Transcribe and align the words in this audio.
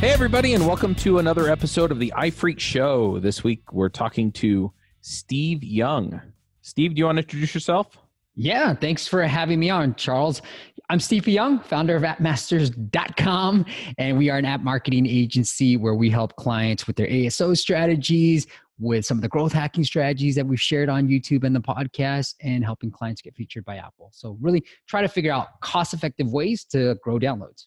Hey, 0.00 0.12
everybody, 0.12 0.54
and 0.54 0.66
welcome 0.66 0.94
to 0.94 1.18
another 1.18 1.50
episode 1.50 1.92
of 1.92 1.98
the 1.98 2.10
iPhreaks 2.16 2.60
Show. 2.60 3.18
This 3.18 3.44
week, 3.44 3.70
we're 3.70 3.90
talking 3.90 4.32
to 4.32 4.72
Steve 5.02 5.62
Young. 5.62 6.22
Steve, 6.62 6.94
do 6.94 7.00
you 7.00 7.04
want 7.04 7.16
to 7.16 7.22
introduce 7.22 7.52
yourself? 7.52 7.98
Yeah, 8.34 8.72
thanks 8.72 9.06
for 9.06 9.22
having 9.24 9.60
me 9.60 9.68
on, 9.68 9.94
Charles. 9.96 10.40
I'm 10.88 11.00
Steve 11.00 11.28
Young, 11.28 11.60
founder 11.60 11.96
of 11.96 12.02
appmasters.com, 12.02 13.66
and 13.98 14.16
we 14.16 14.30
are 14.30 14.38
an 14.38 14.46
app 14.46 14.62
marketing 14.62 15.04
agency 15.04 15.76
where 15.76 15.94
we 15.94 16.08
help 16.08 16.34
clients 16.36 16.86
with 16.86 16.96
their 16.96 17.08
ASO 17.08 17.54
strategies, 17.54 18.46
with 18.78 19.04
some 19.04 19.18
of 19.18 19.22
the 19.22 19.28
growth 19.28 19.52
hacking 19.52 19.84
strategies 19.84 20.34
that 20.34 20.46
we've 20.46 20.58
shared 20.58 20.88
on 20.88 21.08
YouTube 21.08 21.44
and 21.44 21.54
the 21.54 21.60
podcast, 21.60 22.36
and 22.40 22.64
helping 22.64 22.90
clients 22.90 23.20
get 23.20 23.34
featured 23.34 23.66
by 23.66 23.76
Apple. 23.76 24.08
So, 24.14 24.38
really 24.40 24.64
try 24.88 25.02
to 25.02 25.08
figure 25.08 25.30
out 25.30 25.60
cost 25.60 25.92
effective 25.92 26.32
ways 26.32 26.64
to 26.70 26.94
grow 27.04 27.18
downloads. 27.18 27.66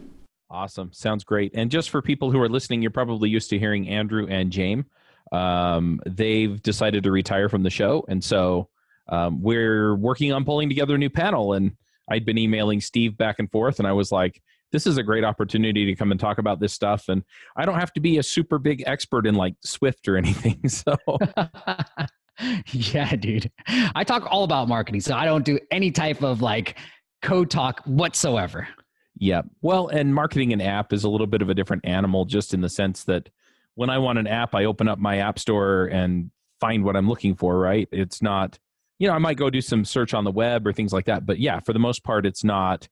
Awesome. 0.51 0.91
Sounds 0.91 1.23
great. 1.23 1.51
And 1.55 1.71
just 1.71 1.89
for 1.89 2.01
people 2.01 2.29
who 2.29 2.41
are 2.41 2.49
listening, 2.49 2.81
you're 2.81 2.91
probably 2.91 3.29
used 3.29 3.49
to 3.51 3.59
hearing 3.59 3.87
Andrew 3.87 4.27
and 4.27 4.51
James. 4.51 4.85
Um, 5.31 6.01
they've 6.05 6.61
decided 6.61 7.03
to 7.05 7.11
retire 7.11 7.47
from 7.47 7.63
the 7.63 7.69
show. 7.69 8.03
And 8.09 8.21
so 8.21 8.67
um, 9.07 9.41
we're 9.41 9.95
working 9.95 10.33
on 10.33 10.43
pulling 10.43 10.67
together 10.67 10.95
a 10.95 10.97
new 10.97 11.09
panel. 11.09 11.53
And 11.53 11.71
I'd 12.09 12.25
been 12.25 12.37
emailing 12.37 12.81
Steve 12.81 13.17
back 13.17 13.39
and 13.39 13.49
forth, 13.49 13.79
and 13.79 13.87
I 13.87 13.93
was 13.93 14.11
like, 14.11 14.41
this 14.73 14.85
is 14.85 14.97
a 14.97 15.03
great 15.03 15.23
opportunity 15.23 15.85
to 15.85 15.95
come 15.95 16.11
and 16.11 16.19
talk 16.19 16.37
about 16.37 16.59
this 16.59 16.73
stuff. 16.73 17.07
And 17.07 17.23
I 17.55 17.65
don't 17.65 17.79
have 17.79 17.93
to 17.93 18.01
be 18.01 18.17
a 18.17 18.23
super 18.23 18.57
big 18.57 18.83
expert 18.85 19.25
in 19.25 19.35
like 19.35 19.55
Swift 19.63 20.07
or 20.07 20.17
anything. 20.17 20.67
So. 20.67 20.97
yeah, 22.71 23.15
dude. 23.15 23.49
I 23.95 24.03
talk 24.03 24.25
all 24.29 24.43
about 24.43 24.67
marketing. 24.67 25.01
So 25.01 25.15
I 25.15 25.25
don't 25.25 25.45
do 25.45 25.59
any 25.71 25.91
type 25.91 26.23
of 26.23 26.41
like 26.41 26.77
code 27.21 27.49
talk 27.49 27.81
whatsoever. 27.85 28.67
Yeah. 29.21 29.43
Well, 29.61 29.87
and 29.87 30.15
marketing 30.15 30.51
an 30.51 30.61
app 30.61 30.91
is 30.91 31.03
a 31.03 31.09
little 31.09 31.27
bit 31.27 31.43
of 31.43 31.49
a 31.49 31.53
different 31.53 31.85
animal 31.85 32.25
just 32.25 32.55
in 32.55 32.61
the 32.61 32.69
sense 32.69 33.03
that 33.03 33.29
when 33.75 33.91
I 33.91 33.99
want 33.99 34.17
an 34.17 34.25
app, 34.25 34.55
I 34.55 34.65
open 34.65 34.87
up 34.87 34.97
my 34.97 35.19
app 35.19 35.37
store 35.37 35.85
and 35.85 36.31
find 36.59 36.83
what 36.83 36.97
I'm 36.97 37.07
looking 37.07 37.35
for, 37.35 37.59
right? 37.59 37.87
It's 37.91 38.23
not, 38.23 38.57
you 38.97 39.07
know, 39.07 39.13
I 39.13 39.19
might 39.19 39.37
go 39.37 39.51
do 39.51 39.61
some 39.61 39.85
search 39.85 40.15
on 40.15 40.23
the 40.23 40.31
web 40.31 40.65
or 40.65 40.73
things 40.73 40.91
like 40.91 41.05
that. 41.05 41.27
But 41.27 41.37
yeah, 41.37 41.59
for 41.59 41.71
the 41.71 41.77
most 41.77 42.03
part, 42.03 42.25
it's 42.25 42.43
not 42.43 42.89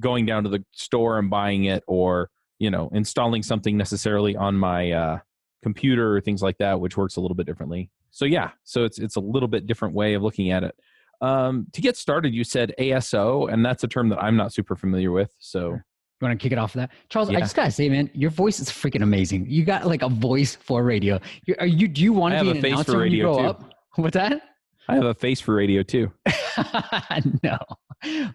going 0.00 0.24
down 0.24 0.44
to 0.44 0.48
the 0.48 0.64
store 0.72 1.18
and 1.18 1.28
buying 1.28 1.64
it 1.64 1.84
or, 1.86 2.30
you 2.58 2.70
know, 2.70 2.88
installing 2.94 3.42
something 3.42 3.76
necessarily 3.76 4.34
on 4.36 4.56
my 4.56 4.90
uh, 4.92 5.18
computer 5.62 6.16
or 6.16 6.22
things 6.22 6.40
like 6.40 6.56
that, 6.58 6.80
which 6.80 6.96
works 6.96 7.16
a 7.16 7.20
little 7.20 7.36
bit 7.36 7.46
differently. 7.46 7.90
So 8.10 8.24
yeah, 8.24 8.52
so 8.64 8.84
it's 8.84 8.98
it's 8.98 9.16
a 9.16 9.20
little 9.20 9.48
bit 9.48 9.66
different 9.66 9.94
way 9.94 10.14
of 10.14 10.22
looking 10.22 10.50
at 10.50 10.64
it. 10.64 10.74
Um, 11.20 11.66
to 11.72 11.80
get 11.80 11.96
started, 11.96 12.34
you 12.34 12.44
said 12.44 12.74
ASO, 12.78 13.52
and 13.52 13.64
that's 13.64 13.82
a 13.84 13.88
term 13.88 14.08
that 14.10 14.22
I'm 14.22 14.36
not 14.36 14.52
super 14.52 14.76
familiar 14.76 15.10
with. 15.10 15.34
So, 15.38 15.72
you 15.72 16.26
want 16.26 16.38
to 16.38 16.42
kick 16.42 16.52
it 16.52 16.58
off 16.58 16.74
of 16.74 16.80
that, 16.80 16.90
Charles? 17.08 17.30
Yeah. 17.30 17.38
I 17.38 17.40
just 17.40 17.56
gotta 17.56 17.70
say, 17.70 17.88
man, 17.88 18.10
your 18.12 18.30
voice 18.30 18.60
is 18.60 18.68
freaking 18.68 19.02
amazing. 19.02 19.46
You 19.48 19.64
got 19.64 19.86
like 19.86 20.02
a 20.02 20.08
voice 20.08 20.56
for 20.56 20.82
radio. 20.84 21.20
You, 21.46 21.54
are 21.58 21.66
you? 21.66 21.88
Do 21.88 22.02
you 22.02 22.12
want 22.12 22.34
to 22.34 22.42
be 22.42 22.50
an 22.50 22.64
announcer 22.64 22.98
when 22.98 23.12
you 23.12 23.22
grow 23.22 23.38
too. 23.38 23.44
up? 23.44 23.74
What's 23.96 24.14
that? 24.14 24.42
I 24.88 24.94
have 24.94 25.04
a 25.04 25.14
face 25.14 25.40
for 25.40 25.54
radio 25.54 25.82
too. 25.82 26.10
no. 27.42 27.58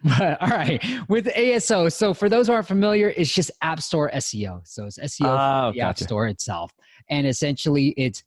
But 0.04 0.42
all 0.42 0.50
right. 0.50 0.84
With 1.08 1.26
ASO, 1.28 1.92
so 1.92 2.14
for 2.14 2.30
those 2.30 2.48
who 2.48 2.54
aren't 2.54 2.68
familiar, 2.68 3.14
it's 3.18 3.34
just 3.34 3.50
App 3.62 3.82
Store 3.82 4.12
SEO. 4.14 4.62
So 4.64 4.86
it's 4.86 5.00
SEO 5.00 5.26
oh, 5.26 5.72
the 5.72 5.80
gotcha. 5.80 5.82
App 5.82 6.00
Store 6.00 6.28
itself. 6.28 6.72
And 7.10 7.26
essentially 7.26 7.90
it's 7.98 8.24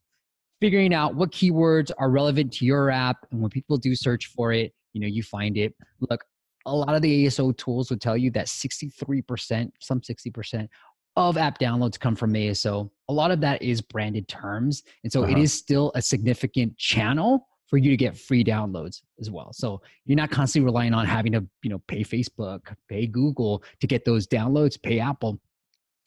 figuring 0.66 0.92
out 0.92 1.14
what 1.14 1.30
keywords 1.30 1.92
are 1.96 2.10
relevant 2.10 2.52
to 2.52 2.64
your 2.64 2.90
app 2.90 3.18
and 3.30 3.40
when 3.40 3.48
people 3.48 3.76
do 3.76 3.94
search 3.94 4.26
for 4.26 4.52
it 4.52 4.72
you 4.96 5.00
know 5.00 5.06
you 5.06 5.22
find 5.22 5.56
it. 5.56 5.72
Look 6.00 6.24
a 6.64 6.74
lot 6.74 6.96
of 6.96 7.02
the 7.02 7.26
aso 7.26 7.56
tools 7.56 7.90
would 7.90 8.00
tell 8.00 8.16
you 8.16 8.32
that 8.32 8.46
63% 8.46 9.70
some 9.78 10.00
60% 10.00 10.68
of 11.14 11.36
app 11.36 11.60
downloads 11.60 12.00
come 12.00 12.16
from 12.16 12.32
aso 12.32 12.90
a 13.08 13.12
lot 13.12 13.30
of 13.30 13.40
that 13.42 13.62
is 13.62 13.80
branded 13.80 14.26
terms 14.26 14.82
and 15.04 15.12
so 15.12 15.22
uh-huh. 15.22 15.32
it 15.32 15.38
is 15.38 15.52
still 15.52 15.92
a 15.94 16.02
significant 16.02 16.76
channel 16.76 17.46
for 17.68 17.78
you 17.78 17.90
to 17.90 17.96
get 17.96 18.16
free 18.16 18.44
downloads 18.44 19.02
as 19.20 19.28
well. 19.28 19.52
So 19.52 19.82
you're 20.04 20.16
not 20.16 20.30
constantly 20.30 20.66
relying 20.66 20.94
on 20.94 21.04
having 21.04 21.32
to 21.32 21.44
you 21.62 21.70
know 21.70 21.80
pay 21.88 22.02
facebook 22.02 22.60
pay 22.88 23.06
google 23.06 23.62
to 23.80 23.86
get 23.86 24.04
those 24.04 24.26
downloads 24.26 24.80
pay 24.80 25.00
apple 25.00 25.40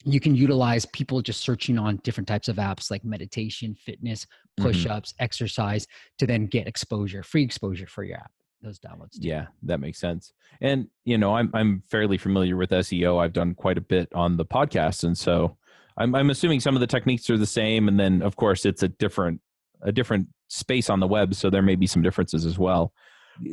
you 0.04 0.20
can 0.20 0.34
utilize 0.34 0.86
people 0.86 1.20
just 1.20 1.40
searching 1.42 1.78
on 1.78 1.96
different 1.98 2.26
types 2.26 2.48
of 2.48 2.56
apps 2.56 2.90
like 2.90 3.04
meditation, 3.04 3.74
fitness, 3.74 4.26
push 4.56 4.86
ups, 4.86 5.12
mm-hmm. 5.12 5.24
exercise 5.24 5.86
to 6.18 6.26
then 6.26 6.46
get 6.46 6.66
exposure, 6.66 7.22
free 7.22 7.42
exposure 7.42 7.86
for 7.86 8.04
your 8.04 8.16
app. 8.16 8.32
Those 8.62 8.78
downloads. 8.78 9.12
Too. 9.12 9.28
Yeah, 9.28 9.46
that 9.62 9.80
makes 9.80 9.98
sense. 9.98 10.32
And 10.60 10.88
you 11.04 11.16
know, 11.16 11.34
I'm 11.34 11.50
I'm 11.54 11.82
fairly 11.90 12.18
familiar 12.18 12.56
with 12.56 12.70
SEO. 12.70 13.18
I've 13.18 13.32
done 13.32 13.54
quite 13.54 13.78
a 13.78 13.82
bit 13.82 14.08
on 14.14 14.36
the 14.36 14.44
podcast, 14.44 15.04
and 15.04 15.16
so 15.16 15.56
I'm 15.96 16.14
I'm 16.14 16.28
assuming 16.28 16.60
some 16.60 16.76
of 16.76 16.80
the 16.80 16.86
techniques 16.86 17.30
are 17.30 17.38
the 17.38 17.46
same. 17.46 17.88
And 17.88 17.98
then, 17.98 18.20
of 18.20 18.36
course, 18.36 18.66
it's 18.66 18.82
a 18.82 18.88
different 18.88 19.40
a 19.82 19.92
different 19.92 20.28
space 20.48 20.90
on 20.90 21.00
the 21.00 21.06
web, 21.06 21.34
so 21.34 21.48
there 21.48 21.62
may 21.62 21.74
be 21.74 21.86
some 21.86 22.02
differences 22.02 22.44
as 22.44 22.58
well. 22.58 22.92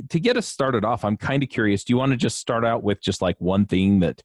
To 0.10 0.20
get 0.20 0.36
us 0.36 0.46
started 0.46 0.84
off, 0.84 1.06
I'm 1.06 1.16
kind 1.16 1.42
of 1.42 1.48
curious. 1.48 1.86
Do 1.86 1.94
you 1.94 1.98
want 1.98 2.12
to 2.12 2.18
just 2.18 2.38
start 2.38 2.66
out 2.66 2.84
with 2.84 3.02
just 3.02 3.22
like 3.22 3.38
one 3.40 3.66
thing 3.66 4.00
that 4.02 4.22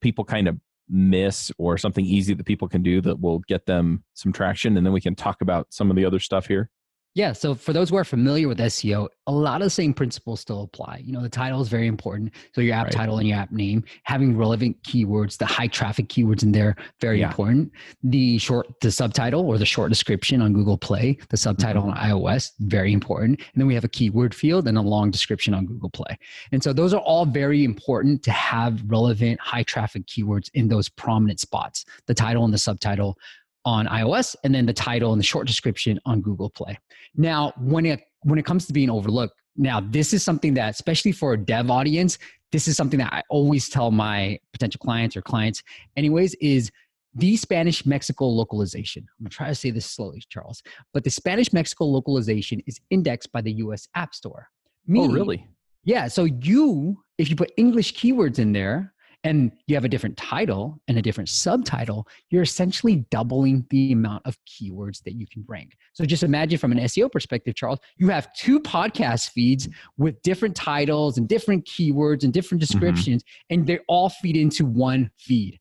people 0.00 0.24
kind 0.24 0.48
of 0.48 0.58
miss 0.88 1.50
or 1.58 1.78
something 1.78 2.04
easy 2.04 2.34
that 2.34 2.44
people 2.44 2.68
can 2.68 2.82
do 2.82 3.00
that 3.00 3.20
will 3.20 3.38
get 3.40 3.66
them 3.66 4.04
some 4.14 4.32
traction 4.32 4.76
and 4.76 4.86
then 4.86 4.92
we 4.92 5.00
can 5.00 5.14
talk 5.14 5.40
about 5.40 5.66
some 5.70 5.90
of 5.90 5.96
the 5.96 6.04
other 6.04 6.20
stuff 6.20 6.46
here 6.46 6.70
yeah. 7.14 7.32
So 7.32 7.54
for 7.54 7.72
those 7.72 7.90
who 7.90 7.96
are 7.96 8.04
familiar 8.04 8.48
with 8.48 8.58
SEO, 8.58 9.08
a 9.28 9.32
lot 9.32 9.62
of 9.62 9.66
the 9.66 9.70
same 9.70 9.94
principles 9.94 10.40
still 10.40 10.62
apply. 10.62 11.00
You 11.04 11.12
know, 11.12 11.22
the 11.22 11.28
title 11.28 11.60
is 11.60 11.68
very 11.68 11.86
important. 11.86 12.32
So 12.54 12.60
your 12.60 12.74
app 12.74 12.86
right. 12.86 12.92
title 12.92 13.18
and 13.18 13.28
your 13.28 13.38
app 13.38 13.52
name, 13.52 13.84
having 14.02 14.36
relevant 14.36 14.82
keywords, 14.82 15.38
the 15.38 15.46
high 15.46 15.68
traffic 15.68 16.08
keywords 16.08 16.42
in 16.42 16.50
there, 16.50 16.74
very 17.00 17.20
yeah. 17.20 17.28
important. 17.28 17.70
The 18.02 18.38
short, 18.38 18.66
the 18.80 18.90
subtitle 18.90 19.46
or 19.46 19.58
the 19.58 19.64
short 19.64 19.90
description 19.90 20.42
on 20.42 20.52
Google 20.52 20.76
Play, 20.76 21.16
the 21.30 21.36
subtitle 21.36 21.84
mm-hmm. 21.84 21.98
on 21.98 22.10
iOS, 22.10 22.50
very 22.58 22.92
important. 22.92 23.40
And 23.40 23.60
then 23.60 23.68
we 23.68 23.74
have 23.74 23.84
a 23.84 23.88
keyword 23.88 24.34
field 24.34 24.66
and 24.66 24.76
a 24.76 24.82
long 24.82 25.12
description 25.12 25.54
on 25.54 25.66
Google 25.66 25.90
Play. 25.90 26.18
And 26.50 26.64
so 26.64 26.72
those 26.72 26.92
are 26.92 27.00
all 27.00 27.26
very 27.26 27.62
important 27.62 28.24
to 28.24 28.32
have 28.32 28.82
relevant 28.88 29.40
high 29.40 29.62
traffic 29.62 30.06
keywords 30.06 30.50
in 30.54 30.68
those 30.68 30.88
prominent 30.88 31.38
spots, 31.38 31.84
the 32.06 32.14
title 32.14 32.44
and 32.44 32.52
the 32.52 32.58
subtitle 32.58 33.16
on 33.64 33.86
iOS 33.86 34.36
and 34.44 34.54
then 34.54 34.66
the 34.66 34.72
title 34.72 35.12
and 35.12 35.20
the 35.20 35.24
short 35.24 35.46
description 35.46 35.98
on 36.04 36.20
Google 36.20 36.50
Play. 36.50 36.78
Now, 37.16 37.52
when 37.58 37.86
it 37.86 38.02
when 38.22 38.38
it 38.38 38.44
comes 38.44 38.66
to 38.66 38.72
being 38.72 38.90
overlooked, 38.90 39.34
now 39.56 39.80
this 39.80 40.12
is 40.12 40.22
something 40.22 40.54
that 40.54 40.70
especially 40.70 41.12
for 41.12 41.34
a 41.34 41.38
dev 41.38 41.70
audience, 41.70 42.18
this 42.52 42.68
is 42.68 42.76
something 42.76 42.98
that 42.98 43.12
I 43.12 43.22
always 43.30 43.68
tell 43.68 43.90
my 43.90 44.38
potential 44.52 44.78
clients 44.78 45.16
or 45.16 45.22
clients 45.22 45.62
anyways 45.96 46.34
is 46.40 46.70
the 47.14 47.36
Spanish 47.36 47.86
Mexico 47.86 48.26
localization. 48.26 49.06
I'm 49.18 49.26
to 49.26 49.30
try 49.30 49.48
to 49.48 49.54
say 49.54 49.70
this 49.70 49.86
slowly, 49.86 50.22
Charles, 50.28 50.62
but 50.92 51.04
the 51.04 51.10
Spanish 51.10 51.52
Mexico 51.52 51.84
localization 51.84 52.60
is 52.66 52.80
indexed 52.90 53.30
by 53.32 53.40
the 53.40 53.52
US 53.54 53.86
App 53.94 54.14
Store. 54.14 54.48
Oh, 54.48 54.70
Meaning, 54.86 55.10
oh, 55.10 55.14
really? 55.14 55.48
Yeah. 55.84 56.08
So 56.08 56.24
you, 56.24 57.02
if 57.18 57.30
you 57.30 57.36
put 57.36 57.52
English 57.56 57.94
keywords 57.94 58.38
in 58.38 58.52
there, 58.52 58.93
and 59.24 59.52
you 59.66 59.74
have 59.74 59.84
a 59.86 59.88
different 59.88 60.18
title 60.18 60.80
and 60.86 60.98
a 60.98 61.02
different 61.02 61.30
subtitle, 61.30 62.06
you're 62.28 62.42
essentially 62.42 63.06
doubling 63.10 63.66
the 63.70 63.90
amount 63.92 64.24
of 64.26 64.36
keywords 64.46 65.02
that 65.04 65.14
you 65.14 65.26
can 65.26 65.44
rank. 65.48 65.72
So 65.94 66.04
just 66.04 66.22
imagine 66.22 66.58
from 66.58 66.72
an 66.72 66.78
SEO 66.78 67.10
perspective, 67.10 67.54
Charles, 67.54 67.78
you 67.96 68.08
have 68.10 68.32
two 68.34 68.60
podcast 68.60 69.30
feeds 69.30 69.66
with 69.96 70.20
different 70.22 70.54
titles 70.54 71.16
and 71.16 71.26
different 71.26 71.64
keywords 71.64 72.22
and 72.22 72.32
different 72.32 72.62
mm-hmm. 72.62 72.78
descriptions, 72.78 73.22
mm-hmm. 73.22 73.54
and 73.54 73.66
they 73.66 73.78
all 73.88 74.10
feed 74.10 74.36
into 74.36 74.66
one 74.66 75.10
feed. 75.16 75.58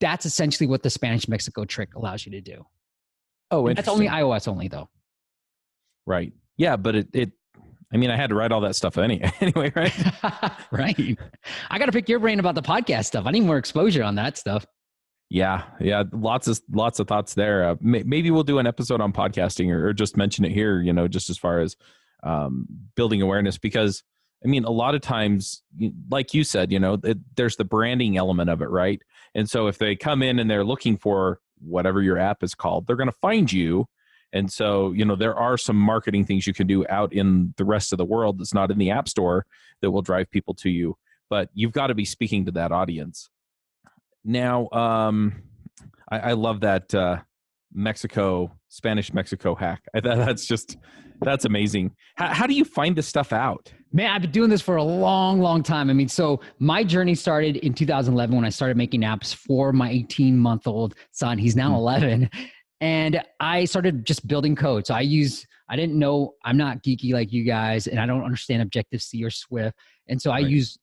That's 0.00 0.26
essentially 0.26 0.66
what 0.66 0.82
the 0.82 0.90
Spanish 0.90 1.28
Mexico 1.28 1.64
trick 1.64 1.94
allows 1.94 2.26
you 2.26 2.32
to 2.32 2.40
do. 2.40 2.66
Oh, 3.52 3.72
that's 3.72 3.86
only 3.86 4.08
iOS 4.08 4.48
only 4.48 4.66
though. 4.66 4.88
Right. 6.04 6.32
Yeah, 6.56 6.76
but 6.76 6.96
it, 6.96 7.08
it 7.12 7.32
I 7.92 7.96
mean, 7.96 8.10
I 8.10 8.16
had 8.16 8.30
to 8.30 8.34
write 8.34 8.52
all 8.52 8.60
that 8.62 8.74
stuff 8.74 8.98
any, 8.98 9.22
anyway, 9.40 9.72
right? 9.74 9.94
right. 10.70 11.18
I 11.70 11.78
got 11.78 11.86
to 11.86 11.92
pick 11.92 12.08
your 12.08 12.18
brain 12.18 12.40
about 12.40 12.54
the 12.54 12.62
podcast 12.62 13.06
stuff. 13.06 13.26
I 13.26 13.30
need 13.30 13.44
more 13.44 13.58
exposure 13.58 14.02
on 14.02 14.14
that 14.16 14.38
stuff. 14.38 14.64
Yeah, 15.28 15.64
yeah, 15.80 16.02
lots 16.12 16.46
of 16.46 16.60
lots 16.70 17.00
of 17.00 17.08
thoughts 17.08 17.32
there. 17.32 17.64
Uh, 17.64 17.76
may, 17.80 18.02
maybe 18.02 18.30
we'll 18.30 18.42
do 18.42 18.58
an 18.58 18.66
episode 18.66 19.00
on 19.00 19.14
podcasting, 19.14 19.70
or, 19.70 19.86
or, 19.86 19.92
just 19.94 20.14
mention 20.14 20.44
it 20.44 20.52
here. 20.52 20.82
You 20.82 20.92
know, 20.92 21.08
just 21.08 21.30
as 21.30 21.38
far 21.38 21.60
as 21.60 21.74
um, 22.22 22.66
building 22.96 23.22
awareness, 23.22 23.56
because 23.56 24.02
I 24.44 24.48
mean, 24.48 24.64
a 24.64 24.70
lot 24.70 24.94
of 24.94 25.00
times, 25.00 25.62
like 26.10 26.34
you 26.34 26.44
said, 26.44 26.72
you 26.72 26.78
know, 26.78 26.98
it, 27.02 27.18
there's 27.36 27.56
the 27.56 27.64
branding 27.64 28.16
element 28.16 28.50
of 28.50 28.60
it, 28.60 28.68
right? 28.68 29.00
And 29.34 29.48
so 29.48 29.68
if 29.68 29.78
they 29.78 29.96
come 29.96 30.22
in 30.22 30.38
and 30.38 30.50
they're 30.50 30.64
looking 30.64 30.96
for 30.96 31.40
whatever 31.60 32.02
your 32.02 32.18
app 32.18 32.42
is 32.42 32.54
called, 32.54 32.86
they're 32.86 32.96
going 32.96 33.08
to 33.08 33.16
find 33.22 33.50
you 33.50 33.86
and 34.32 34.50
so, 34.50 34.92
you 34.92 35.04
know, 35.04 35.16
there 35.16 35.34
are 35.34 35.58
some 35.58 35.76
marketing 35.76 36.24
things 36.24 36.46
you 36.46 36.54
can 36.54 36.66
do 36.66 36.86
out 36.88 37.12
in 37.12 37.52
the 37.56 37.64
rest 37.64 37.92
of 37.92 37.98
the 37.98 38.04
world 38.04 38.38
that's 38.38 38.54
not 38.54 38.70
in 38.70 38.78
the 38.78 38.90
App 38.90 39.08
Store 39.08 39.44
that 39.82 39.90
will 39.90 40.02
drive 40.02 40.30
people 40.30 40.54
to 40.54 40.70
you. 40.70 40.96
But 41.28 41.50
you've 41.54 41.72
got 41.72 41.88
to 41.88 41.94
be 41.94 42.04
speaking 42.04 42.46
to 42.46 42.52
that 42.52 42.72
audience. 42.72 43.28
Now, 44.24 44.68
um, 44.70 45.42
I, 46.10 46.18
I 46.18 46.32
love 46.32 46.60
that 46.60 46.94
uh, 46.94 47.18
Mexico, 47.72 48.52
Spanish 48.68 49.12
Mexico 49.12 49.54
hack. 49.54 49.82
I, 49.94 50.00
that's 50.00 50.46
just, 50.46 50.78
that's 51.20 51.44
amazing. 51.44 51.92
How, 52.16 52.32
how 52.32 52.46
do 52.46 52.54
you 52.54 52.64
find 52.64 52.96
this 52.96 53.06
stuff 53.06 53.32
out? 53.32 53.72
Man, 53.92 54.10
I've 54.10 54.22
been 54.22 54.30
doing 54.30 54.48
this 54.48 54.62
for 54.62 54.76
a 54.76 54.82
long, 54.82 55.40
long 55.40 55.62
time. 55.62 55.90
I 55.90 55.92
mean, 55.92 56.08
so 56.08 56.40
my 56.58 56.82
journey 56.82 57.14
started 57.14 57.56
in 57.56 57.74
2011 57.74 58.34
when 58.34 58.46
I 58.46 58.48
started 58.48 58.78
making 58.78 59.02
apps 59.02 59.34
for 59.34 59.72
my 59.72 59.90
18 59.90 60.38
month 60.38 60.66
old 60.66 60.94
son. 61.10 61.36
He's 61.36 61.54
now 61.54 61.70
hmm. 61.70 61.76
11 61.76 62.30
and 62.82 63.22
I 63.38 63.64
started 63.64 64.04
just 64.04 64.26
building 64.26 64.56
code. 64.56 64.86
So 64.86 64.94
I 64.94 65.00
use 65.00 65.46
I 65.68 65.76
didn't 65.76 65.98
know 65.98 66.34
I'm 66.44 66.58
not 66.58 66.82
geeky 66.82 67.14
like 67.14 67.32
you 67.32 67.44
guys, 67.44 67.86
and 67.86 67.98
I 67.98 68.04
don't 68.04 68.24
understand 68.24 68.60
Objective 68.60 69.00
C 69.00 69.24
or 69.24 69.30
Swift, 69.30 69.78
and 70.08 70.20
so 70.20 70.30
I 70.30 70.42
right. 70.42 70.46
use 70.46 70.78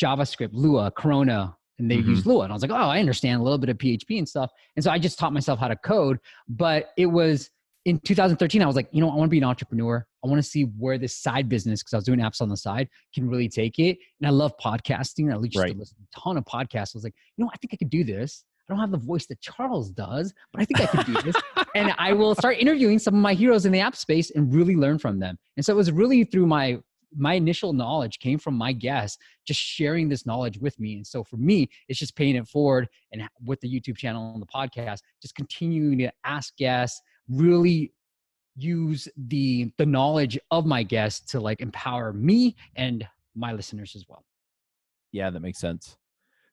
JavaScript, 0.00 0.50
Lua, 0.52 0.90
Corona, 0.92 1.54
and 1.78 1.90
they 1.90 1.98
mm-hmm. 1.98 2.10
use 2.10 2.24
Lua, 2.24 2.44
and 2.44 2.52
I 2.52 2.54
was 2.54 2.62
like, 2.62 2.70
oh, 2.70 2.74
I 2.74 3.00
understand 3.00 3.40
a 3.40 3.42
little 3.42 3.58
bit 3.58 3.68
of 3.68 3.76
PHP 3.76 4.16
and 4.16 4.28
stuff, 4.28 4.50
and 4.76 4.84
so 4.84 4.90
I 4.90 4.98
just 4.98 5.18
taught 5.18 5.32
myself 5.32 5.58
how 5.58 5.68
to 5.68 5.76
code. 5.76 6.18
But 6.48 6.90
it 6.96 7.06
was 7.06 7.50
in 7.84 7.98
2013, 7.98 8.62
I 8.62 8.66
was 8.66 8.76
like, 8.76 8.88
you 8.92 9.00
know, 9.00 9.10
I 9.10 9.14
want 9.14 9.28
to 9.28 9.30
be 9.30 9.38
an 9.38 9.44
entrepreneur. 9.44 10.06
I 10.22 10.28
want 10.28 10.38
to 10.42 10.48
see 10.48 10.64
where 10.78 10.98
this 10.98 11.16
side 11.16 11.48
business, 11.48 11.82
because 11.82 11.94
I 11.94 11.96
was 11.96 12.04
doing 12.04 12.20
apps 12.20 12.42
on 12.42 12.48
the 12.50 12.56
side, 12.56 12.88
can 13.14 13.28
really 13.28 13.48
take 13.48 13.78
it. 13.78 13.96
And 14.20 14.26
I 14.26 14.30
love 14.30 14.52
podcasting. 14.62 15.34
I 15.34 15.38
used 15.42 15.56
right. 15.56 15.72
to 15.72 15.78
listen 15.78 15.96
to 15.96 16.02
a 16.02 16.20
ton 16.20 16.36
of 16.36 16.44
podcasts. 16.44 16.94
I 16.94 16.98
was 16.98 17.04
like, 17.04 17.14
you 17.36 17.44
know, 17.44 17.50
I 17.52 17.56
think 17.56 17.72
I 17.72 17.76
could 17.76 17.88
do 17.88 18.04
this. 18.04 18.44
I 18.70 18.72
don't 18.72 18.80
have 18.80 18.92
the 18.92 18.98
voice 18.98 19.26
that 19.26 19.40
Charles 19.40 19.90
does, 19.90 20.32
but 20.52 20.62
I 20.62 20.64
think 20.64 20.80
I 20.80 20.86
can 20.86 21.12
do 21.12 21.20
this. 21.22 21.34
and 21.74 21.92
I 21.98 22.12
will 22.12 22.36
start 22.36 22.56
interviewing 22.58 23.00
some 23.00 23.14
of 23.16 23.20
my 23.20 23.34
heroes 23.34 23.66
in 23.66 23.72
the 23.72 23.80
app 23.80 23.96
space 23.96 24.30
and 24.30 24.54
really 24.54 24.76
learn 24.76 24.96
from 25.00 25.18
them. 25.18 25.36
And 25.56 25.66
so 25.66 25.72
it 25.72 25.76
was 25.76 25.90
really 25.90 26.22
through 26.22 26.46
my 26.46 26.78
my 27.16 27.34
initial 27.34 27.72
knowledge 27.72 28.20
came 28.20 28.38
from 28.38 28.54
my 28.54 28.72
guests 28.72 29.18
just 29.44 29.58
sharing 29.58 30.08
this 30.08 30.26
knowledge 30.26 30.58
with 30.58 30.78
me 30.78 30.94
and 30.94 31.04
so 31.04 31.24
for 31.24 31.38
me 31.38 31.68
it's 31.88 31.98
just 31.98 32.14
paying 32.14 32.36
it 32.36 32.46
forward 32.46 32.88
and 33.10 33.28
with 33.44 33.60
the 33.62 33.68
youtube 33.68 33.96
channel 33.96 34.32
and 34.32 34.40
the 34.40 34.46
podcast 34.46 35.00
just 35.20 35.34
continuing 35.34 35.98
to 35.98 36.08
ask 36.24 36.56
guests 36.56 37.02
really 37.28 37.92
use 38.54 39.08
the 39.26 39.72
the 39.76 39.84
knowledge 39.84 40.38
of 40.52 40.66
my 40.66 40.84
guests 40.84 41.32
to 41.32 41.40
like 41.40 41.60
empower 41.60 42.12
me 42.12 42.54
and 42.76 43.04
my 43.34 43.52
listeners 43.52 43.96
as 43.96 44.04
well 44.08 44.24
yeah 45.10 45.30
that 45.30 45.40
makes 45.40 45.58
sense 45.58 45.96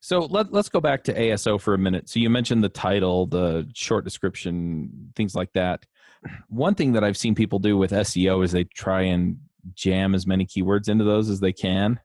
so 0.08 0.20
let, 0.20 0.54
let's 0.54 0.70
go 0.70 0.80
back 0.80 1.04
to 1.04 1.14
ASO 1.14 1.60
for 1.60 1.74
a 1.74 1.78
minute. 1.78 2.08
So 2.08 2.22
you 2.22 2.30
mentioned 2.30 2.64
the 2.64 2.70
title, 2.70 3.26
the 3.26 3.70
short 3.74 4.06
description, 4.06 5.12
things 5.18 5.36
like 5.36 5.52
that. 5.52 5.86
One 6.48 6.76
thing 6.76 6.94
that 6.94 7.04
I've 7.04 7.18
seen 7.18 7.36
people 7.36 7.60
do 7.60 7.78
with 7.78 7.92
SEO 7.92 8.42
is 8.42 8.54
they 8.54 8.64
try 8.64 9.02
and 9.02 9.38
jam 9.74 10.16
as 10.16 10.26
many 10.26 10.46
keywords 10.46 10.88
into 10.88 11.04
those 11.04 11.30
as 11.30 11.42
they 11.42 11.52
can. 11.52 12.00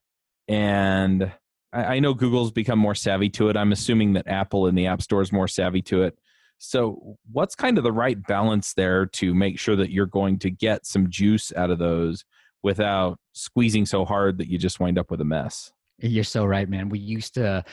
And 0.48 1.30
I, 1.72 1.84
I 1.84 1.98
know 2.00 2.12
Google's 2.12 2.50
become 2.50 2.80
more 2.80 2.96
savvy 2.96 3.28
to 3.30 3.50
it. 3.50 3.56
I'm 3.56 3.70
assuming 3.70 4.14
that 4.14 4.26
Apple 4.26 4.66
in 4.66 4.74
the 4.74 4.88
App 4.88 5.00
Store 5.00 5.22
is 5.22 5.30
more 5.30 5.46
savvy 5.46 5.82
to 5.82 6.02
it. 6.02 6.18
So, 6.58 7.18
what's 7.30 7.54
kind 7.54 7.78
of 7.78 7.84
the 7.84 7.92
right 7.92 8.20
balance 8.26 8.74
there 8.74 9.06
to 9.06 9.32
make 9.32 9.60
sure 9.60 9.76
that 9.76 9.92
you're 9.92 10.06
going 10.06 10.40
to 10.40 10.50
get 10.50 10.86
some 10.86 11.08
juice 11.08 11.52
out 11.54 11.70
of 11.70 11.78
those 11.78 12.24
without 12.64 13.20
squeezing 13.32 13.86
so 13.86 14.04
hard 14.04 14.38
that 14.38 14.48
you 14.48 14.58
just 14.58 14.80
wind 14.80 14.98
up 14.98 15.08
with 15.08 15.20
a 15.20 15.24
mess? 15.24 15.70
You're 16.02 16.24
so 16.24 16.44
right, 16.44 16.68
man. 16.68 16.88
We 16.88 16.98
used 16.98 17.34
to 17.34 17.64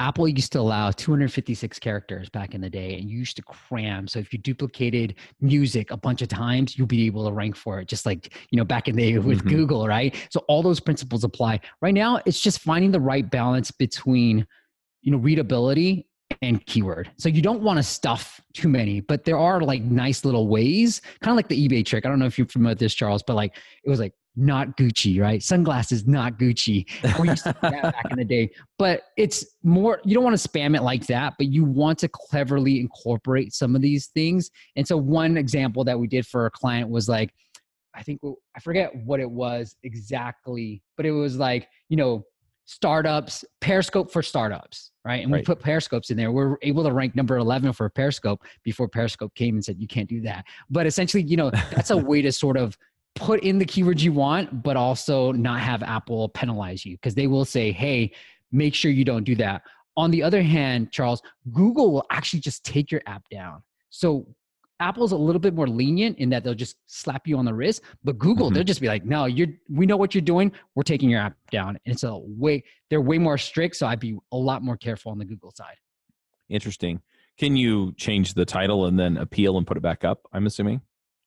Apple 0.00 0.26
used 0.26 0.52
to 0.52 0.60
allow 0.60 0.90
256 0.90 1.78
characters 1.78 2.30
back 2.30 2.54
in 2.54 2.62
the 2.62 2.70
day, 2.70 2.98
and 2.98 3.10
you 3.10 3.18
used 3.18 3.36
to 3.36 3.42
cram. 3.42 4.08
So 4.08 4.18
if 4.18 4.32
you 4.32 4.38
duplicated 4.38 5.14
music 5.42 5.90
a 5.90 5.96
bunch 5.96 6.22
of 6.22 6.28
times, 6.28 6.78
you'll 6.78 6.86
be 6.86 7.04
able 7.04 7.26
to 7.26 7.32
rank 7.32 7.54
for 7.54 7.80
it, 7.80 7.86
just 7.86 8.06
like 8.06 8.34
you 8.50 8.56
know 8.56 8.64
back 8.64 8.88
in 8.88 8.96
the 8.96 9.12
day 9.12 9.18
with 9.18 9.40
mm-hmm. 9.40 9.50
Google, 9.50 9.86
right? 9.86 10.16
So 10.30 10.40
all 10.48 10.62
those 10.62 10.80
principles 10.80 11.22
apply. 11.22 11.60
Right 11.82 11.92
now, 11.92 12.20
it's 12.24 12.40
just 12.40 12.60
finding 12.60 12.90
the 12.90 13.00
right 13.00 13.30
balance 13.30 13.70
between 13.70 14.46
you 15.02 15.12
know 15.12 15.18
readability 15.18 16.06
and 16.40 16.64
keyword. 16.64 17.10
So 17.18 17.28
you 17.28 17.42
don't 17.42 17.60
want 17.60 17.78
to 17.78 17.82
stuff 17.82 18.40
too 18.54 18.68
many, 18.68 19.00
but 19.00 19.24
there 19.24 19.38
are 19.38 19.60
like 19.60 19.82
nice 19.82 20.24
little 20.24 20.48
ways, 20.48 21.02
kind 21.20 21.32
of 21.32 21.36
like 21.36 21.48
the 21.48 21.68
eBay 21.68 21.84
trick. 21.84 22.06
I 22.06 22.08
don't 22.08 22.18
know 22.18 22.26
if 22.26 22.38
you're 22.38 22.46
familiar 22.46 22.72
with 22.72 22.78
this, 22.78 22.94
Charles, 22.94 23.22
but 23.22 23.36
like 23.36 23.54
it 23.84 23.90
was 23.90 24.00
like 24.00 24.14
not 24.36 24.76
Gucci, 24.76 25.20
right? 25.20 25.42
Sunglasses, 25.42 26.06
not 26.06 26.38
Gucci. 26.38 26.86
We 27.18 27.28
used 27.28 27.44
to 27.44 27.56
that 27.62 27.82
back 27.82 28.04
in 28.10 28.16
the 28.16 28.24
day. 28.24 28.50
But 28.78 29.02
it's 29.16 29.44
more, 29.62 30.00
you 30.04 30.14
don't 30.14 30.24
want 30.24 30.38
to 30.38 30.48
spam 30.48 30.76
it 30.76 30.82
like 30.82 31.06
that, 31.06 31.34
but 31.38 31.48
you 31.48 31.64
want 31.64 31.98
to 32.00 32.08
cleverly 32.08 32.80
incorporate 32.80 33.52
some 33.52 33.74
of 33.74 33.82
these 33.82 34.06
things. 34.08 34.50
And 34.76 34.86
so, 34.86 34.96
one 34.96 35.36
example 35.36 35.84
that 35.84 35.98
we 35.98 36.06
did 36.06 36.26
for 36.26 36.46
a 36.46 36.50
client 36.50 36.88
was 36.88 37.08
like, 37.08 37.32
I 37.94 38.02
think, 38.02 38.20
oh, 38.24 38.38
I 38.56 38.60
forget 38.60 38.94
what 38.94 39.20
it 39.20 39.30
was 39.30 39.76
exactly, 39.82 40.82
but 40.96 41.06
it 41.06 41.10
was 41.10 41.36
like, 41.36 41.68
you 41.88 41.96
know, 41.96 42.24
startups, 42.70 43.44
Periscope 43.60 44.12
for 44.12 44.22
startups, 44.22 44.92
right? 45.04 45.24
And 45.24 45.32
right. 45.32 45.40
we 45.40 45.44
put 45.44 45.58
Periscopes 45.58 46.10
in 46.10 46.16
there. 46.16 46.30
We're 46.30 46.56
able 46.62 46.84
to 46.84 46.92
rank 46.92 47.16
number 47.16 47.36
11 47.36 47.72
for 47.72 47.90
Periscope 47.90 48.44
before 48.62 48.86
Periscope 48.86 49.34
came 49.34 49.56
and 49.56 49.64
said, 49.64 49.80
you 49.80 49.88
can't 49.88 50.08
do 50.08 50.20
that. 50.20 50.44
But 50.70 50.86
essentially, 50.86 51.24
you 51.24 51.36
know, 51.36 51.50
that's 51.50 51.90
a 51.90 51.96
way 51.96 52.22
to 52.22 52.30
sort 52.30 52.56
of 52.56 52.78
put 53.14 53.42
in 53.42 53.58
the 53.58 53.66
keywords 53.66 54.00
you 54.00 54.12
want, 54.12 54.62
but 54.62 54.76
also 54.76 55.32
not 55.32 55.60
have 55.60 55.82
Apple 55.82 56.28
penalize 56.28 56.84
you 56.84 56.96
because 56.96 57.14
they 57.14 57.26
will 57.26 57.44
say, 57.44 57.72
hey, 57.72 58.12
make 58.52 58.74
sure 58.74 58.90
you 58.90 59.04
don't 59.04 59.24
do 59.24 59.34
that. 59.36 59.62
On 59.96 60.10
the 60.10 60.22
other 60.22 60.42
hand, 60.42 60.90
Charles, 60.92 61.22
Google 61.52 61.92
will 61.92 62.06
actually 62.10 62.40
just 62.40 62.64
take 62.64 62.90
your 62.90 63.02
app 63.06 63.28
down. 63.28 63.62
So 63.90 64.26
Apple's 64.80 65.12
a 65.12 65.16
little 65.16 65.40
bit 65.40 65.54
more 65.54 65.68
lenient 65.68 66.18
in 66.18 66.30
that 66.30 66.42
they'll 66.42 66.54
just 66.54 66.76
slap 66.86 67.26
you 67.26 67.36
on 67.36 67.44
the 67.44 67.52
wrist, 67.52 67.82
but 68.02 68.18
Google, 68.18 68.46
mm-hmm. 68.46 68.54
they'll 68.54 68.64
just 68.64 68.80
be 68.80 68.88
like, 68.88 69.04
no, 69.04 69.26
you're 69.26 69.48
we 69.68 69.84
know 69.84 69.96
what 69.96 70.14
you're 70.14 70.22
doing. 70.22 70.52
We're 70.74 70.84
taking 70.84 71.10
your 71.10 71.20
app 71.20 71.36
down. 71.50 71.78
And 71.84 71.94
it's 71.94 72.02
a 72.02 72.16
way 72.16 72.64
they're 72.88 73.02
way 73.02 73.18
more 73.18 73.36
strict. 73.36 73.76
So 73.76 73.86
I'd 73.86 74.00
be 74.00 74.16
a 74.32 74.36
lot 74.36 74.62
more 74.62 74.76
careful 74.76 75.12
on 75.12 75.18
the 75.18 75.24
Google 75.26 75.50
side. 75.50 75.76
Interesting. 76.48 77.02
Can 77.36 77.56
you 77.56 77.92
change 77.92 78.34
the 78.34 78.44
title 78.44 78.86
and 78.86 78.98
then 78.98 79.16
appeal 79.16 79.58
and 79.58 79.66
put 79.66 79.76
it 79.76 79.82
back 79.82 80.04
up? 80.04 80.22
I'm 80.32 80.46
assuming. 80.46 80.80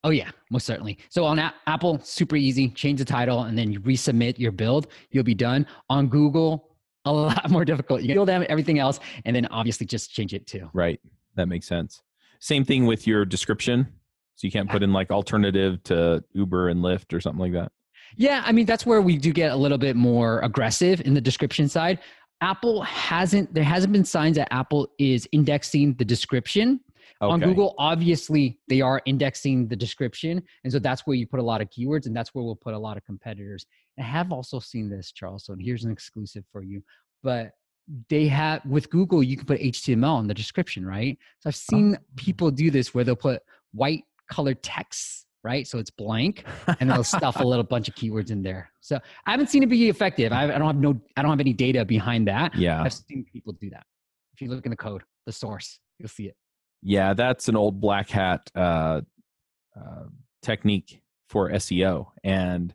Oh 0.04 0.10
yeah, 0.10 0.30
most 0.50 0.66
certainly. 0.66 0.98
So 1.08 1.24
on 1.24 1.38
a- 1.38 1.54
Apple, 1.66 1.98
super 2.04 2.36
easy. 2.36 2.68
Change 2.68 2.98
the 2.98 3.04
title 3.04 3.44
and 3.44 3.56
then 3.58 3.72
you 3.72 3.80
resubmit 3.80 4.38
your 4.38 4.52
build. 4.52 4.88
You'll 5.10 5.24
be 5.24 5.34
done. 5.34 5.66
On 5.88 6.06
Google, 6.06 6.76
a 7.06 7.12
lot 7.12 7.50
more 7.50 7.64
difficult. 7.64 8.02
You 8.02 8.14
build 8.14 8.28
everything 8.28 8.78
else, 8.78 9.00
and 9.24 9.34
then 9.34 9.46
obviously 9.46 9.86
just 9.86 10.12
change 10.12 10.34
it 10.34 10.46
too. 10.46 10.68
Right. 10.74 11.00
That 11.36 11.46
makes 11.46 11.66
sense. 11.66 12.02
Same 12.38 12.64
thing 12.64 12.86
with 12.86 13.06
your 13.06 13.24
description. 13.24 13.86
So 14.36 14.46
you 14.46 14.50
can't 14.50 14.68
put 14.70 14.82
in 14.82 14.92
like 14.92 15.10
alternative 15.10 15.82
to 15.84 16.22
Uber 16.34 16.68
and 16.68 16.80
Lyft 16.82 17.12
or 17.12 17.20
something 17.20 17.40
like 17.40 17.52
that. 17.52 17.72
Yeah, 18.16 18.42
I 18.44 18.52
mean 18.52 18.66
that's 18.66 18.84
where 18.84 19.00
we 19.00 19.16
do 19.16 19.32
get 19.32 19.52
a 19.52 19.56
little 19.56 19.78
bit 19.78 19.96
more 19.96 20.40
aggressive 20.40 21.00
in 21.00 21.14
the 21.14 21.20
description 21.20 21.68
side. 21.68 21.98
Apple 22.40 22.82
hasn't 22.82 23.54
there 23.54 23.64
hasn't 23.64 23.92
been 23.92 24.04
signs 24.04 24.36
that 24.36 24.52
Apple 24.52 24.88
is 24.98 25.26
indexing 25.32 25.94
the 25.94 26.04
description 26.04 26.80
Okay. 27.22 27.32
On 27.32 27.40
Google, 27.40 27.74
obviously, 27.78 28.58
they 28.68 28.80
are 28.80 29.00
indexing 29.06 29.68
the 29.68 29.76
description. 29.76 30.42
And 30.64 30.72
so 30.72 30.78
that's 30.78 31.06
where 31.06 31.16
you 31.16 31.26
put 31.26 31.40
a 31.40 31.42
lot 31.42 31.60
of 31.60 31.68
keywords, 31.70 32.06
and 32.06 32.16
that's 32.16 32.34
where 32.34 32.44
we'll 32.44 32.56
put 32.56 32.74
a 32.74 32.78
lot 32.78 32.96
of 32.96 33.04
competitors. 33.04 33.66
I 33.98 34.02
have 34.02 34.32
also 34.32 34.58
seen 34.58 34.88
this, 34.88 35.12
Charles. 35.12 35.44
So 35.44 35.56
here's 35.58 35.84
an 35.84 35.92
exclusive 35.92 36.44
for 36.52 36.62
you. 36.62 36.82
But 37.22 37.52
they 38.08 38.26
have 38.28 38.64
with 38.64 38.90
Google, 38.90 39.22
you 39.22 39.36
can 39.36 39.46
put 39.46 39.60
HTML 39.60 40.20
in 40.20 40.26
the 40.26 40.34
description, 40.34 40.86
right? 40.86 41.18
So 41.40 41.48
I've 41.48 41.56
seen 41.56 41.96
oh. 41.96 42.04
people 42.16 42.50
do 42.50 42.70
this 42.70 42.94
where 42.94 43.04
they'll 43.04 43.16
put 43.16 43.42
white 43.72 44.04
colored 44.30 44.62
text, 44.62 45.26
right? 45.42 45.66
So 45.66 45.78
it's 45.78 45.90
blank, 45.90 46.44
and 46.80 46.90
they'll 46.90 47.04
stuff 47.04 47.40
a 47.40 47.44
little 47.44 47.64
bunch 47.64 47.88
of 47.88 47.94
keywords 47.94 48.30
in 48.30 48.42
there. 48.42 48.70
So 48.80 48.98
I 49.26 49.30
haven't 49.30 49.48
seen 49.48 49.62
it 49.62 49.68
be 49.68 49.88
effective. 49.88 50.32
I, 50.32 50.44
I 50.44 50.58
don't 50.58 50.66
have 50.66 50.76
no, 50.76 51.00
I 51.16 51.22
don't 51.22 51.30
have 51.30 51.40
any 51.40 51.52
data 51.52 51.84
behind 51.84 52.26
that. 52.28 52.54
Yeah, 52.54 52.82
I've 52.82 52.92
seen 52.92 53.24
people 53.30 53.52
do 53.52 53.70
that. 53.70 53.84
If 54.34 54.40
you 54.40 54.48
look 54.48 54.64
in 54.66 54.70
the 54.70 54.76
code, 54.76 55.02
the 55.26 55.32
source, 55.32 55.78
you'll 55.98 56.08
see 56.08 56.24
it. 56.24 56.36
Yeah, 56.84 57.14
that's 57.14 57.48
an 57.48 57.56
old 57.56 57.80
black 57.80 58.10
hat 58.10 58.50
uh, 58.54 59.00
uh, 59.74 60.04
technique 60.42 61.00
for 61.28 61.50
SEO, 61.50 62.08
and 62.22 62.74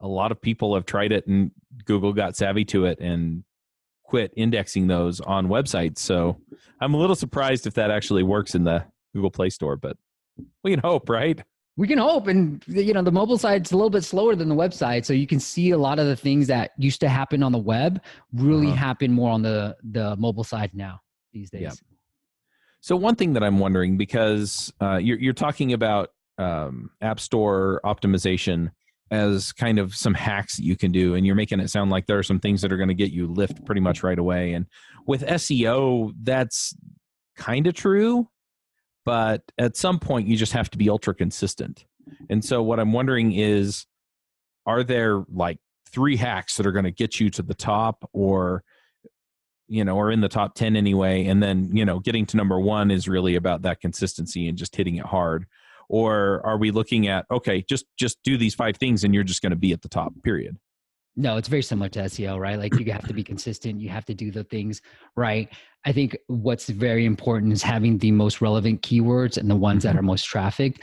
a 0.00 0.08
lot 0.08 0.32
of 0.32 0.40
people 0.42 0.74
have 0.74 0.84
tried 0.84 1.12
it, 1.12 1.26
and 1.28 1.52
Google 1.84 2.12
got 2.12 2.36
savvy 2.36 2.64
to 2.66 2.84
it 2.86 2.98
and 2.98 3.44
quit 4.02 4.32
indexing 4.36 4.88
those 4.88 5.20
on 5.20 5.46
websites. 5.46 5.98
So 5.98 6.36
I'm 6.80 6.94
a 6.94 6.98
little 6.98 7.14
surprised 7.14 7.66
if 7.66 7.74
that 7.74 7.92
actually 7.92 8.24
works 8.24 8.56
in 8.56 8.64
the 8.64 8.84
Google 9.14 9.30
Play 9.30 9.50
Store, 9.50 9.76
but 9.76 9.96
we 10.64 10.72
can 10.72 10.80
hope, 10.80 11.08
right? 11.08 11.40
we 11.76 11.86
can 11.86 11.98
hope 11.98 12.26
and 12.26 12.62
you 12.66 12.92
know 12.92 13.02
the 13.02 13.12
mobile 13.12 13.38
side's 13.38 13.70
a 13.70 13.76
little 13.76 13.88
bit 13.88 14.02
slower 14.02 14.34
than 14.34 14.48
the 14.48 14.54
website 14.54 15.04
so 15.04 15.12
you 15.12 15.28
can 15.28 15.38
see 15.38 15.70
a 15.70 15.78
lot 15.78 16.00
of 16.00 16.06
the 16.06 16.16
things 16.16 16.48
that 16.48 16.72
used 16.76 16.98
to 17.00 17.08
happen 17.08 17.40
on 17.40 17.52
the 17.52 17.58
web 17.58 18.02
really 18.32 18.66
uh-huh. 18.66 18.76
happen 18.76 19.12
more 19.12 19.30
on 19.30 19.42
the 19.42 19.76
the 19.92 20.16
mobile 20.16 20.42
side 20.42 20.72
now 20.74 21.00
these 21.32 21.50
days. 21.50 21.80
So 22.80 22.96
one 22.96 23.14
thing 23.14 23.32
that 23.32 23.42
i'm 23.42 23.58
wondering 23.58 23.96
because 23.96 24.72
uh, 24.80 24.96
you're, 24.96 25.18
you're 25.18 25.32
talking 25.32 25.72
about 25.72 26.10
um, 26.38 26.90
app 27.00 27.18
store 27.18 27.80
optimization 27.84 28.70
as 29.10 29.52
kind 29.52 29.78
of 29.78 29.94
some 29.94 30.14
hacks 30.14 30.56
that 30.56 30.64
you 30.64 30.76
can 30.76 30.92
do 30.92 31.14
and 31.14 31.26
you're 31.26 31.34
making 31.34 31.60
it 31.60 31.68
sound 31.68 31.90
like 31.90 32.06
there 32.06 32.18
are 32.18 32.22
some 32.22 32.38
things 32.38 32.60
that 32.60 32.72
are 32.72 32.76
going 32.76 32.88
to 32.88 32.94
get 32.94 33.10
you 33.10 33.26
lift 33.26 33.64
pretty 33.64 33.80
much 33.80 34.02
right 34.02 34.18
away. 34.18 34.52
And 34.52 34.66
with 35.06 35.22
seo 35.22 36.12
that's 36.22 36.76
kind 37.36 37.66
of 37.66 37.74
true 37.74 38.28
but 39.04 39.42
at 39.56 39.76
some 39.76 39.98
point 39.98 40.28
you 40.28 40.36
just 40.36 40.52
have 40.52 40.68
to 40.68 40.76
be 40.76 40.90
ultra 40.90 41.14
consistent. 41.14 41.86
And 42.28 42.44
so 42.44 42.62
what 42.62 42.78
i'm 42.78 42.92
wondering 42.92 43.32
is 43.32 43.86
are 44.66 44.84
there 44.84 45.24
like 45.32 45.58
three 45.90 46.16
hacks 46.16 46.56
that 46.56 46.66
are 46.66 46.72
going 46.72 46.84
to 46.84 46.90
get 46.90 47.18
you 47.18 47.30
to 47.30 47.42
the 47.42 47.54
top 47.54 48.08
or 48.12 48.62
you 49.68 49.84
know 49.84 49.96
or 49.96 50.10
in 50.10 50.20
the 50.20 50.28
top 50.28 50.54
10 50.54 50.76
anyway 50.76 51.26
and 51.26 51.42
then 51.42 51.70
you 51.72 51.84
know 51.84 52.00
getting 52.00 52.26
to 52.26 52.36
number 52.36 52.58
one 52.58 52.90
is 52.90 53.06
really 53.06 53.36
about 53.36 53.62
that 53.62 53.80
consistency 53.80 54.48
and 54.48 54.58
just 54.58 54.74
hitting 54.74 54.96
it 54.96 55.06
hard. 55.06 55.46
Or 55.90 56.42
are 56.44 56.58
we 56.58 56.70
looking 56.70 57.08
at 57.08 57.26
okay 57.30 57.64
just 57.68 57.86
just 57.98 58.18
do 58.22 58.36
these 58.36 58.54
five 58.54 58.76
things 58.76 59.04
and 59.04 59.14
you're 59.14 59.24
just 59.24 59.42
going 59.42 59.50
to 59.50 59.56
be 59.56 59.72
at 59.72 59.82
the 59.82 59.88
top 59.88 60.12
period? 60.22 60.56
No 61.16 61.36
it's 61.36 61.48
very 61.48 61.62
similar 61.62 61.88
to 61.90 62.00
seo 62.00 62.38
right? 62.38 62.58
Like 62.58 62.78
you 62.78 62.92
have 62.92 63.06
to 63.06 63.14
be 63.14 63.24
consistent 63.24 63.80
you 63.80 63.88
have 63.88 64.04
to 64.06 64.14
do 64.14 64.30
the 64.30 64.44
things 64.44 64.82
right. 65.16 65.48
I 65.84 65.92
think 65.92 66.16
what's 66.26 66.68
very 66.68 67.06
important 67.06 67.52
is 67.52 67.62
having 67.62 67.98
the 67.98 68.10
most 68.10 68.40
relevant 68.40 68.82
keywords 68.82 69.38
and 69.38 69.48
the 69.48 69.56
ones 69.56 69.84
that 69.84 69.90
mm-hmm. 69.90 70.00
are 70.00 70.02
most 70.02 70.24
trafficked 70.24 70.82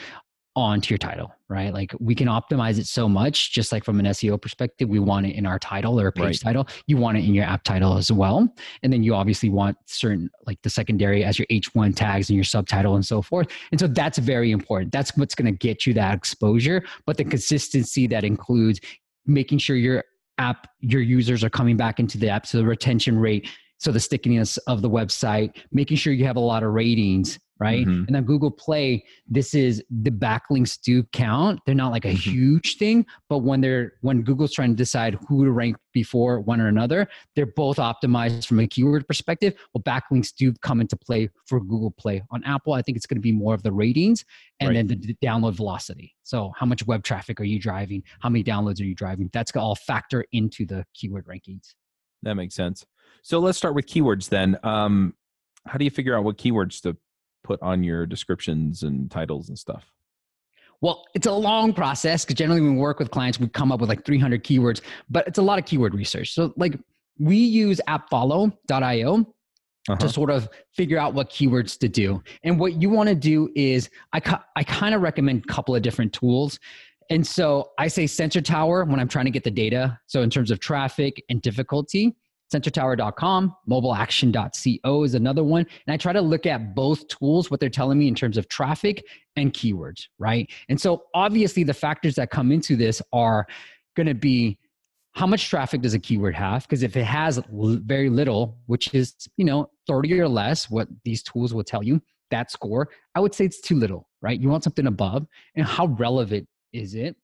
onto 0.55 0.93
your 0.93 0.97
title, 0.97 1.33
right? 1.49 1.73
Like 1.73 1.93
we 1.99 2.15
can 2.15 2.27
optimize 2.27 2.79
it 2.79 2.87
so 2.87 3.09
much, 3.09 3.51
just 3.51 3.71
like 3.71 3.83
from 3.83 3.99
an 3.99 4.05
SEO 4.05 4.41
perspective, 4.41 4.87
we 4.87 4.99
want 4.99 5.25
it 5.25 5.35
in 5.35 5.45
our 5.45 5.59
title 5.59 5.99
or 5.99 6.11
page 6.11 6.23
right. 6.23 6.39
title. 6.39 6.67
You 6.87 6.95
want 6.95 7.17
it 7.17 7.25
in 7.25 7.33
your 7.33 7.43
app 7.43 7.63
title 7.63 7.97
as 7.97 8.09
well. 8.11 8.47
And 8.81 8.93
then 8.93 9.03
you 9.03 9.13
obviously 9.13 9.49
want 9.49 9.77
certain, 9.85 10.29
like 10.45 10.61
the 10.61 10.69
secondary 10.69 11.25
as 11.25 11.37
your 11.37 11.45
H1 11.47 11.95
tags 11.95 12.29
and 12.29 12.35
your 12.35 12.45
subtitle 12.45 12.95
and 12.95 13.05
so 13.05 13.21
forth. 13.21 13.47
And 13.71 13.79
so 13.79 13.87
that's 13.87 14.17
very 14.17 14.51
important. 14.51 14.93
That's 14.93 15.15
what's 15.17 15.35
going 15.35 15.51
to 15.51 15.57
get 15.57 15.85
you 15.85 15.93
that 15.95 16.15
exposure. 16.15 16.83
But 17.05 17.17
the 17.17 17.25
consistency 17.25 18.07
that 18.07 18.23
includes 18.23 18.79
making 19.25 19.57
sure 19.57 19.75
your 19.75 20.05
app, 20.37 20.67
your 20.79 21.01
users 21.01 21.43
are 21.43 21.49
coming 21.49 21.75
back 21.75 21.99
into 21.99 22.17
the 22.17 22.29
app. 22.29 22.47
So 22.47 22.59
the 22.59 22.65
retention 22.65 23.19
rate, 23.19 23.49
so 23.77 23.91
the 23.91 23.99
stickiness 23.99 24.57
of 24.67 24.81
the 24.81 24.89
website, 24.89 25.57
making 25.73 25.97
sure 25.97 26.13
you 26.13 26.25
have 26.25 26.37
a 26.37 26.41
lot 26.41 26.63
of 26.63 26.71
ratings 26.71 27.39
right? 27.59 27.85
Mm-hmm. 27.85 28.05
And 28.07 28.15
then 28.15 28.23
Google 28.23 28.51
Play, 28.51 29.05
this 29.27 29.53
is 29.53 29.83
the 29.89 30.11
backlinks 30.11 30.79
do 30.79 31.03
count. 31.13 31.59
They're 31.65 31.75
not 31.75 31.91
like 31.91 32.05
a 32.05 32.09
mm-hmm. 32.09 32.31
huge 32.31 32.77
thing, 32.77 33.05
but 33.29 33.39
when 33.39 33.61
they're 33.61 33.93
when 34.01 34.23
Google's 34.23 34.53
trying 34.53 34.71
to 34.71 34.75
decide 34.75 35.17
who 35.27 35.45
to 35.45 35.51
rank 35.51 35.77
before 35.93 36.41
one 36.41 36.59
or 36.59 36.67
another, 36.67 37.07
they're 37.35 37.45
both 37.45 37.77
optimized 37.77 38.45
from 38.45 38.59
a 38.59 38.67
keyword 38.67 39.07
perspective. 39.07 39.55
Well, 39.73 39.81
backlinks 39.83 40.33
do 40.35 40.53
come 40.61 40.81
into 40.81 40.97
play 40.97 41.29
for 41.45 41.59
Google 41.59 41.91
Play. 41.91 42.21
On 42.31 42.43
Apple, 42.43 42.73
I 42.73 42.81
think 42.81 42.97
it's 42.97 43.05
going 43.05 43.17
to 43.17 43.21
be 43.21 43.31
more 43.31 43.53
of 43.53 43.63
the 43.63 43.71
ratings 43.71 44.25
and 44.59 44.69
right. 44.69 44.75
then 44.75 44.87
the, 44.87 44.95
the 44.95 45.17
download 45.23 45.53
velocity. 45.53 46.13
So, 46.23 46.51
how 46.57 46.65
much 46.65 46.85
web 46.85 47.03
traffic 47.03 47.39
are 47.39 47.45
you 47.45 47.59
driving? 47.59 48.03
How 48.19 48.29
many 48.29 48.43
downloads 48.43 48.81
are 48.81 48.85
you 48.85 48.95
driving? 48.95 49.29
That's 49.31 49.55
all 49.55 49.75
factor 49.75 50.25
into 50.31 50.65
the 50.65 50.85
keyword 50.93 51.25
rankings. 51.25 51.75
That 52.23 52.35
makes 52.35 52.55
sense. 52.55 52.85
So 53.21 53.39
let's 53.39 53.57
start 53.57 53.75
with 53.75 53.87
keywords 53.87 54.29
then. 54.29 54.57
Um, 54.63 55.13
how 55.65 55.77
do 55.77 55.85
you 55.85 55.91
figure 55.91 56.15
out 56.15 56.23
what 56.23 56.37
keywords 56.37 56.81
to 56.81 56.95
put 57.45 57.61
on 57.61 57.83
your 57.83 58.05
descriptions 58.05 58.83
and 58.83 59.09
titles 59.11 59.49
and 59.49 59.57
stuff? 59.57 59.85
Well, 60.81 61.05
it's 61.13 61.27
a 61.27 61.31
long 61.31 61.73
process 61.73 62.25
because 62.25 62.35
generally 62.35 62.61
when 62.61 62.75
we 62.75 62.81
work 62.81 62.99
with 62.99 63.11
clients, 63.11 63.39
we 63.39 63.47
come 63.47 63.71
up 63.71 63.79
with 63.79 63.89
like 63.89 64.03
300 64.03 64.43
keywords, 64.43 64.81
but 65.09 65.27
it's 65.27 65.37
a 65.37 65.41
lot 65.41 65.57
of 65.59 65.65
keyword 65.65 65.93
research. 65.93 66.33
So, 66.33 66.53
like, 66.57 66.77
we 67.17 67.37
use 67.37 67.79
appfollow.io 67.87 69.15
uh-huh. 69.19 69.95
to 69.95 70.09
sort 70.09 70.29
of 70.29 70.49
figure 70.73 70.97
out 70.97 71.13
what 71.13 71.29
keywords 71.29 71.77
to 71.79 71.87
do. 71.87 72.21
And 72.43 72.59
what 72.59 72.81
you 72.81 72.89
want 72.89 73.07
to 73.09 73.15
do 73.15 73.49
is, 73.55 73.89
I, 74.13 74.21
I 74.55 74.63
kind 74.63 74.93
of 74.93 75.01
recommend 75.01 75.45
a 75.45 75.53
couple 75.53 75.75
of 75.75 75.81
different 75.81 76.11
tools. 76.11 76.59
And 77.09 77.25
so 77.25 77.71
I 77.77 77.87
say 77.87 78.07
Sensor 78.07 78.41
Tower 78.41 78.83
when 78.83 78.99
I'm 78.99 79.07
trying 79.07 79.25
to 79.25 79.31
get 79.31 79.43
the 79.43 79.51
data. 79.51 79.99
So, 80.07 80.23
in 80.23 80.29
terms 80.29 80.51
of 80.51 80.59
traffic 80.59 81.23
and 81.29 81.41
difficulty, 81.41 82.15
sensortower.com, 82.53 83.55
mobileaction.co 83.69 85.03
is 85.03 85.15
another 85.15 85.43
one. 85.43 85.65
And 85.87 85.93
I 85.93 85.97
try 85.97 86.13
to 86.13 86.21
look 86.21 86.45
at 86.45 86.75
both 86.75 87.07
tools, 87.07 87.49
what 87.49 87.59
they're 87.59 87.69
telling 87.69 87.97
me 87.97 88.07
in 88.07 88.15
terms 88.15 88.37
of 88.37 88.47
traffic 88.49 89.03
and 89.35 89.53
keywords, 89.53 90.07
right? 90.19 90.49
And 90.69 90.79
so 90.79 91.03
obviously 91.13 91.63
the 91.63 91.73
factors 91.73 92.15
that 92.15 92.29
come 92.29 92.51
into 92.51 92.75
this 92.75 93.01
are 93.11 93.47
going 93.95 94.07
to 94.07 94.13
be 94.13 94.57
how 95.13 95.25
much 95.25 95.49
traffic 95.49 95.81
does 95.81 95.93
a 95.93 95.99
keyword 95.99 96.35
have? 96.35 96.63
Because 96.63 96.83
if 96.83 96.97
it 96.97 97.05
has 97.05 97.39
very 97.49 98.09
little, 98.09 98.57
which 98.65 98.93
is, 98.93 99.15
you 99.37 99.45
know, 99.45 99.69
30 99.87 100.19
or 100.19 100.27
less, 100.27 100.69
what 100.69 100.89
these 101.05 101.23
tools 101.23 101.53
will 101.53 101.63
tell 101.63 101.81
you, 101.81 102.01
that 102.31 102.51
score, 102.51 102.89
I 103.15 103.21
would 103.21 103.33
say 103.33 103.45
it's 103.45 103.61
too 103.61 103.75
little, 103.75 104.09
right? 104.21 104.39
You 104.39 104.49
want 104.49 104.65
something 104.65 104.87
above. 104.87 105.25
And 105.55 105.65
how 105.65 105.87
relevant 105.87 106.49
is 106.73 106.95
it? 106.95 107.15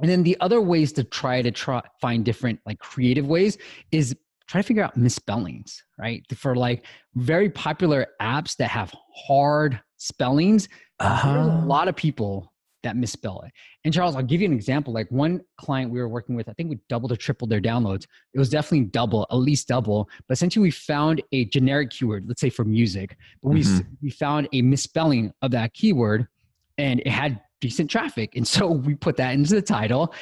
And 0.00 0.10
then 0.10 0.24
the 0.24 0.36
other 0.40 0.60
ways 0.60 0.92
to 0.94 1.04
try 1.04 1.42
to 1.42 1.52
try 1.52 1.82
find 2.00 2.24
different 2.24 2.58
like 2.66 2.78
creative 2.78 3.28
ways 3.28 3.56
is 3.92 4.16
try 4.52 4.60
to 4.60 4.66
figure 4.66 4.84
out 4.84 4.98
misspellings, 4.98 5.82
right? 5.98 6.22
For 6.36 6.54
like 6.54 6.84
very 7.14 7.48
popular 7.48 8.08
apps 8.20 8.54
that 8.56 8.68
have 8.68 8.92
hard 9.14 9.80
spellings, 9.96 10.68
uh-huh. 11.00 11.32
there's 11.32 11.46
a 11.46 11.50
uh-huh. 11.50 11.66
lot 11.66 11.88
of 11.88 11.96
people 11.96 12.52
that 12.82 12.94
misspell 12.94 13.40
it. 13.46 13.52
And 13.84 13.94
Charles, 13.94 14.14
I'll 14.14 14.22
give 14.22 14.42
you 14.42 14.46
an 14.46 14.52
example. 14.52 14.92
Like 14.92 15.10
one 15.10 15.40
client 15.56 15.90
we 15.90 16.00
were 16.00 16.08
working 16.08 16.34
with, 16.34 16.50
I 16.50 16.52
think 16.52 16.68
we 16.68 16.78
doubled 16.90 17.12
or 17.12 17.16
tripled 17.16 17.48
their 17.48 17.62
downloads. 17.62 18.04
It 18.34 18.38
was 18.38 18.50
definitely 18.50 18.88
double, 18.88 19.26
at 19.30 19.36
least 19.36 19.68
double. 19.68 20.10
But 20.28 20.34
essentially, 20.34 20.64
we 20.64 20.70
found 20.70 21.22
a 21.32 21.46
generic 21.46 21.88
keyword, 21.88 22.24
let's 22.28 22.42
say 22.42 22.50
for 22.50 22.64
music, 22.64 23.16
but 23.42 23.50
we, 23.50 23.62
mm-hmm. 23.62 23.88
we 24.02 24.10
found 24.10 24.48
a 24.52 24.60
misspelling 24.60 25.32
of 25.40 25.52
that 25.52 25.72
keyword 25.72 26.28
and 26.76 27.00
it 27.00 27.08
had 27.08 27.40
decent 27.62 27.88
traffic. 27.90 28.36
And 28.36 28.46
so 28.46 28.66
we 28.70 28.96
put 28.96 29.16
that 29.16 29.32
into 29.32 29.54
the 29.54 29.62
title 29.62 30.12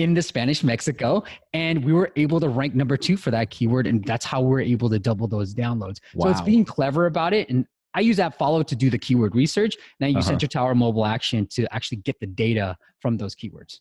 in 0.00 0.14
the 0.14 0.22
Spanish 0.22 0.64
Mexico, 0.64 1.22
and 1.52 1.84
we 1.84 1.92
were 1.92 2.10
able 2.16 2.40
to 2.40 2.48
rank 2.48 2.74
number 2.74 2.96
two 2.96 3.16
for 3.16 3.30
that 3.30 3.50
keyword, 3.50 3.86
and 3.86 4.02
that's 4.04 4.24
how 4.24 4.40
we're 4.40 4.60
able 4.60 4.88
to 4.88 4.98
double 4.98 5.28
those 5.28 5.54
downloads. 5.54 6.00
Wow. 6.14 6.26
So 6.26 6.30
it's 6.30 6.40
being 6.40 6.64
clever 6.64 7.06
about 7.06 7.34
it, 7.34 7.50
and 7.50 7.66
I 7.94 8.00
use 8.00 8.16
that 8.16 8.38
AppFollow 8.38 8.66
to 8.66 8.76
do 8.76 8.88
the 8.88 8.98
keyword 8.98 9.34
research, 9.34 9.76
and 10.00 10.06
I 10.06 10.08
use 10.08 10.24
uh-huh. 10.24 10.32
Sensor 10.32 10.46
Tower 10.46 10.74
Mobile 10.74 11.04
Action 11.04 11.46
to 11.48 11.72
actually 11.74 11.98
get 11.98 12.18
the 12.18 12.26
data 12.26 12.76
from 13.00 13.18
those 13.18 13.34
keywords. 13.34 13.80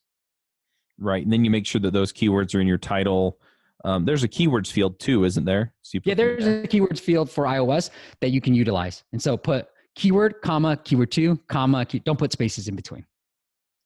Right, 0.99 1.23
and 1.23 1.31
then 1.31 1.45
you 1.45 1.51
make 1.51 1.65
sure 1.65 1.79
that 1.81 1.93
those 1.93 2.11
keywords 2.11 2.53
are 2.53 2.59
in 2.59 2.67
your 2.67 2.77
title. 2.77 3.39
Um, 3.85 4.03
there's 4.03 4.25
a 4.25 4.27
keywords 4.27 4.69
field 4.69 4.99
too, 4.99 5.23
isn't 5.23 5.45
there? 5.45 5.73
So 5.83 5.99
yeah, 6.03 6.15
there's 6.15 6.43
there. 6.43 6.63
a 6.63 6.67
keywords 6.67 6.99
field 6.99 7.31
for 7.31 7.45
iOS 7.45 7.91
that 8.19 8.31
you 8.31 8.41
can 8.41 8.53
utilize, 8.53 9.03
and 9.13 9.21
so 9.21 9.37
put 9.37 9.69
keyword, 9.95 10.41
comma, 10.41 10.75
keyword 10.83 11.11
two, 11.11 11.39
comma. 11.47 11.85
Key, 11.85 11.99
don't 11.99 12.19
put 12.19 12.33
spaces 12.33 12.67
in 12.67 12.75
between 12.75 13.05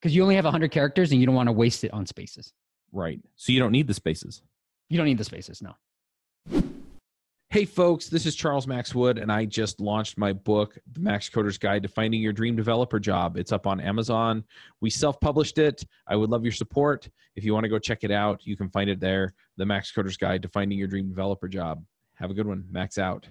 because 0.04 0.14
you 0.14 0.20
only 0.20 0.34
have 0.34 0.44
100 0.44 0.70
characters 0.70 1.12
and 1.12 1.20
you 1.20 1.24
don't 1.24 1.34
want 1.34 1.48
to 1.48 1.52
waste 1.52 1.82
it 1.82 1.90
on 1.94 2.04
spaces. 2.04 2.52
Right. 2.92 3.18
So 3.36 3.52
you 3.54 3.58
don't 3.58 3.72
need 3.72 3.86
the 3.86 3.94
spaces. 3.94 4.42
You 4.90 4.98
don't 4.98 5.06
need 5.06 5.16
the 5.16 5.24
spaces, 5.24 5.62
no. 5.62 5.72
Hey, 7.48 7.64
folks, 7.64 8.08
this 8.08 8.26
is 8.26 8.34
Charles 8.34 8.66
Max 8.66 8.94
Wood, 8.94 9.16
and 9.16 9.32
I 9.32 9.46
just 9.46 9.80
launched 9.80 10.18
my 10.18 10.34
book, 10.34 10.76
The 10.92 11.00
Max 11.00 11.30
Coder's 11.30 11.56
Guide 11.56 11.84
to 11.84 11.88
Finding 11.88 12.20
Your 12.20 12.34
Dream 12.34 12.54
Developer 12.54 13.00
Job. 13.00 13.38
It's 13.38 13.50
up 13.50 13.66
on 13.66 13.80
Amazon. 13.80 14.44
We 14.82 14.90
self 14.90 15.18
published 15.20 15.56
it. 15.56 15.82
I 16.06 16.16
would 16.16 16.28
love 16.28 16.44
your 16.44 16.52
support. 16.52 17.08
If 17.34 17.42
you 17.42 17.54
want 17.54 17.64
to 17.64 17.70
go 17.70 17.78
check 17.78 18.04
it 18.04 18.10
out, 18.10 18.46
you 18.46 18.58
can 18.58 18.68
find 18.68 18.90
it 18.90 19.00
there 19.00 19.32
The 19.56 19.64
Max 19.64 19.90
Coder's 19.90 20.18
Guide 20.18 20.42
to 20.42 20.48
Finding 20.48 20.76
Your 20.76 20.88
Dream 20.88 21.08
Developer 21.08 21.48
Job. 21.48 21.82
Have 22.16 22.30
a 22.30 22.34
good 22.34 22.46
one. 22.46 22.66
Max 22.70 22.98
out. 22.98 23.26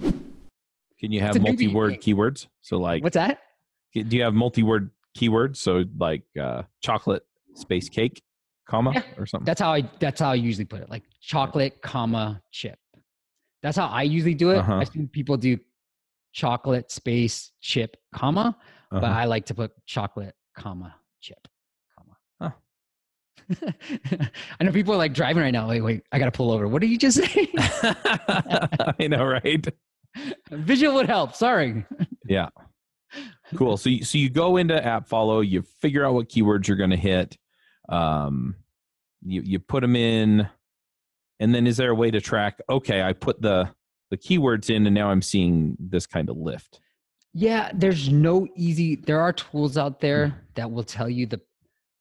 Can 0.00 1.12
you 1.12 1.20
have 1.20 1.40
multi 1.40 1.68
word 1.68 2.00
keywords? 2.00 2.48
So, 2.60 2.78
like, 2.78 3.04
what's 3.04 3.14
that? 3.14 3.38
Do 3.94 4.16
you 4.16 4.24
have 4.24 4.34
multi 4.34 4.64
word 4.64 4.90
keywords. 5.16 5.56
So 5.56 5.84
like 5.98 6.22
uh, 6.40 6.62
chocolate 6.82 7.22
space 7.54 7.88
cake, 7.88 8.22
comma 8.68 8.92
yeah. 8.94 9.02
or 9.18 9.26
something. 9.26 9.44
That's 9.44 9.60
how 9.60 9.72
I. 9.72 9.82
That's 10.00 10.20
how 10.20 10.30
I 10.30 10.34
usually 10.34 10.64
put 10.64 10.80
it. 10.80 10.90
Like 10.90 11.04
chocolate, 11.20 11.80
comma 11.82 12.42
chip. 12.50 12.78
That's 13.62 13.76
how 13.76 13.86
I 13.86 14.02
usually 14.02 14.34
do 14.34 14.50
it. 14.50 14.58
Uh-huh. 14.58 14.76
I 14.76 14.84
see 14.84 15.06
people 15.06 15.36
do 15.36 15.58
chocolate 16.32 16.90
space 16.90 17.52
chip 17.60 17.96
comma, 18.14 18.56
uh-huh. 18.90 19.00
but 19.00 19.10
I 19.10 19.24
like 19.24 19.46
to 19.46 19.54
put 19.54 19.72
chocolate 19.86 20.34
comma 20.56 20.94
chip 21.20 21.46
comma. 21.96 22.54
Huh. 23.50 24.20
I 24.60 24.64
know 24.64 24.72
people 24.72 24.94
are 24.94 24.98
like 24.98 25.14
driving 25.14 25.42
right 25.42 25.52
now. 25.52 25.68
Wait, 25.68 25.80
wait, 25.80 26.02
I 26.10 26.18
got 26.18 26.26
to 26.26 26.32
pull 26.32 26.50
over. 26.50 26.66
What 26.66 26.80
did 26.80 26.90
you 26.90 26.98
just 26.98 27.18
say? 27.24 27.48
I 27.58 29.06
know, 29.08 29.24
right? 29.24 29.64
Visual 30.50 30.94
would 30.94 31.06
help. 31.06 31.34
Sorry. 31.34 31.84
Yeah 32.26 32.48
cool. 33.56 33.76
So 33.76 33.90
you, 33.90 34.04
so 34.04 34.18
you 34.18 34.30
go 34.30 34.56
into 34.56 34.84
App 34.84 35.08
Follow, 35.08 35.40
you 35.40 35.62
figure 35.80 36.04
out 36.04 36.14
what 36.14 36.28
keywords 36.28 36.66
you're 36.66 36.76
going 36.76 36.90
to 36.90 36.96
hit. 36.96 37.36
Um, 37.88 38.56
you 39.24 39.42
you 39.44 39.58
put 39.58 39.80
them 39.80 39.96
in, 39.96 40.48
and 41.40 41.54
then 41.54 41.66
is 41.66 41.76
there 41.76 41.90
a 41.90 41.94
way 41.94 42.10
to 42.10 42.20
track? 42.20 42.60
Okay, 42.68 43.02
I 43.02 43.12
put 43.12 43.40
the 43.40 43.70
the 44.10 44.16
keywords 44.16 44.70
in, 44.70 44.86
and 44.86 44.94
now 44.94 45.10
I'm 45.10 45.22
seeing 45.22 45.76
this 45.78 46.06
kind 46.06 46.28
of 46.28 46.36
lift. 46.36 46.80
Yeah, 47.34 47.70
there's 47.74 48.10
no 48.10 48.46
easy. 48.56 48.96
There 48.96 49.20
are 49.20 49.32
tools 49.32 49.78
out 49.78 50.00
there 50.00 50.44
that 50.54 50.70
will 50.70 50.84
tell 50.84 51.08
you 51.08 51.26
the 51.26 51.40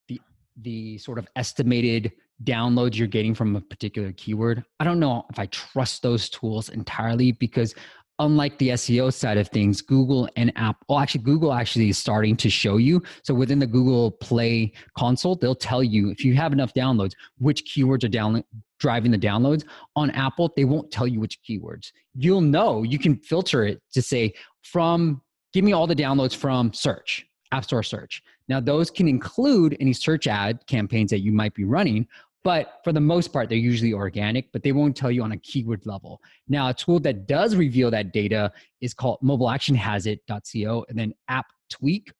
the 0.08 0.20
the 0.58 0.98
sort 0.98 1.18
of 1.18 1.28
estimated 1.36 2.12
downloads 2.44 2.98
you're 2.98 3.08
getting 3.08 3.36
from 3.36 3.56
a 3.56 3.62
particular 3.62 4.12
keyword. 4.14 4.64
I 4.80 4.84
don't 4.84 5.00
know 5.00 5.26
if 5.30 5.40
I 5.40 5.46
trust 5.48 6.02
those 6.02 6.30
tools 6.30 6.70
entirely 6.70 7.32
because 7.32 7.76
unlike 8.22 8.58
the 8.60 8.70
SEO 8.70 9.12
side 9.12 9.38
of 9.38 9.48
things, 9.50 9.82
Google 9.82 10.30
and 10.36 10.54
App, 10.56 10.78
well, 10.88 11.00
actually, 11.00 11.24
Google 11.24 11.52
actually 11.52 11.90
is 11.90 11.98
starting 11.98 12.38
to 12.38 12.50
show 12.50 12.78
you. 12.78 13.02
So 13.24 13.34
within 13.34 13.60
the 13.60 13.68
Google 13.68 14.12
Play 14.12 14.74
console, 14.98 15.36
they'll 15.36 15.56
tell 15.56 15.84
you 15.84 16.10
if 16.12 16.24
you 16.24 16.36
have 16.36 16.54
enough 16.54 16.74
downloads, 16.74 17.14
which 17.40 17.66
keywords 17.66 18.04
are 18.04 18.10
down, 18.10 18.44
driving 18.80 19.12
the 19.12 19.18
downloads. 19.18 19.66
On 19.96 20.12
Apple, 20.12 20.54
they 20.56 20.66
won't 20.66 20.92
tell 20.92 21.08
you 21.08 21.20
which 21.20 21.40
keywords. 21.42 21.92
You'll 22.16 22.42
know, 22.42 22.84
you 22.84 23.00
can 23.00 23.18
filter 23.18 23.66
it 23.66 23.82
to 23.94 24.02
say, 24.02 24.34
from, 24.62 25.22
give 25.52 25.66
me 25.66 25.74
all 25.74 25.88
the 25.88 25.96
downloads 25.96 26.36
from 26.36 26.72
search, 26.74 27.26
App 27.52 27.66
Store 27.66 27.84
search. 27.84 28.22
Now, 28.48 28.60
those 28.60 28.92
can 28.92 29.08
include 29.08 29.76
any 29.80 29.94
search 29.94 30.28
ad 30.28 30.60
campaigns 30.68 31.10
that 31.10 31.20
you 31.20 31.32
might 31.32 31.56
be 31.56 31.64
running, 31.64 32.08
but 32.44 32.80
for 32.84 32.92
the 32.92 33.00
most 33.00 33.32
part, 33.32 33.50
they're 33.50 33.58
usually 33.58 33.94
organic, 33.94 34.52
but 34.52 34.64
they 34.64 34.72
won't 34.72 34.96
tell 34.96 35.12
you 35.12 35.24
on 35.24 35.32
a 35.32 35.38
keyword 35.38 35.86
level. 35.86 36.22
Now, 36.48 36.70
a 36.70 36.74
tool 36.74 37.00
that 37.02 37.28
does 37.28 37.56
reveal 37.56 37.92
that 37.92 38.14
data 38.14 38.52
is 38.82 38.94
called 38.94 39.20
mobileactionhasit.co 39.24 40.86
and 40.90 40.98
then 40.98 41.14
apptweak.com. 41.30 42.14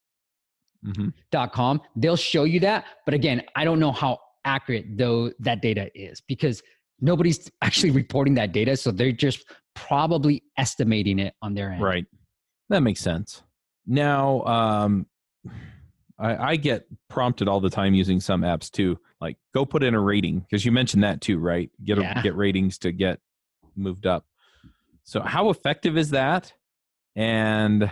Mm-hmm. 0.86 2.00
They'll 2.00 2.16
show 2.16 2.44
you 2.44 2.60
that. 2.60 2.86
But 3.06 3.14
again, 3.14 3.44
I 3.56 3.64
don't 3.64 3.80
know 3.80 3.92
how 3.92 4.20
accurate 4.46 4.98
though 4.98 5.32
that 5.40 5.62
data 5.62 5.90
is 5.96 6.22
because 6.22 6.62
nobody's 7.00 7.50
actually 7.62 7.92
reporting 7.92 8.36
that 8.36 8.52
data. 8.52 8.78
So 8.78 8.92
they're 8.92 9.12
just 9.12 9.46
probably 9.76 10.44
estimating 10.58 11.20
it 11.20 11.34
on 11.42 11.54
their 11.56 11.72
end. 11.72 11.82
Right. 11.82 12.06
That 12.70 12.82
makes 12.82 13.02
sense. 13.02 13.42
Now, 13.88 14.44
um, 14.44 15.08
I, 16.22 16.52
I 16.52 16.56
get 16.56 16.86
prompted 17.10 17.48
all 17.48 17.60
the 17.60 17.70
time 17.70 17.94
using 17.94 18.20
some 18.20 18.42
apps 18.42 18.70
too 18.70 19.00
like 19.20 19.38
go 19.54 19.66
put 19.66 19.84
in 19.84 19.94
a 19.94 20.00
rating 20.00 20.40
because 20.40 20.66
you 20.66 20.72
mentioned 20.72 21.04
that 21.04 21.22
too 21.22 21.38
right? 21.38 21.70
Get 21.84 21.98
a, 21.98 22.02
yeah. 22.02 22.22
get 22.22 22.36
ratings 22.36 22.78
to 22.80 22.92
get 22.92 23.20
moved 23.76 24.06
up. 24.06 24.26
So 25.04 25.22
how 25.22 25.50
effective 25.50 25.98
is 25.98 26.12
that? 26.12 26.54
And 27.16 27.92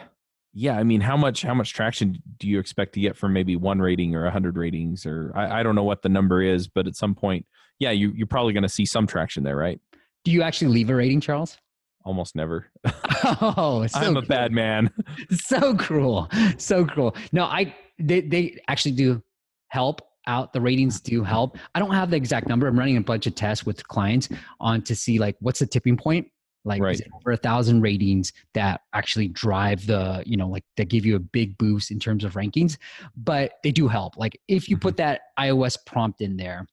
yeah 0.54 0.78
i 0.78 0.84
mean 0.84 1.02
how 1.02 1.16
much 1.16 1.44
how 1.44 1.54
much 1.54 1.74
traction 1.74 2.18
do 2.38 2.48
you 2.48 2.60
expect 2.60 2.94
to 2.94 3.00
get 3.00 3.16
from 3.16 3.34
maybe 3.34 3.56
one 3.56 3.80
rating 3.80 4.16
or 4.16 4.26
a 4.26 4.32
hundred 4.32 4.58
ratings 4.58 5.06
or 5.06 5.32
I, 5.36 5.60
I 5.60 5.64
don't 5.64 5.76
know 5.76 5.84
what 5.84 6.02
the 6.02 6.10
number 6.10 6.42
is 6.42 6.68
but 6.68 6.88
at 6.88 6.96
some 6.96 7.14
point 7.14 7.46
yeah 7.78 7.92
you, 7.92 8.12
you're 8.16 8.28
probably 8.28 8.54
going 8.54 8.64
to 8.64 8.70
see 8.70 8.86
some 8.86 9.08
traction 9.08 9.44
there 9.44 9.56
right? 9.56 9.80
Do 10.26 10.32
you 10.32 10.42
actually 10.42 10.72
leave 10.74 10.90
a 10.90 10.96
rating 10.96 11.22
charles? 11.22 11.58
Almost 12.04 12.36
never. 12.36 12.68
Oh 13.22 13.86
so 13.92 14.00
i'm 14.00 14.16
a 14.16 14.22
bad 14.22 14.52
man. 14.54 14.92
So 15.32 15.76
cruel. 15.76 16.30
So 16.58 16.86
cruel. 16.86 17.16
No 17.32 17.44
i 17.44 17.76
they, 18.00 18.22
they 18.22 18.60
actually 18.68 18.94
do 18.94 19.22
help 19.68 20.02
out. 20.28 20.54
The 20.54 20.62
ratings 20.62 21.00
do 21.00 21.24
help. 21.24 21.58
I 21.76 21.80
don't 21.80 21.94
have 21.94 22.12
the 22.12 22.18
exact 22.18 22.48
number. 22.48 22.68
I'm 22.68 22.78
running 22.78 22.98
a 22.98 23.02
bunch 23.02 23.28
of 23.28 23.36
tests 23.36 23.66
with 23.66 23.86
clients 23.88 24.30
on 24.60 24.82
to 24.84 24.96
see 24.96 25.20
like 25.20 25.36
what's 25.40 25.60
the 25.60 25.68
tipping 25.68 25.98
point. 25.98 26.28
Like 26.66 26.82
right. 26.82 27.02
over 27.16 27.32
a 27.32 27.38
thousand 27.38 27.82
ratings 27.82 28.34
that 28.54 28.82
actually 28.94 29.30
drive 29.30 29.88
the, 29.88 30.22
you 30.26 30.36
know, 30.36 30.48
like 30.48 30.66
that 30.76 30.90
give 30.90 31.06
you 31.06 31.16
a 31.16 31.20
big 31.20 31.58
boost 31.58 31.90
in 31.90 32.00
terms 32.00 32.26
of 32.26 32.34
rankings. 32.34 32.78
But 33.16 33.54
they 33.64 33.72
do 33.72 33.88
help. 33.88 34.18
Like 34.18 34.40
if 34.50 34.68
you 34.68 34.78
put 34.78 34.96
mm-hmm. 34.98 35.04
that 35.04 35.22
iOS 35.40 35.78
prompt 35.86 36.22
in 36.22 36.36
there, 36.36 36.68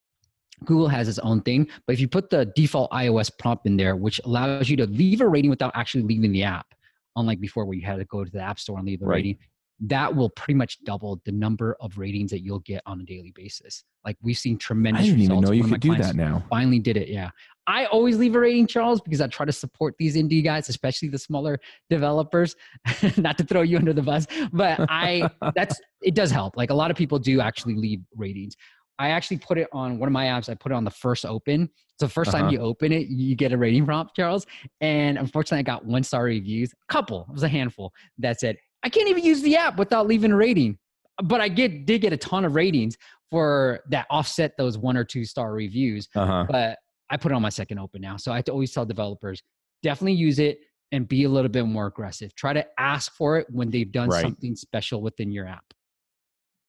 Google 0.64 0.88
has 0.88 1.08
its 1.08 1.18
own 1.20 1.42
thing, 1.42 1.68
but 1.86 1.92
if 1.92 2.00
you 2.00 2.08
put 2.08 2.30
the 2.30 2.46
default 2.56 2.90
iOS 2.90 3.30
prompt 3.38 3.66
in 3.66 3.76
there, 3.76 3.94
which 3.94 4.20
allows 4.24 4.68
you 4.68 4.76
to 4.78 4.86
leave 4.86 5.20
a 5.20 5.28
rating 5.28 5.50
without 5.50 5.72
actually 5.74 6.02
leaving 6.02 6.32
the 6.32 6.42
app, 6.42 6.66
unlike 7.14 7.40
before 7.40 7.64
where 7.64 7.76
you 7.76 7.84
had 7.84 7.98
to 7.98 8.04
go 8.06 8.24
to 8.24 8.30
the 8.30 8.40
app 8.40 8.58
store 8.58 8.78
and 8.78 8.86
leave 8.86 9.00
the 9.00 9.06
right. 9.06 9.16
rating, 9.16 9.38
that 9.80 10.14
will 10.14 10.30
pretty 10.30 10.54
much 10.54 10.82
double 10.84 11.20
the 11.24 11.32
number 11.32 11.76
of 11.80 11.98
ratings 11.98 12.30
that 12.30 12.42
you'll 12.42 12.60
get 12.60 12.82
on 12.86 13.00
a 13.00 13.04
daily 13.04 13.32
basis. 13.34 13.84
Like 14.04 14.16
we've 14.22 14.38
seen 14.38 14.56
tremendous. 14.56 15.02
I 15.02 15.06
didn't 15.06 15.20
even 15.20 15.40
know 15.40 15.52
you 15.52 15.64
could 15.64 15.80
do 15.80 15.96
that 15.96 16.14
now. 16.14 16.42
Finally, 16.48 16.78
did 16.78 16.96
it. 16.96 17.08
Yeah, 17.08 17.30
I 17.66 17.86
always 17.86 18.16
leave 18.16 18.34
a 18.34 18.40
rating, 18.40 18.66
Charles, 18.66 19.00
because 19.00 19.20
I 19.20 19.26
try 19.26 19.44
to 19.44 19.52
support 19.52 19.94
these 19.98 20.16
indie 20.16 20.42
guys, 20.42 20.68
especially 20.68 21.08
the 21.08 21.18
smaller 21.18 21.58
developers. 21.90 22.56
Not 23.16 23.36
to 23.38 23.44
throw 23.44 23.62
you 23.62 23.76
under 23.76 23.92
the 23.92 24.02
bus, 24.02 24.26
but 24.52 24.80
I 24.88 25.28
that's 25.54 25.80
it 26.02 26.14
does 26.14 26.30
help. 26.30 26.56
Like 26.56 26.70
a 26.70 26.74
lot 26.74 26.90
of 26.90 26.96
people 26.96 27.18
do 27.18 27.40
actually 27.40 27.74
leave 27.74 28.00
ratings. 28.14 28.56
I 28.98 29.10
actually 29.10 29.38
put 29.38 29.58
it 29.58 29.68
on 29.72 29.98
one 29.98 30.06
of 30.06 30.12
my 30.12 30.26
apps. 30.26 30.48
I 30.48 30.54
put 30.54 30.72
it 30.72 30.74
on 30.74 30.84
the 30.84 30.90
first 30.90 31.26
open. 31.26 31.68
So 31.98 32.08
first 32.08 32.34
uh-huh. 32.34 32.44
time 32.44 32.52
you 32.52 32.60
open 32.60 32.92
it, 32.92 33.08
you 33.08 33.34
get 33.34 33.52
a 33.52 33.58
rating 33.58 33.86
prompt, 33.86 34.14
Charles. 34.14 34.46
And 34.80 35.18
unfortunately, 35.18 35.60
I 35.60 35.62
got 35.62 35.84
one 35.84 36.02
star 36.02 36.24
reviews, 36.24 36.72
a 36.72 36.92
couple, 36.92 37.26
it 37.28 37.32
was 37.32 37.42
a 37.42 37.48
handful 37.48 37.92
that 38.18 38.38
said, 38.38 38.56
I 38.86 38.88
can't 38.88 39.08
even 39.08 39.24
use 39.24 39.42
the 39.42 39.56
app 39.56 39.78
without 39.78 40.06
leaving 40.06 40.30
a 40.30 40.36
rating. 40.36 40.78
But 41.20 41.40
I 41.40 41.48
get 41.48 41.86
did 41.86 42.02
get 42.02 42.12
a 42.12 42.16
ton 42.16 42.44
of 42.44 42.54
ratings 42.54 42.96
for 43.32 43.80
that 43.90 44.06
offset 44.10 44.52
those 44.56 44.78
one 44.78 44.96
or 44.96 45.02
two 45.02 45.24
star 45.24 45.52
reviews. 45.52 46.08
Uh-huh. 46.14 46.46
But 46.48 46.78
I 47.10 47.16
put 47.16 47.32
it 47.32 47.34
on 47.34 47.42
my 47.42 47.48
second 47.48 47.80
open 47.80 48.00
now. 48.00 48.16
So 48.16 48.30
I 48.30 48.36
have 48.36 48.44
to 48.44 48.52
always 48.52 48.72
tell 48.72 48.86
developers 48.86 49.42
definitely 49.82 50.12
use 50.12 50.38
it 50.38 50.60
and 50.92 51.08
be 51.08 51.24
a 51.24 51.28
little 51.28 51.48
bit 51.48 51.66
more 51.66 51.86
aggressive. 51.86 52.32
Try 52.36 52.52
to 52.52 52.64
ask 52.78 53.12
for 53.12 53.38
it 53.38 53.48
when 53.50 53.70
they've 53.70 53.90
done 53.90 54.08
right. 54.08 54.22
something 54.22 54.54
special 54.54 55.02
within 55.02 55.32
your 55.32 55.48
app. 55.48 55.64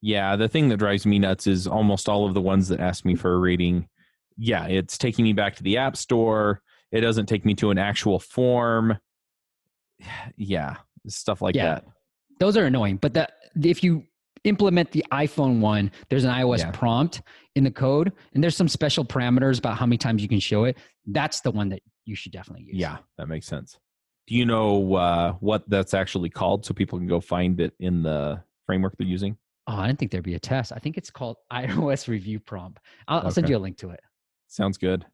Yeah, 0.01 0.35
the 0.35 0.47
thing 0.47 0.69
that 0.69 0.77
drives 0.77 1.05
me 1.05 1.19
nuts 1.19 1.45
is 1.45 1.67
almost 1.67 2.09
all 2.09 2.25
of 2.25 2.33
the 2.33 2.41
ones 2.41 2.67
that 2.69 2.79
ask 2.79 3.05
me 3.05 3.13
for 3.13 3.35
a 3.35 3.37
rating. 3.37 3.89
Yeah, 4.37 4.65
it's 4.65 4.97
taking 4.97 5.23
me 5.23 5.33
back 5.33 5.55
to 5.57 5.63
the 5.63 5.77
app 5.77 5.95
store. 5.95 6.63
It 6.91 7.01
doesn't 7.01 7.27
take 7.27 7.45
me 7.45 7.53
to 7.55 7.69
an 7.69 7.77
actual 7.77 8.19
form. 8.19 8.97
Yeah, 10.35 10.77
stuff 11.07 11.41
like 11.41 11.55
yeah. 11.55 11.65
that 11.65 11.85
those 12.39 12.57
are 12.57 12.65
annoying. 12.65 12.97
But 12.97 13.13
the, 13.13 13.27
if 13.61 13.83
you 13.83 14.03
implement 14.43 14.91
the 14.91 15.05
iPhone 15.11 15.59
one, 15.59 15.91
there's 16.09 16.23
an 16.23 16.31
iOS 16.31 16.59
yeah. 16.59 16.71
prompt 16.71 17.21
in 17.55 17.63
the 17.63 17.71
code, 17.71 18.11
and 18.33 18.43
there's 18.43 18.55
some 18.55 18.67
special 18.67 19.03
parameters 19.03 19.59
about 19.59 19.77
how 19.77 19.85
many 19.85 19.97
times 19.97 20.21
you 20.21 20.29
can 20.29 20.39
show 20.39 20.63
it. 20.65 20.77
That's 21.05 21.41
the 21.41 21.51
one 21.51 21.69
that 21.69 21.81
you 22.05 22.15
should 22.15 22.31
definitely 22.31 22.65
use. 22.65 22.75
Yeah, 22.75 22.97
that 23.17 23.27
makes 23.27 23.47
sense. 23.47 23.77
Do 24.27 24.35
you 24.35 24.45
know 24.45 24.95
uh, 24.95 25.33
what 25.39 25.69
that's 25.69 25.93
actually 25.93 26.29
called 26.29 26.65
so 26.65 26.73
people 26.73 26.97
can 26.97 27.07
go 27.07 27.19
find 27.19 27.59
it 27.59 27.73
in 27.79 28.03
the 28.03 28.41
framework 28.65 28.95
they're 28.97 29.07
using? 29.07 29.37
Oh, 29.67 29.75
I 29.75 29.87
didn't 29.87 29.99
think 29.99 30.11
there'd 30.11 30.23
be 30.23 30.35
a 30.35 30.39
test. 30.39 30.71
I 30.71 30.79
think 30.79 30.97
it's 30.97 31.09
called 31.09 31.37
iOS 31.51 32.07
Review 32.07 32.39
Prompt. 32.39 32.79
I'll, 33.07 33.19
okay. 33.19 33.25
I'll 33.25 33.31
send 33.31 33.49
you 33.49 33.57
a 33.57 33.59
link 33.59 33.77
to 33.77 33.91
it. 33.91 33.99
Sounds 34.47 34.77
good. 34.77 35.05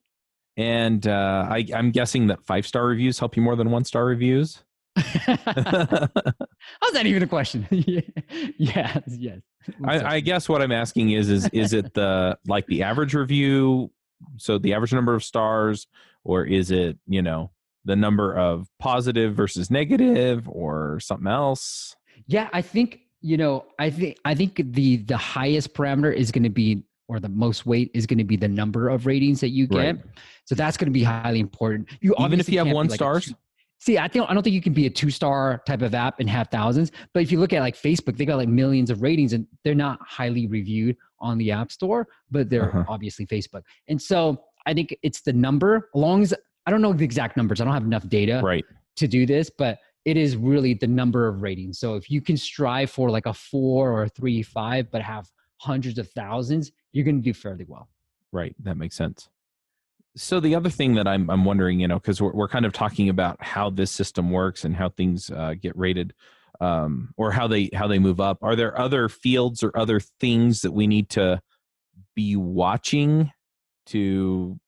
And 0.58 1.08
uh, 1.08 1.48
I, 1.50 1.66
I'm 1.74 1.90
guessing 1.92 2.28
that 2.28 2.44
five 2.44 2.68
star 2.68 2.86
reviews 2.86 3.18
help 3.18 3.36
you 3.36 3.42
more 3.42 3.56
than 3.56 3.72
one 3.72 3.84
star 3.84 4.06
reviews. 4.06 4.64
How's 4.96 5.46
that 6.94 7.06
even 7.06 7.24
a 7.24 7.28
question? 7.28 7.68
yes, 7.72 9.02
yes. 9.08 9.40
I, 9.86 10.16
I, 10.16 10.20
guess 10.20 10.48
what 10.48 10.62
I'm 10.62 10.72
asking 10.72 11.12
is, 11.12 11.30
is 11.30 11.50
is 11.52 11.74
it 11.74 11.94
the 11.94 12.38
like 12.48 12.68
the 12.68 12.84
average 12.84 13.14
review, 13.14 13.92
so 14.38 14.58
the 14.58 14.74
average 14.74 14.94
number 14.94 15.16
of 15.16 15.24
stars, 15.24 15.88
or 16.24 16.46
is 16.46 16.70
it 16.70 16.98
you 17.08 17.22
know 17.22 17.52
the 17.86 17.96
number 17.96 18.38
of 18.38 18.68
positive 18.80 19.36
versus 19.36 19.72
negative, 19.72 20.48
or 20.48 21.00
something 21.00 21.28
else? 21.28 21.96
Yeah, 22.28 22.50
I 22.54 22.62
think 22.62 23.02
you 23.22 23.38
know, 23.38 23.66
I 23.80 23.90
think 23.90 24.18
I 24.26 24.36
think 24.36 24.62
the 24.74 24.98
the 24.98 25.18
highest 25.18 25.74
parameter 25.74 26.14
is 26.14 26.32
going 26.32 26.44
to 26.44 26.50
be 26.50 26.84
or 27.08 27.20
the 27.20 27.30
most 27.30 27.66
weight 27.66 27.92
is 27.94 28.06
going 28.06 28.18
to 28.18 28.24
be 28.24 28.36
the 28.36 28.48
number 28.48 28.90
of 28.90 29.06
ratings 29.06 29.40
that 29.42 29.50
you 29.50 29.68
get. 29.68 29.96
Right. 29.96 30.06
So 30.46 30.56
that's 30.56 30.78
going 30.78 30.88
to 30.88 30.94
be 30.94 31.04
highly 31.04 31.40
important. 31.40 31.90
You 32.02 32.16
even 32.20 32.40
if 32.40 32.50
you 32.50 32.60
have 32.60 32.70
one 32.70 32.88
like 32.88 32.96
stars. 32.96 33.34
See, 33.84 33.98
I 33.98 34.08
think 34.08 34.30
I 34.30 34.34
don't 34.34 34.44
think 34.44 34.54
you 34.54 34.62
can 34.62 34.72
be 34.72 34.86
a 34.86 34.90
two 34.90 35.10
star 35.10 35.62
type 35.68 35.82
of 35.82 35.94
app 35.94 36.22
and 36.22 36.30
have 36.30 36.48
thousands. 36.48 36.94
But 37.14 37.22
if 37.22 37.34
you 37.34 37.40
look 37.42 37.52
at 37.52 37.60
like 37.60 37.76
Facebook, 37.76 38.16
they 38.16 38.24
got 38.24 38.38
like 38.38 38.48
millions 38.48 38.90
of 38.90 39.02
ratings 39.02 39.34
and 39.34 39.46
they're 39.66 39.76
not 39.76 40.00
highly 40.02 40.48
reviewed 40.48 40.96
on 41.20 41.38
the 41.38 41.52
App 41.52 41.70
Store, 41.70 42.08
but 42.32 42.50
they're 42.50 42.70
uh-huh. 42.70 42.86
obviously 42.88 43.28
Facebook. 43.28 43.64
And 43.90 44.02
so 44.02 44.42
I 44.66 44.74
think 44.74 44.96
it's 45.04 45.20
the 45.20 45.34
number. 45.34 45.90
As 45.94 46.00
long 46.00 46.22
as 46.22 46.34
I 46.66 46.72
don't 46.72 46.82
know 46.82 46.94
the 46.94 47.04
exact 47.04 47.36
numbers, 47.36 47.60
I 47.60 47.66
don't 47.66 47.74
have 47.74 47.84
enough 47.84 48.08
data 48.08 48.40
right. 48.42 48.64
to 48.96 49.06
do 49.06 49.26
this, 49.26 49.50
but 49.50 49.80
it 50.06 50.16
is 50.16 50.38
really 50.38 50.76
the 50.76 50.88
number 50.88 51.28
of 51.28 51.42
ratings. 51.42 51.78
So 51.78 51.96
if 51.96 52.10
you 52.10 52.22
can 52.22 52.38
strive 52.38 52.90
for 52.90 53.10
like 53.10 53.26
a 53.26 53.34
four 53.34 53.92
or 53.92 54.04
a 54.04 54.10
three, 54.10 54.44
five, 54.44 54.90
but 54.92 55.02
have 55.02 55.30
hundreds 55.58 55.98
of 55.98 56.10
thousands, 56.12 56.72
you're 56.94 57.04
going 57.04 57.18
to 57.18 57.22
do 57.22 57.34
fairly 57.34 57.66
well. 57.68 57.90
Right. 58.32 58.56
That 58.64 58.78
makes 58.78 58.96
sense. 58.96 59.28
So 60.16 60.40
the 60.40 60.56
other 60.56 60.70
thing 60.70 60.94
that 60.96 61.08
I'm 61.08 61.30
I'm 61.30 61.44
wondering, 61.44 61.80
you 61.80 61.88
know, 61.88 62.00
because 62.00 62.22
we're 62.22 62.34
we're 62.34 62.48
kind 62.48 62.66
of 62.66 62.74
talking 62.74 63.10
about 63.10 63.42
how 63.44 63.70
this 63.70 63.92
system 63.92 64.30
works 64.30 64.64
and 64.64 64.76
how 64.76 64.90
things 64.90 65.32
uh, 65.32 65.56
get 65.60 65.76
rated, 65.76 66.14
um, 66.62 67.14
or 67.18 67.32
how 67.32 67.48
they 67.48 67.70
how 67.74 67.88
they 67.88 68.00
move 68.00 68.20
up. 68.20 68.38
Are 68.44 68.56
there 68.56 68.80
other 68.80 69.10
fields 69.10 69.64
or 69.64 69.76
other 69.76 70.00
things 70.00 70.62
that 70.62 70.72
we 70.72 70.86
need 70.86 71.10
to 71.12 71.42
be 72.16 72.36
watching 72.36 73.32
to 73.88 74.60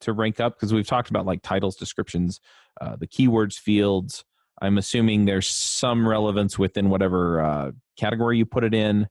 to 0.00 0.12
rank 0.14 0.40
up? 0.40 0.56
Because 0.56 0.72
we've 0.72 0.86
talked 0.86 1.10
about 1.10 1.26
like 1.26 1.42
titles, 1.42 1.76
descriptions, 1.76 2.40
uh, 2.80 2.96
the 2.96 3.06
keywords 3.06 3.58
fields. 3.58 4.24
I'm 4.62 4.78
assuming 4.78 5.26
there's 5.26 5.48
some 5.48 6.08
relevance 6.08 6.58
within 6.58 6.88
whatever 6.88 7.42
uh, 7.42 7.70
category 7.98 8.38
you 8.38 8.46
put 8.46 8.64
it 8.64 8.72
in, 8.72 9.08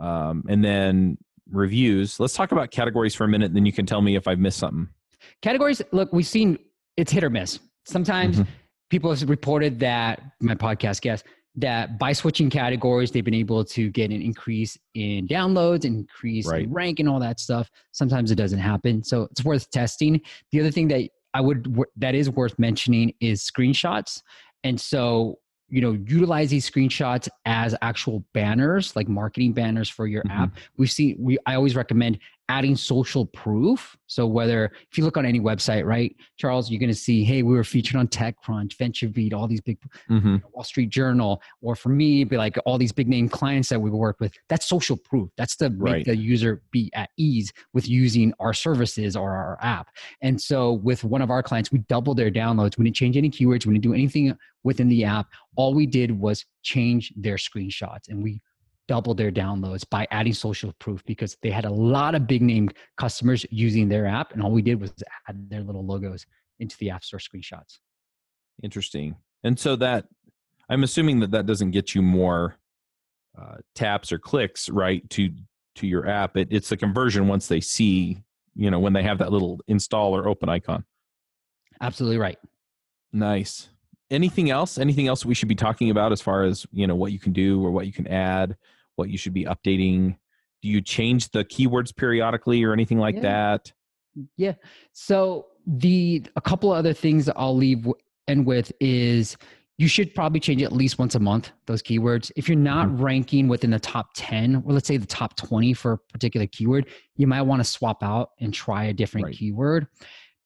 um, 0.00 0.42
and 0.48 0.64
then 0.64 1.18
reviews. 1.48 2.18
Let's 2.18 2.34
talk 2.34 2.50
about 2.50 2.72
categories 2.72 3.14
for 3.14 3.22
a 3.22 3.28
minute, 3.28 3.54
then 3.54 3.66
you 3.66 3.72
can 3.72 3.86
tell 3.86 4.02
me 4.02 4.16
if 4.16 4.26
I've 4.26 4.40
missed 4.40 4.58
something. 4.58 4.88
Categories, 5.42 5.82
look, 5.92 6.12
we've 6.12 6.26
seen 6.26 6.58
it's 6.96 7.12
hit 7.12 7.24
or 7.24 7.30
miss. 7.30 7.58
Sometimes 7.86 8.36
mm-hmm. 8.36 8.50
people 8.90 9.14
have 9.14 9.28
reported 9.28 9.78
that 9.80 10.22
my 10.40 10.54
podcast 10.54 11.00
guest 11.00 11.24
that 11.56 11.98
by 11.98 12.12
switching 12.12 12.50
categories, 12.50 13.10
they've 13.10 13.24
been 13.24 13.34
able 13.34 13.64
to 13.64 13.90
get 13.90 14.10
an 14.10 14.20
increase 14.20 14.76
in 14.94 15.26
downloads, 15.26 15.84
increase 15.84 16.46
right. 16.46 16.64
in 16.64 16.72
rank, 16.72 17.00
and 17.00 17.08
all 17.08 17.18
that 17.18 17.40
stuff. 17.40 17.70
Sometimes 17.92 18.30
it 18.30 18.34
doesn't 18.34 18.58
happen, 18.58 19.02
so 19.02 19.22
it's 19.30 19.44
worth 19.44 19.70
testing. 19.70 20.20
The 20.52 20.60
other 20.60 20.70
thing 20.70 20.88
that 20.88 21.08
I 21.34 21.40
would 21.40 21.82
that 21.96 22.14
is 22.14 22.30
worth 22.30 22.58
mentioning 22.58 23.14
is 23.20 23.42
screenshots. 23.42 24.20
And 24.64 24.80
so 24.80 25.38
you 25.68 25.80
know 25.80 25.92
utilize 26.06 26.50
these 26.50 26.68
screenshots 26.68 27.28
as 27.44 27.74
actual 27.82 28.24
banners 28.32 28.94
like 28.94 29.08
marketing 29.08 29.52
banners 29.52 29.88
for 29.88 30.06
your 30.06 30.22
mm-hmm. 30.24 30.42
app. 30.42 30.56
We 30.76 30.86
see 30.86 31.16
we 31.18 31.38
i 31.46 31.54
always 31.54 31.74
recommend 31.74 32.18
adding 32.48 32.76
social 32.76 33.26
proof. 33.26 33.96
So 34.06 34.24
whether 34.24 34.70
if 34.92 34.96
you 34.96 35.04
look 35.04 35.16
on 35.16 35.26
any 35.26 35.40
website 35.40 35.84
right 35.84 36.14
charles 36.36 36.70
you're 36.70 36.78
going 36.78 36.90
to 36.90 36.94
see 36.94 37.24
hey 37.24 37.42
we 37.42 37.54
were 37.54 37.64
featured 37.64 37.96
on 37.96 38.06
techcrunch 38.06 38.76
venturebeat 38.76 39.34
all 39.34 39.48
these 39.48 39.60
big 39.60 39.78
mm-hmm. 40.08 40.36
wall 40.52 40.62
street 40.62 40.90
journal. 40.90 41.42
Or 41.60 41.74
for 41.74 41.88
me 41.88 42.22
be 42.22 42.36
like 42.36 42.56
all 42.64 42.78
these 42.78 42.92
big 42.92 43.08
name 43.08 43.28
clients 43.28 43.68
that 43.70 43.80
we 43.80 43.90
work 43.90 44.20
with. 44.20 44.32
That's 44.48 44.68
social 44.68 44.96
proof. 44.96 45.30
That's 45.36 45.56
to 45.56 45.70
make 45.70 45.92
right. 45.92 46.04
the 46.04 46.16
user 46.16 46.62
be 46.70 46.90
at 46.94 47.10
ease 47.16 47.52
with 47.72 47.88
using 47.88 48.32
our 48.38 48.54
services 48.54 49.16
or 49.16 49.32
our 49.32 49.58
app. 49.60 49.88
And 50.22 50.40
so 50.40 50.74
with 50.74 51.02
one 51.02 51.22
of 51.22 51.30
our 51.30 51.42
clients 51.42 51.72
we 51.72 51.78
doubled 51.78 52.18
their 52.18 52.30
downloads. 52.30 52.78
We 52.78 52.84
didn't 52.84 52.96
change 52.96 53.16
any 53.16 53.30
keywords. 53.30 53.66
We 53.66 53.74
didn't 53.74 53.82
do 53.82 53.94
anything 53.94 54.36
within 54.66 54.88
the 54.88 55.04
app. 55.04 55.28
All 55.54 55.72
we 55.74 55.86
did 55.86 56.10
was 56.10 56.44
change 56.62 57.12
their 57.16 57.36
screenshots 57.36 58.08
and 58.08 58.20
we 58.20 58.42
doubled 58.88 59.16
their 59.16 59.30
downloads 59.30 59.88
by 59.88 60.08
adding 60.10 60.32
social 60.32 60.72
proof 60.80 61.04
because 61.06 61.36
they 61.40 61.50
had 61.50 61.64
a 61.64 61.70
lot 61.70 62.16
of 62.16 62.26
big 62.26 62.42
name 62.42 62.68
customers 62.96 63.46
using 63.50 63.88
their 63.88 64.06
app. 64.06 64.32
And 64.32 64.42
all 64.42 64.50
we 64.50 64.62
did 64.62 64.80
was 64.80 64.92
add 65.28 65.48
their 65.48 65.62
little 65.62 65.86
logos 65.86 66.26
into 66.58 66.76
the 66.78 66.90
App 66.90 67.04
Store 67.04 67.20
screenshots. 67.20 67.78
Interesting. 68.62 69.14
And 69.44 69.56
so 69.58 69.76
that, 69.76 70.06
I'm 70.68 70.82
assuming 70.82 71.20
that 71.20 71.30
that 71.30 71.46
doesn't 71.46 71.70
get 71.70 71.94
you 71.94 72.02
more 72.02 72.56
uh, 73.40 73.58
taps 73.76 74.10
or 74.10 74.18
clicks, 74.18 74.68
right, 74.68 75.08
to 75.10 75.30
to 75.76 75.86
your 75.86 76.08
app. 76.08 76.38
It, 76.38 76.48
it's 76.50 76.72
a 76.72 76.76
conversion 76.76 77.28
once 77.28 77.48
they 77.48 77.60
see, 77.60 78.22
you 78.54 78.70
know, 78.70 78.80
when 78.80 78.94
they 78.94 79.02
have 79.02 79.18
that 79.18 79.30
little 79.30 79.60
install 79.68 80.16
or 80.16 80.26
open 80.26 80.48
icon. 80.48 80.84
Absolutely 81.80 82.16
right. 82.16 82.38
Nice 83.12 83.68
anything 84.10 84.50
else 84.50 84.78
anything 84.78 85.08
else 85.08 85.24
we 85.24 85.34
should 85.34 85.48
be 85.48 85.54
talking 85.54 85.90
about 85.90 86.12
as 86.12 86.20
far 86.20 86.44
as 86.44 86.66
you 86.72 86.86
know 86.86 86.94
what 86.94 87.12
you 87.12 87.18
can 87.18 87.32
do 87.32 87.64
or 87.64 87.70
what 87.70 87.86
you 87.86 87.92
can 87.92 88.06
add 88.06 88.56
what 88.96 89.08
you 89.08 89.18
should 89.18 89.34
be 89.34 89.44
updating 89.44 90.16
do 90.62 90.68
you 90.68 90.80
change 90.80 91.30
the 91.30 91.44
keywords 91.44 91.94
periodically 91.94 92.62
or 92.62 92.72
anything 92.72 92.98
like 92.98 93.16
yeah. 93.16 93.22
that 93.22 93.72
yeah 94.36 94.54
so 94.92 95.46
the 95.66 96.24
a 96.36 96.40
couple 96.40 96.72
of 96.72 96.78
other 96.78 96.92
things 96.92 97.26
that 97.26 97.34
i'll 97.36 97.56
leave 97.56 97.86
end 98.28 98.46
with 98.46 98.72
is 98.80 99.36
you 99.78 99.88
should 99.88 100.14
probably 100.14 100.40
change 100.40 100.62
at 100.62 100.72
least 100.72 100.98
once 100.98 101.14
a 101.14 101.20
month 101.20 101.50
those 101.66 101.82
keywords 101.82 102.30
if 102.36 102.48
you're 102.48 102.56
not 102.56 102.88
mm-hmm. 102.88 103.02
ranking 103.02 103.48
within 103.48 103.70
the 103.70 103.78
top 103.78 104.10
10 104.14 104.62
or 104.64 104.72
let's 104.72 104.88
say 104.88 104.96
the 104.96 105.06
top 105.06 105.36
20 105.36 105.74
for 105.74 105.92
a 105.92 105.98
particular 105.98 106.46
keyword 106.46 106.88
you 107.16 107.26
might 107.26 107.42
want 107.42 107.60
to 107.60 107.64
swap 107.64 108.02
out 108.02 108.30
and 108.40 108.54
try 108.54 108.84
a 108.84 108.92
different 108.92 109.26
right. 109.26 109.34
keyword 109.34 109.86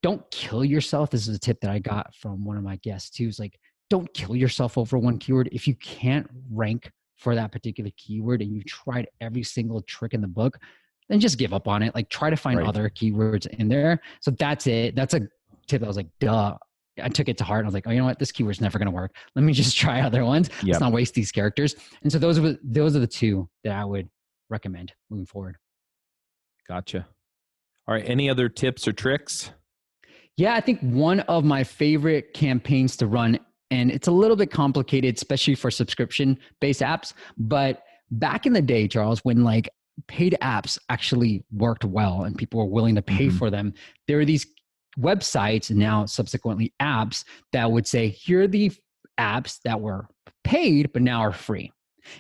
don't 0.03 0.29
kill 0.31 0.65
yourself. 0.65 1.11
This 1.11 1.29
is 1.29 1.37
a 1.37 1.39
tip 1.39 1.61
that 1.61 1.71
I 1.71 1.79
got 1.79 2.15
from 2.15 2.45
one 2.45 2.57
of 2.57 2.63
my 2.63 2.77
guests 2.77 3.11
too. 3.11 3.29
Is 3.29 3.39
like, 3.39 3.59
don't 3.91 4.13
kill 4.15 4.37
yourself 4.37 4.79
over 4.79 4.99
one 4.99 5.19
keyword. 5.19 5.49
If 5.53 5.67
you 5.69 5.75
can't 5.77 6.29
rank 6.51 6.91
for 7.17 7.35
that 7.35 7.53
particular 7.53 7.91
keyword 7.97 8.41
and 8.41 8.55
you've 8.55 8.67
tried 8.67 9.09
every 9.21 9.43
single 9.43 9.83
trick 9.83 10.15
in 10.15 10.21
the 10.21 10.29
book, 10.29 10.59
then 11.09 11.21
just 11.21 11.39
give 11.39 11.53
up 11.53 11.69
on 11.69 11.83
it. 11.83 11.95
Like 11.95 12.09
try 12.09 12.31
to 12.31 12.37
find 12.37 12.59
right. 12.59 12.69
other 12.69 12.89
keywords 12.89 13.47
in 13.47 13.69
there. 13.69 14.01
So 14.21 14.31
that's 14.31 14.67
it. 14.67 14.95
That's 14.95 15.13
a 15.13 15.23
tip. 15.67 15.83
I 15.83 15.87
was 15.87 15.97
like, 15.97 16.09
duh. 16.19 16.57
I 17.03 17.09
took 17.09 17.29
it 17.29 17.39
to 17.39 17.45
heart. 17.45 17.65
I 17.65 17.69
was 17.69 17.73
like, 17.73 17.87
oh, 17.87 17.91
you 17.91 17.99
know 17.99 18.05
what? 18.05 18.19
This 18.19 18.31
keyword's 18.31 18.61
never 18.61 18.79
going 18.79 18.87
to 18.87 18.93
work. 18.93 19.15
Let 19.35 19.43
me 19.43 19.53
just 19.53 19.77
try 19.79 20.01
other 20.01 20.25
ones. 20.25 20.51
Yep. 20.63 20.67
Let's 20.67 20.81
not 20.81 20.93
waste 20.93 21.15
these 21.15 21.33
characters. 21.33 21.75
And 22.03 22.11
so 22.13 22.19
those 22.19 22.39
are 22.39 22.57
those 22.63 22.97
are 22.97 23.01
the 23.01 23.07
two 23.07 23.49
that 23.65 23.75
I 23.75 23.85
would 23.85 24.09
recommend 24.49 24.93
moving 25.09 25.27
forward. 25.27 25.57
Gotcha. 26.69 27.07
All 27.89 27.95
right. 27.95 28.05
Any 28.07 28.29
other 28.29 28.49
tips 28.49 28.87
or 28.87 28.93
tricks? 28.93 29.51
Yeah, 30.37 30.55
I 30.55 30.61
think 30.61 30.81
one 30.81 31.21
of 31.21 31.45
my 31.45 31.65
favorite 31.65 32.33
campaigns 32.33 32.97
to 32.99 33.07
run, 33.07 33.39
and 33.71 33.91
it's 33.91 34.09
a 34.09 34.13
little 34.13 34.37
bit 34.37 34.51
complicated, 34.51 35.17
especially 35.17 35.55
for 35.55 35.71
subscription 35.71 36.39
based 36.61 36.81
apps. 36.81 37.13
But 37.37 37.83
back 38.11 38.47
in 38.47 38.53
the 38.53 38.63
day, 38.63 38.89
Charles, 38.89 39.21
when 39.21 39.45
like 39.45 39.69
paid 40.09 40.37
apps 40.41 40.79
actually 40.89 41.45
worked 41.53 41.85
well 41.85 42.23
and 42.23 42.37
people 42.37 42.59
were 42.59 42.67
willing 42.67 42.95
to 42.95 43.03
pay 43.03 43.27
mm-hmm. 43.27 43.37
for 43.37 43.51
them, 43.51 43.75
there 44.09 44.17
were 44.17 44.25
these 44.25 44.47
websites 44.99 45.71
now 45.71 46.07
subsequently 46.07 46.73
apps 46.81 47.25
that 47.53 47.71
would 47.71 47.87
say, 47.87 48.09
here 48.09 48.43
are 48.43 48.49
the 48.49 48.73
apps 49.19 49.61
that 49.65 49.81
were 49.81 50.09
paid 50.43 50.93
but 50.93 51.03
now 51.03 51.21
are 51.21 51.33
free. 51.33 51.71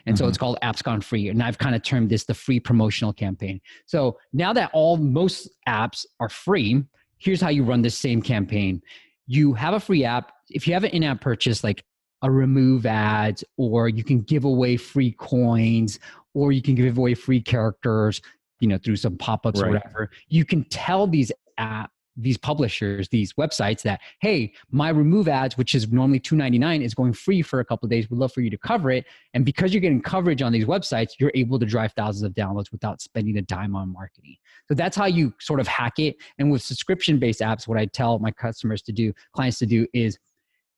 And 0.07 0.14
mm-hmm. 0.14 0.25
so 0.25 0.29
it's 0.29 0.37
mm-hmm. 0.37 0.44
called 0.44 0.59
Apps 0.62 0.83
Gone 0.83 1.01
Free. 1.01 1.29
And 1.29 1.42
I've 1.42 1.59
kind 1.59 1.75
of 1.75 1.83
termed 1.83 2.11
this 2.11 2.25
the 2.25 2.35
free 2.35 2.61
promotional 2.61 3.12
campaign. 3.12 3.61
So 3.87 4.18
now 4.33 4.53
that 4.53 4.70
all 4.73 4.99
most 4.99 5.49
apps 5.66 6.05
are 6.20 6.29
free, 6.29 6.85
here's 7.21 7.41
how 7.41 7.51
you 7.51 7.63
run 7.63 7.83
this 7.83 7.97
same 7.97 8.21
campaign. 8.21 8.83
You 9.27 9.53
have 9.53 9.75
a 9.75 9.81
free 9.81 10.05
app. 10.05 10.33
If 10.49 10.67
you 10.67 10.75
have 10.75 10.83
an 10.83 10.91
in 10.91 11.05
app 11.05 11.21
purchase, 11.21 11.63
like 11.63 11.85
a 12.23 12.31
remove 12.31 12.85
ads, 12.87 13.45
or 13.57 13.89
you 13.89 14.03
can 14.03 14.21
give 14.21 14.45
away 14.45 14.77
free 14.77 15.13
coins, 15.13 16.01
or 16.35 16.51
you 16.51 16.63
can 16.63 16.75
give 16.75 16.99
away 16.99 17.15
free 17.15 17.41
characters, 17.41 18.21
you 18.59 18.69
know, 18.69 18.79
through 18.79 18.97
some 18.97 19.17
pop 19.17 19.47
ups 19.47 19.61
right. 19.61 19.69
or 19.69 19.73
whatever, 19.75 20.11
you 20.29 20.45
can 20.45 20.65
tell 20.65 21.07
these 21.07 21.31
app 21.59 21.93
these 22.16 22.37
publishers, 22.37 23.09
these 23.09 23.33
websites 23.35 23.83
that, 23.83 24.01
hey, 24.20 24.53
my 24.70 24.88
remove 24.88 25.29
ads, 25.29 25.57
which 25.57 25.75
is 25.75 25.90
normally 25.90 26.20
$2.99, 26.20 26.83
is 26.83 26.94
going 26.94 27.12
free 27.12 27.42
for 27.42 27.61
a 27.61 27.64
couple 27.64 27.87
of 27.87 27.90
days. 27.90 28.11
We'd 28.11 28.18
love 28.18 28.33
for 28.33 28.40
you 28.40 28.51
to 28.51 28.59
cover 28.59 28.90
it. 28.90 29.07
And 29.35 29.44
because 29.44 29.73
you're 29.73 29.81
getting 29.81 30.03
coverage 30.03 30.42
on 30.42 30.53
these 30.53 30.64
websites, 30.64 31.12
you're 31.18 31.33
able 31.35 31.59
to 31.59 31.66
drive 31.66 31.92
thousands 31.92 32.23
of 32.25 32.33
downloads 32.33 32.73
without 32.73 33.01
spending 33.01 33.38
a 33.38 33.42
dime 33.42 33.75
on 33.77 33.92
marketing. 33.92 34.37
So 34.68 34.75
that's 34.75 34.96
how 34.96 35.07
you 35.07 35.33
sort 35.40 35.61
of 35.61 35.66
hack 35.66 35.99
it. 35.99 36.16
And 36.38 36.51
with 36.51 36.62
subscription 36.62 37.18
based 37.18 37.40
apps, 37.40 37.66
what 37.66 37.79
I 37.79 37.87
tell 37.87 38.18
my 38.18 38.31
customers 38.31 38.83
to 38.83 38.92
do, 38.92 39.12
clients 39.33 39.59
to 39.59 39.66
do 39.66 39.87
is 39.92 40.18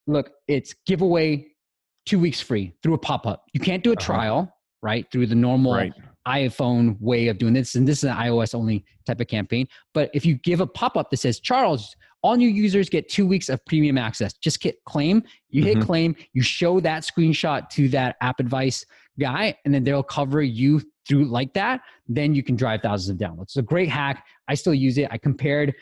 look, 0.06 0.30
it's 0.48 0.74
giveaway 0.86 1.46
two 2.06 2.18
weeks 2.18 2.40
free 2.40 2.74
through 2.82 2.94
a 2.94 2.98
pop 2.98 3.26
up. 3.26 3.44
You 3.52 3.60
can't 3.60 3.82
do 3.82 3.90
a 3.90 3.92
uh-huh. 3.94 4.04
trial, 4.04 4.56
right? 4.82 5.06
Through 5.10 5.26
the 5.26 5.34
normal. 5.34 5.74
Right 5.74 5.92
iPhone 6.26 6.96
way 7.00 7.28
of 7.28 7.38
doing 7.38 7.54
this, 7.54 7.74
and 7.74 7.86
this 7.86 7.98
is 7.98 8.04
an 8.04 8.16
iOS 8.16 8.54
only 8.54 8.84
type 9.06 9.20
of 9.20 9.26
campaign. 9.26 9.66
But 9.94 10.10
if 10.14 10.24
you 10.24 10.34
give 10.36 10.60
a 10.60 10.66
pop 10.66 10.96
up 10.96 11.10
that 11.10 11.16
says, 11.18 11.40
Charles, 11.40 11.96
all 12.22 12.36
new 12.36 12.48
users 12.48 12.88
get 12.88 13.08
two 13.08 13.26
weeks 13.26 13.48
of 13.48 13.64
premium 13.66 13.98
access, 13.98 14.32
just 14.34 14.62
hit 14.62 14.76
claim. 14.84 15.22
You 15.50 15.64
hit 15.64 15.78
mm-hmm. 15.78 15.86
claim, 15.86 16.16
you 16.32 16.42
show 16.42 16.80
that 16.80 17.02
screenshot 17.02 17.68
to 17.70 17.88
that 17.88 18.16
AppAdvice 18.22 18.84
guy, 19.18 19.56
and 19.64 19.74
then 19.74 19.84
they'll 19.84 20.02
cover 20.02 20.42
you 20.42 20.80
through 21.08 21.24
like 21.24 21.52
that. 21.54 21.80
Then 22.08 22.34
you 22.34 22.42
can 22.42 22.54
drive 22.54 22.82
thousands 22.82 23.20
of 23.20 23.28
downloads. 23.28 23.42
It's 23.42 23.56
a 23.56 23.62
great 23.62 23.88
hack. 23.88 24.24
I 24.46 24.54
still 24.54 24.74
use 24.74 24.98
it. 24.98 25.08
I 25.10 25.18
compared 25.18 25.74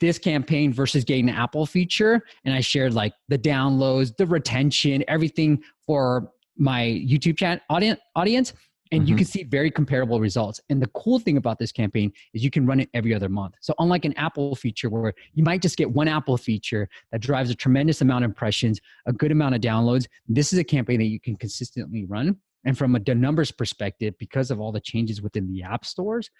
this 0.00 0.18
campaign 0.18 0.72
versus 0.72 1.02
getting 1.02 1.28
an 1.28 1.34
Apple 1.34 1.66
feature, 1.66 2.22
and 2.44 2.54
I 2.54 2.60
shared 2.60 2.94
like 2.94 3.14
the 3.28 3.38
downloads, 3.38 4.14
the 4.16 4.26
retention, 4.26 5.02
everything 5.08 5.62
for 5.86 6.30
my 6.58 6.82
YouTube 6.82 7.36
chat 7.36 7.62
audience 7.68 8.00
audience 8.14 8.52
and 8.92 9.02
mm-hmm. 9.02 9.10
you 9.10 9.16
can 9.16 9.24
see 9.24 9.42
very 9.42 9.70
comparable 9.70 10.20
results. 10.20 10.60
And 10.68 10.80
the 10.80 10.86
cool 10.88 11.18
thing 11.18 11.36
about 11.36 11.58
this 11.58 11.72
campaign 11.72 12.12
is 12.34 12.44
you 12.44 12.50
can 12.50 12.66
run 12.66 12.80
it 12.80 12.88
every 12.94 13.14
other 13.14 13.28
month. 13.28 13.54
So 13.60 13.74
unlike 13.78 14.04
an 14.04 14.12
Apple 14.16 14.54
feature 14.54 14.88
where 14.88 15.12
you 15.34 15.42
might 15.42 15.62
just 15.62 15.76
get 15.76 15.90
one 15.90 16.08
Apple 16.08 16.36
feature 16.36 16.88
that 17.12 17.20
drives 17.20 17.50
a 17.50 17.54
tremendous 17.54 18.00
amount 18.00 18.24
of 18.24 18.30
impressions, 18.30 18.80
a 19.06 19.12
good 19.12 19.32
amount 19.32 19.54
of 19.54 19.60
downloads, 19.60 20.06
this 20.28 20.52
is 20.52 20.58
a 20.58 20.64
campaign 20.64 20.98
that 20.98 21.06
you 21.06 21.20
can 21.20 21.36
consistently 21.36 22.04
run. 22.04 22.36
And 22.64 22.76
from 22.76 22.96
a 22.96 23.14
numbers 23.14 23.52
perspective, 23.52 24.14
because 24.18 24.50
of 24.50 24.60
all 24.60 24.72
the 24.72 24.80
changes 24.80 25.22
within 25.22 25.46
the 25.52 25.62
app 25.62 25.84
stores, 25.84 26.30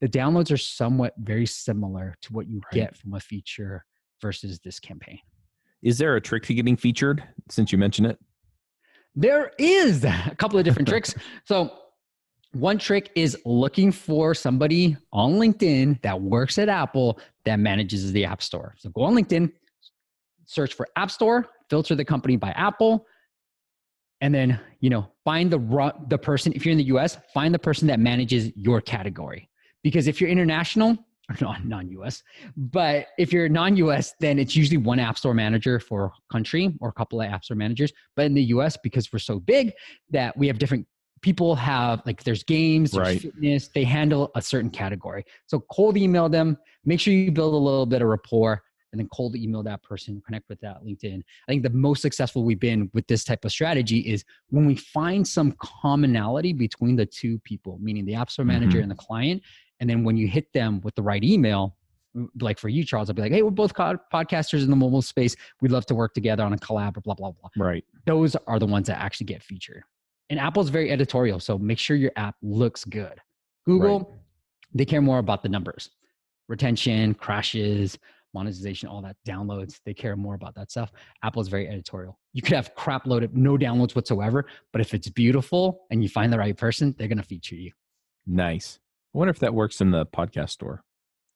the 0.00 0.08
downloads 0.08 0.52
are 0.52 0.56
somewhat 0.56 1.14
very 1.18 1.46
similar 1.46 2.16
to 2.22 2.32
what 2.32 2.48
you 2.48 2.56
right. 2.56 2.74
get 2.74 2.96
from 2.96 3.14
a 3.14 3.20
feature 3.20 3.84
versus 4.20 4.58
this 4.64 4.80
campaign. 4.80 5.18
Is 5.82 5.98
there 5.98 6.16
a 6.16 6.20
trick 6.20 6.42
to 6.44 6.54
getting 6.54 6.76
featured 6.76 7.22
since 7.48 7.70
you 7.70 7.78
mentioned 7.78 8.08
it? 8.08 8.18
There 9.14 9.52
is 9.58 10.04
a 10.04 10.34
couple 10.36 10.58
of 10.58 10.64
different 10.64 10.88
tricks. 10.88 11.14
So 11.44 11.70
one 12.56 12.78
trick 12.78 13.10
is 13.14 13.36
looking 13.44 13.92
for 13.92 14.34
somebody 14.34 14.96
on 15.12 15.32
LinkedIn 15.34 16.00
that 16.02 16.20
works 16.20 16.58
at 16.58 16.68
Apple 16.68 17.20
that 17.44 17.58
manages 17.58 18.12
the 18.12 18.24
App 18.24 18.42
Store. 18.42 18.74
So 18.78 18.90
go 18.90 19.02
on 19.02 19.14
LinkedIn, 19.14 19.52
search 20.46 20.74
for 20.74 20.88
App 20.96 21.10
Store, 21.10 21.46
filter 21.68 21.94
the 21.94 22.04
company 22.04 22.36
by 22.36 22.50
Apple, 22.50 23.06
and 24.20 24.34
then 24.34 24.58
you 24.80 24.88
know 24.88 25.06
find 25.24 25.50
the 25.50 25.92
the 26.08 26.18
person. 26.18 26.52
If 26.54 26.64
you're 26.64 26.72
in 26.72 26.78
the 26.78 26.84
U.S., 26.84 27.18
find 27.34 27.52
the 27.52 27.58
person 27.58 27.86
that 27.88 28.00
manages 28.00 28.50
your 28.56 28.80
category. 28.80 29.50
Because 29.82 30.08
if 30.08 30.20
you're 30.20 30.30
international, 30.30 30.96
or 31.30 31.36
non 31.40 31.68
non-US, 31.68 32.22
but 32.56 33.08
if 33.18 33.32
you're 33.32 33.48
non-US, 33.48 34.14
then 34.20 34.38
it's 34.38 34.56
usually 34.56 34.78
one 34.78 34.98
App 34.98 35.18
Store 35.18 35.34
manager 35.34 35.78
for 35.78 36.12
country 36.32 36.74
or 36.80 36.88
a 36.88 36.92
couple 36.92 37.20
of 37.20 37.28
App 37.28 37.44
Store 37.44 37.56
managers. 37.56 37.92
But 38.14 38.26
in 38.26 38.34
the 38.34 38.44
US, 38.44 38.78
because 38.82 39.12
we're 39.12 39.18
so 39.18 39.40
big 39.40 39.72
that 40.10 40.36
we 40.36 40.46
have 40.46 40.58
different 40.58 40.86
people 41.22 41.54
have 41.54 42.02
like 42.06 42.22
there's 42.24 42.44
games 42.44 42.92
there's 42.92 43.06
right. 43.06 43.20
fitness 43.20 43.68
they 43.68 43.84
handle 43.84 44.30
a 44.34 44.42
certain 44.42 44.70
category 44.70 45.24
so 45.46 45.60
cold 45.70 45.96
email 45.96 46.28
them 46.28 46.56
make 46.84 47.00
sure 47.00 47.12
you 47.12 47.30
build 47.30 47.54
a 47.54 47.56
little 47.56 47.86
bit 47.86 48.02
of 48.02 48.08
rapport 48.08 48.62
and 48.96 49.00
then 49.00 49.08
cold 49.12 49.36
email 49.36 49.62
that 49.62 49.82
person, 49.82 50.22
connect 50.24 50.48
with 50.48 50.58
that 50.60 50.82
LinkedIn. 50.82 51.18
I 51.20 51.52
think 51.52 51.62
the 51.62 51.70
most 51.70 52.00
successful 52.00 52.44
we've 52.44 52.58
been 52.58 52.90
with 52.94 53.06
this 53.06 53.24
type 53.24 53.44
of 53.44 53.52
strategy 53.52 53.98
is 53.98 54.24
when 54.48 54.64
we 54.64 54.74
find 54.74 55.26
some 55.26 55.52
commonality 55.60 56.54
between 56.54 56.96
the 56.96 57.04
two 57.04 57.38
people, 57.40 57.78
meaning 57.80 58.06
the 58.06 58.14
App 58.14 58.30
Store 58.30 58.46
manager 58.46 58.78
mm-hmm. 58.78 58.82
and 58.82 58.90
the 58.90 58.96
client. 58.96 59.42
And 59.80 59.90
then 59.90 60.02
when 60.02 60.16
you 60.16 60.26
hit 60.26 60.50
them 60.54 60.80
with 60.82 60.94
the 60.94 61.02
right 61.02 61.22
email, 61.22 61.76
like 62.40 62.58
for 62.58 62.70
you, 62.70 62.84
Charles, 62.84 63.10
I'll 63.10 63.14
be 63.14 63.20
like, 63.20 63.32
hey, 63.32 63.42
we're 63.42 63.50
both 63.50 63.74
podcasters 63.74 64.62
in 64.62 64.70
the 64.70 64.76
mobile 64.76 65.02
space. 65.02 65.36
We'd 65.60 65.72
love 65.72 65.84
to 65.86 65.94
work 65.94 66.14
together 66.14 66.42
on 66.42 66.54
a 66.54 66.56
collab 66.56 66.96
or 66.96 67.02
blah, 67.02 67.14
blah, 67.14 67.32
blah. 67.32 67.50
Right. 67.58 67.84
Those 68.06 68.34
are 68.46 68.58
the 68.58 68.66
ones 68.66 68.86
that 68.86 68.98
actually 68.98 69.26
get 69.26 69.42
featured. 69.42 69.82
And 70.30 70.40
Apple's 70.40 70.70
very 70.70 70.90
editorial. 70.90 71.40
So 71.40 71.58
make 71.58 71.78
sure 71.78 71.96
your 71.96 72.12
app 72.16 72.36
looks 72.42 72.84
good. 72.84 73.20
Google, 73.64 73.98
right. 74.00 74.08
they 74.74 74.84
care 74.84 75.00
more 75.00 75.18
about 75.18 75.42
the 75.42 75.48
numbers 75.48 75.90
retention, 76.48 77.12
crashes, 77.14 77.98
monetization, 78.32 78.88
all 78.88 79.02
that 79.02 79.16
downloads. 79.26 79.80
They 79.84 79.94
care 79.94 80.14
more 80.14 80.34
about 80.34 80.54
that 80.54 80.70
stuff. 80.70 80.92
Apple 81.22 81.42
is 81.42 81.48
very 81.48 81.68
editorial. 81.68 82.18
You 82.32 82.42
could 82.42 82.52
have 82.52 82.74
crap 82.74 83.06
loaded, 83.06 83.36
no 83.36 83.56
downloads 83.56 83.96
whatsoever, 83.96 84.46
but 84.72 84.80
if 84.80 84.94
it's 84.94 85.08
beautiful 85.08 85.86
and 85.90 86.02
you 86.02 86.08
find 86.08 86.32
the 86.32 86.38
right 86.38 86.56
person, 86.56 86.94
they're 86.98 87.08
going 87.08 87.18
to 87.18 87.24
feature 87.24 87.56
you. 87.56 87.72
Nice. 88.26 88.78
I 89.14 89.18
wonder 89.18 89.30
if 89.30 89.38
that 89.40 89.54
works 89.54 89.80
in 89.80 89.90
the 89.90 90.04
podcast 90.06 90.50
store. 90.50 90.82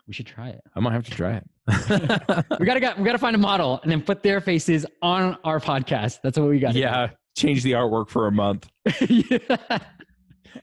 We 0.06 0.12
should 0.12 0.26
try 0.26 0.48
it. 0.48 0.60
I 0.74 0.80
might 0.80 0.92
have 0.92 1.04
to 1.04 1.10
try 1.12 1.36
it. 1.36 1.48
we 2.58 2.66
gotta 2.66 2.80
get, 2.80 2.98
we 2.98 3.04
gotta 3.04 3.18
find 3.18 3.36
a 3.36 3.38
model 3.38 3.78
and 3.82 3.92
then 3.92 4.02
put 4.02 4.24
their 4.24 4.40
faces 4.40 4.84
on 5.02 5.38
our 5.44 5.60
podcast. 5.60 6.18
That's 6.22 6.36
what 6.36 6.48
we 6.48 6.58
got. 6.58 6.74
Yeah, 6.74 7.06
do. 7.06 7.12
Change 7.36 7.62
the 7.62 7.72
artwork 7.72 8.08
for 8.08 8.26
a 8.26 8.32
month. 8.32 8.68
yeah. 9.00 9.78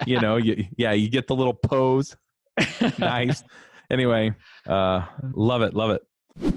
You 0.05 0.19
know, 0.19 0.35
you, 0.35 0.65
yeah, 0.77 0.91
you 0.91 1.09
get 1.09 1.27
the 1.27 1.35
little 1.35 1.53
pose. 1.53 2.15
nice. 2.99 3.41
Anyway, 3.89 4.33
uh, 4.67 5.05
love 5.33 5.61
it, 5.61 5.73
love 5.73 5.91
it. 5.91 6.53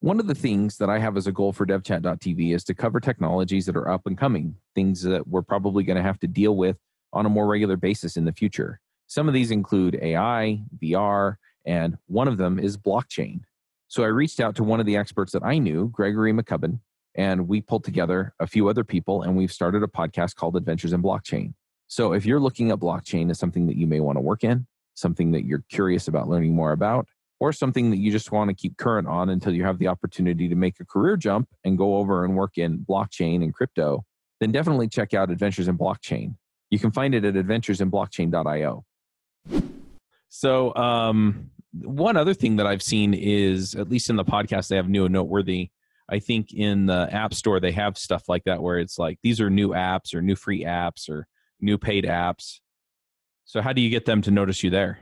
One 0.00 0.20
of 0.20 0.26
the 0.26 0.34
things 0.34 0.76
that 0.78 0.90
I 0.90 0.98
have 0.98 1.16
as 1.16 1.26
a 1.26 1.32
goal 1.32 1.52
for 1.52 1.64
devchat.tv 1.64 2.54
is 2.54 2.64
to 2.64 2.74
cover 2.74 3.00
technologies 3.00 3.66
that 3.66 3.76
are 3.76 3.88
up 3.88 4.06
and 4.06 4.18
coming, 4.18 4.56
things 4.74 5.02
that 5.02 5.26
we're 5.26 5.42
probably 5.42 5.84
going 5.84 5.96
to 5.96 6.02
have 6.02 6.18
to 6.20 6.26
deal 6.26 6.56
with 6.56 6.76
on 7.12 7.24
a 7.24 7.28
more 7.28 7.46
regular 7.46 7.76
basis 7.76 8.16
in 8.16 8.24
the 8.24 8.32
future. 8.32 8.80
Some 9.06 9.28
of 9.28 9.34
these 9.34 9.50
include 9.50 9.98
AI, 10.02 10.60
VR, 10.82 11.36
and 11.64 11.96
one 12.06 12.28
of 12.28 12.36
them 12.36 12.58
is 12.58 12.76
blockchain. 12.76 13.40
So 13.88 14.02
I 14.02 14.08
reached 14.08 14.40
out 14.40 14.56
to 14.56 14.64
one 14.64 14.80
of 14.80 14.86
the 14.86 14.96
experts 14.96 15.32
that 15.32 15.44
I 15.44 15.58
knew, 15.58 15.88
Gregory 15.88 16.32
McCubbin, 16.32 16.80
and 17.16 17.48
we 17.48 17.60
pulled 17.60 17.84
together 17.84 18.34
a 18.38 18.46
few 18.46 18.68
other 18.68 18.84
people 18.84 19.22
and 19.22 19.36
we've 19.36 19.52
started 19.52 19.82
a 19.82 19.86
podcast 19.86 20.36
called 20.36 20.56
Adventures 20.56 20.92
in 20.92 21.02
Blockchain. 21.02 21.54
So 21.88 22.12
if 22.12 22.26
you're 22.26 22.40
looking 22.40 22.70
at 22.70 22.78
blockchain 22.78 23.30
as 23.30 23.38
something 23.38 23.66
that 23.66 23.76
you 23.76 23.86
may 23.86 24.00
want 24.00 24.16
to 24.16 24.20
work 24.20 24.44
in, 24.44 24.66
something 24.94 25.32
that 25.32 25.44
you're 25.44 25.64
curious 25.70 26.08
about 26.08 26.28
learning 26.28 26.54
more 26.54 26.72
about, 26.72 27.06
or 27.38 27.52
something 27.52 27.90
that 27.90 27.98
you 27.98 28.10
just 28.10 28.32
want 28.32 28.48
to 28.48 28.54
keep 28.54 28.76
current 28.76 29.06
on 29.06 29.28
until 29.28 29.52
you 29.52 29.64
have 29.64 29.78
the 29.78 29.88
opportunity 29.88 30.48
to 30.48 30.54
make 30.54 30.80
a 30.80 30.84
career 30.84 31.16
jump 31.16 31.48
and 31.64 31.76
go 31.76 31.96
over 31.96 32.24
and 32.24 32.34
work 32.34 32.56
in 32.56 32.78
blockchain 32.78 33.42
and 33.42 33.52
crypto, 33.52 34.04
then 34.40 34.52
definitely 34.52 34.88
check 34.88 35.14
out 35.14 35.30
Adventures 35.30 35.68
in 35.68 35.76
Blockchain. 35.76 36.34
You 36.70 36.78
can 36.78 36.90
find 36.90 37.14
it 37.14 37.24
at 37.24 37.34
adventuresinblockchain.io. 37.34 38.84
So, 40.28 40.74
um, 40.74 41.50
one 41.72 42.16
other 42.16 42.34
thing 42.34 42.56
that 42.56 42.66
I've 42.66 42.82
seen 42.82 43.14
is, 43.14 43.74
at 43.74 43.88
least 43.88 44.10
in 44.10 44.16
the 44.16 44.24
podcast, 44.24 44.68
they 44.68 44.76
have 44.76 44.88
new 44.88 45.04
and 45.04 45.12
noteworthy. 45.12 45.70
I 46.08 46.18
think 46.18 46.52
in 46.52 46.86
the 46.86 47.08
App 47.12 47.34
Store, 47.34 47.60
they 47.60 47.72
have 47.72 47.98
stuff 47.98 48.28
like 48.28 48.44
that 48.44 48.62
where 48.62 48.78
it's 48.78 48.98
like, 48.98 49.18
these 49.22 49.40
are 49.40 49.50
new 49.50 49.70
apps 49.70 50.14
or 50.14 50.22
new 50.22 50.36
free 50.36 50.64
apps 50.64 51.08
or 51.08 51.26
new 51.60 51.78
paid 51.78 52.04
apps. 52.04 52.60
So, 53.44 53.60
how 53.60 53.72
do 53.72 53.80
you 53.80 53.90
get 53.90 54.04
them 54.04 54.22
to 54.22 54.30
notice 54.30 54.62
you 54.62 54.70
there? 54.70 54.98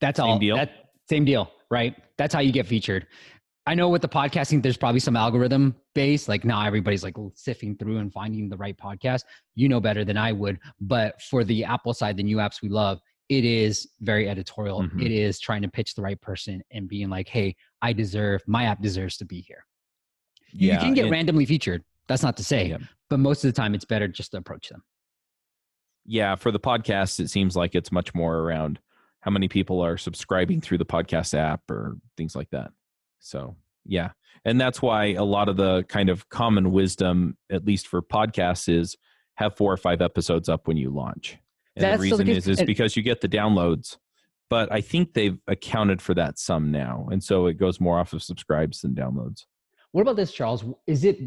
That's 0.00 0.18
same 0.18 0.26
all. 0.26 0.38
Deal? 0.38 0.56
That, 0.56 0.90
same 1.08 1.24
deal, 1.24 1.50
right? 1.70 1.94
That's 2.16 2.34
how 2.34 2.40
you 2.40 2.52
get 2.52 2.66
featured. 2.66 3.06
I 3.66 3.74
know 3.74 3.90
with 3.90 4.00
the 4.00 4.08
podcasting, 4.08 4.62
there's 4.62 4.78
probably 4.78 5.00
some 5.00 5.14
algorithm 5.14 5.76
base. 5.94 6.26
Like 6.26 6.42
now 6.42 6.64
everybody's 6.64 7.04
like 7.04 7.16
sifting 7.34 7.76
through 7.76 7.98
and 7.98 8.10
finding 8.10 8.48
the 8.48 8.56
right 8.56 8.76
podcast. 8.76 9.24
You 9.56 9.68
know 9.68 9.78
better 9.78 10.06
than 10.06 10.16
I 10.16 10.32
would. 10.32 10.58
But 10.80 11.20
for 11.20 11.44
the 11.44 11.64
Apple 11.64 11.92
side, 11.92 12.16
the 12.16 12.22
new 12.22 12.38
apps 12.38 12.62
we 12.62 12.70
love, 12.70 12.98
it 13.28 13.44
is 13.44 13.86
very 14.00 14.26
editorial. 14.26 14.82
Mm-hmm. 14.82 15.00
It 15.00 15.12
is 15.12 15.38
trying 15.38 15.60
to 15.62 15.68
pitch 15.68 15.94
the 15.94 16.00
right 16.00 16.18
person 16.18 16.62
and 16.70 16.88
being 16.88 17.10
like, 17.10 17.28
hey, 17.28 17.56
I 17.82 17.92
deserve, 17.92 18.42
my 18.46 18.64
app 18.64 18.80
deserves 18.80 19.18
to 19.18 19.26
be 19.26 19.42
here. 19.42 19.66
Yeah, 20.52 20.74
you 20.74 20.80
can 20.80 20.94
get 20.94 21.10
randomly 21.10 21.46
featured. 21.46 21.84
That's 22.06 22.22
not 22.22 22.36
to 22.38 22.44
say, 22.44 22.68
yeah. 22.68 22.78
but 23.10 23.18
most 23.18 23.44
of 23.44 23.52
the 23.52 23.60
time 23.60 23.74
it's 23.74 23.84
better 23.84 24.08
just 24.08 24.32
to 24.32 24.38
approach 24.38 24.68
them. 24.68 24.82
Yeah, 26.06 26.36
for 26.36 26.50
the 26.50 26.60
podcast, 26.60 27.20
it 27.20 27.28
seems 27.28 27.54
like 27.54 27.74
it's 27.74 27.92
much 27.92 28.14
more 28.14 28.38
around 28.38 28.78
how 29.20 29.30
many 29.30 29.48
people 29.48 29.80
are 29.80 29.98
subscribing 29.98 30.60
through 30.60 30.78
the 30.78 30.86
podcast 30.86 31.34
app 31.34 31.60
or 31.70 31.98
things 32.16 32.34
like 32.34 32.48
that. 32.50 32.70
So, 33.18 33.56
yeah. 33.84 34.10
And 34.44 34.60
that's 34.60 34.80
why 34.80 35.12
a 35.12 35.24
lot 35.24 35.48
of 35.48 35.56
the 35.56 35.84
kind 35.84 36.08
of 36.08 36.28
common 36.30 36.72
wisdom, 36.72 37.36
at 37.50 37.66
least 37.66 37.88
for 37.88 38.00
podcasts, 38.00 38.68
is 38.72 38.96
have 39.34 39.56
four 39.56 39.72
or 39.72 39.76
five 39.76 40.00
episodes 40.00 40.48
up 40.48 40.66
when 40.66 40.76
you 40.76 40.90
launch. 40.90 41.36
And 41.76 41.84
That's 41.84 41.98
the 41.98 42.10
reason 42.10 42.26
the 42.26 42.32
is 42.32 42.48
is 42.48 42.62
because 42.62 42.96
you 42.96 43.02
get 43.02 43.20
the 43.20 43.28
downloads. 43.28 43.98
But 44.50 44.72
I 44.72 44.80
think 44.80 45.12
they've 45.12 45.38
accounted 45.46 46.00
for 46.00 46.14
that 46.14 46.38
some 46.38 46.70
now. 46.70 47.06
And 47.10 47.22
so 47.22 47.46
it 47.46 47.54
goes 47.54 47.80
more 47.80 47.98
off 47.98 48.14
of 48.14 48.22
subscribes 48.22 48.80
than 48.80 48.94
downloads. 48.94 49.44
What 49.92 50.02
about 50.02 50.16
this, 50.16 50.32
Charles? 50.32 50.64
Is 50.86 51.04
it 51.04 51.18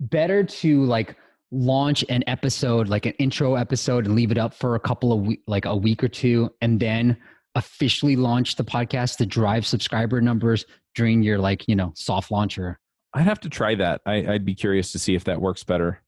better 0.00 0.44
to 0.44 0.84
like 0.84 1.16
launch 1.50 2.04
an 2.08 2.24
episode, 2.26 2.88
like 2.88 3.06
an 3.06 3.12
intro 3.12 3.54
episode, 3.54 4.06
and 4.06 4.14
leave 4.14 4.30
it 4.30 4.38
up 4.38 4.54
for 4.54 4.74
a 4.74 4.80
couple 4.80 5.12
of 5.12 5.20
week, 5.20 5.42
like 5.46 5.64
a 5.64 5.76
week 5.76 6.02
or 6.02 6.08
two, 6.08 6.50
and 6.60 6.78
then 6.80 7.16
officially 7.54 8.16
launch 8.16 8.56
the 8.56 8.64
podcast 8.64 9.16
to 9.16 9.26
drive 9.26 9.66
subscriber 9.66 10.20
numbers 10.20 10.64
during 10.94 11.22
your 11.22 11.38
like 11.38 11.66
you 11.68 11.76
know 11.76 11.92
soft 11.94 12.30
launcher? 12.30 12.78
I'd 13.14 13.24
have 13.26 13.40
to 13.40 13.48
try 13.48 13.74
that. 13.76 14.02
I, 14.04 14.20
would 14.22 14.44
be 14.44 14.54
curious 14.54 14.92
to 14.92 14.98
see 14.98 15.14
if 15.14 15.24
that 15.24 15.40
works 15.40 15.64
better. 15.64 16.02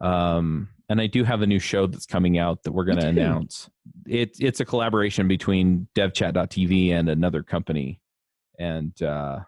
Um, 0.00 0.68
and 0.88 1.00
I 1.00 1.06
do 1.06 1.24
have 1.24 1.40
a 1.40 1.46
new 1.46 1.58
show 1.58 1.86
that's 1.86 2.04
coming 2.04 2.36
out 2.36 2.64
that 2.64 2.72
we're 2.72 2.84
going 2.84 2.98
to 2.98 3.06
announce. 3.06 3.70
It, 4.06 4.36
it's 4.38 4.60
a 4.60 4.64
collaboration 4.64 5.26
between 5.28 5.88
DevChat.tv 5.96 6.90
and 6.90 7.08
another 7.08 7.42
company, 7.42 8.00
and 8.58 9.00
uh, 9.02 9.40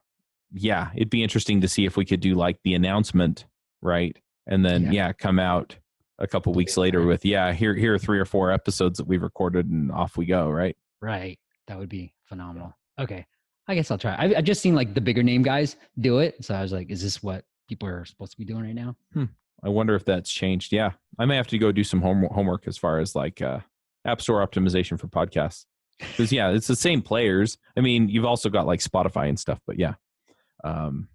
yeah, 0.55 0.91
it'd 0.95 1.11
be 1.11 1.23
interesting 1.23 1.61
to 1.61 1.69
see 1.69 1.85
if 1.85 1.97
we 1.97 2.05
could 2.05 2.21
do 2.21 2.35
like 2.35 2.59
the 2.65 2.75
announcement, 2.75 3.47
right, 3.83 4.17
and 4.47 4.65
then 4.65 4.85
yeah, 4.85 4.93
yeah 4.93 5.13
come 5.13 5.39
out 5.39 5.77
a 6.19 6.27
couple 6.27 6.53
weeks 6.55 6.77
later 6.77 7.05
with 7.05 7.25
yeah, 7.25 7.53
here 7.53 7.75
here 7.75 7.95
are 7.95 7.99
three 7.99 8.19
or 8.19 8.25
four 8.25 8.51
episodes 8.51 8.99
that 8.99 9.07
we've 9.07 9.23
recorded, 9.23 9.69
and 9.69 9.91
off 9.91 10.17
we 10.17 10.27
go, 10.27 10.49
right? 10.49 10.77
Right, 11.03 11.39
that 11.67 11.79
would 11.79 11.89
be 11.89 12.15
phenomenal. 12.25 12.75
Okay, 12.99 13.27
I 13.67 13.75
guess 13.75 13.91
I'll 13.91 13.99
try. 13.99 14.17
I've, 14.19 14.37
I've 14.37 14.45
just 14.45 14.63
seen 14.63 14.75
like 14.75 14.95
the 14.95 15.01
bigger 15.01 15.23
name 15.23 15.43
guys 15.43 15.77
do 16.01 16.19
it, 16.19 16.45
so 16.45 16.55
I 16.55 16.63
was 16.63 16.73
like, 16.73 16.91
is 16.91 17.03
this 17.03 17.23
what 17.23 17.45
people 17.69 17.89
are 17.89 18.05
supposed 18.05 18.33
to 18.33 18.39
be 18.39 18.45
doing 18.45 18.65
right 18.65 18.75
now? 18.75 18.97
Hmm. 19.13 19.25
I 19.63 19.71
wonder 19.71 19.95
if 19.95 20.05
that's 20.05 20.31
changed. 20.31 20.73
Yeah, 20.73 20.93
I 21.19 21.25
may 21.25 21.37
have 21.37 21.47
to 21.49 21.59
go 21.59 21.73
do 21.73 21.85
some 21.85 22.01
home, 22.01 22.29
homework 22.31 22.69
as 22.69 22.77
far 22.77 22.99
as 23.01 23.15
like 23.15 23.41
uh, 23.43 23.61
App 24.05 24.21
Store 24.21 24.47
optimization 24.47 25.01
for 25.01 25.09
podcasts. 25.09 25.65
Because 25.99 26.33
yeah, 26.33 26.51
it's 26.51 26.67
the 26.67 26.77
same 26.77 27.01
players. 27.01 27.57
I 27.77 27.81
mean, 27.81 28.09
you've 28.09 28.25
also 28.25 28.51
got 28.51 28.67
like 28.67 28.81
Spotify 28.81 29.29
and 29.29 29.39
stuff, 29.39 29.61
but 29.67 29.79
yeah. 29.79 29.95
Um, 30.65 31.09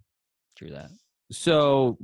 True 0.58 0.70
that. 0.72 0.90
So 1.32 1.98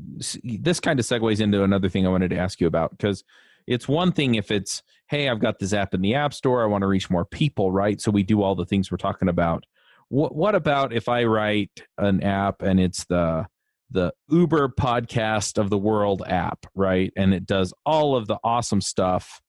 this 0.43 0.79
kind 0.79 0.99
of 0.99 1.05
segues 1.05 1.41
into 1.41 1.63
another 1.63 1.89
thing 1.89 2.05
I 2.05 2.09
wanted 2.09 2.29
to 2.29 2.37
ask 2.37 2.59
you 2.59 2.67
about 2.67 2.91
because 2.91 3.23
it's 3.65 3.87
one 3.87 4.11
thing 4.11 4.35
if 4.35 4.51
it's 4.51 4.83
hey, 5.07 5.29
I've 5.29 5.39
got 5.39 5.59
this 5.59 5.73
app 5.73 5.93
in 5.93 6.01
the 6.01 6.15
App 6.15 6.33
Store, 6.33 6.63
I 6.63 6.65
want 6.65 6.81
to 6.81 6.87
reach 6.87 7.09
more 7.09 7.25
people, 7.25 7.71
right? 7.71 8.01
So 8.01 8.09
we 8.11 8.23
do 8.23 8.41
all 8.41 8.55
the 8.55 8.65
things 8.65 8.89
we're 8.89 8.97
talking 8.97 9.29
about. 9.29 9.63
What 10.09 10.35
what 10.35 10.55
about 10.55 10.93
if 10.93 11.09
I 11.09 11.23
write 11.23 11.81
an 11.97 12.21
app 12.23 12.61
and 12.61 12.79
it's 12.79 13.05
the 13.05 13.47
the 13.91 14.11
Uber 14.29 14.69
podcast 14.69 15.57
of 15.59 15.69
the 15.69 15.77
world 15.77 16.23
app, 16.25 16.65
right? 16.75 17.11
And 17.15 17.33
it 17.33 17.45
does 17.45 17.73
all 17.85 18.15
of 18.15 18.27
the 18.27 18.37
awesome 18.43 18.81
stuff 18.81 19.41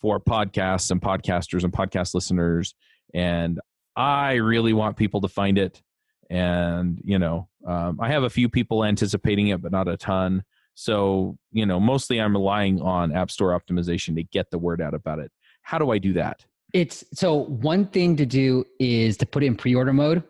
for 0.00 0.20
podcasts 0.20 0.90
and 0.90 1.00
podcasters 1.00 1.64
and 1.64 1.72
podcast 1.72 2.14
listeners. 2.14 2.74
And 3.14 3.60
I 3.96 4.34
really 4.34 4.72
want 4.72 4.96
people 4.96 5.20
to 5.22 5.28
find 5.28 5.56
it. 5.56 5.82
And, 6.30 7.00
you 7.04 7.18
know, 7.18 7.48
um, 7.66 7.98
I 8.00 8.08
have 8.08 8.22
a 8.22 8.30
few 8.30 8.48
people 8.48 8.84
anticipating 8.84 9.48
it, 9.48 9.62
but 9.62 9.72
not 9.72 9.88
a 9.88 9.96
ton. 9.96 10.44
So, 10.74 11.38
you 11.52 11.64
know, 11.66 11.80
mostly 11.80 12.20
I'm 12.20 12.34
relying 12.34 12.80
on 12.80 13.12
App 13.12 13.30
Store 13.30 13.58
optimization 13.58 14.14
to 14.16 14.22
get 14.24 14.50
the 14.50 14.58
word 14.58 14.80
out 14.82 14.94
about 14.94 15.18
it. 15.18 15.30
How 15.62 15.78
do 15.78 15.90
I 15.90 15.98
do 15.98 16.12
that? 16.14 16.44
It's 16.72 17.04
so 17.14 17.44
one 17.44 17.86
thing 17.86 18.16
to 18.16 18.26
do 18.26 18.64
is 18.78 19.16
to 19.18 19.26
put 19.26 19.42
it 19.42 19.46
in 19.46 19.56
pre 19.56 19.74
order 19.74 19.92
mode. 19.92 20.22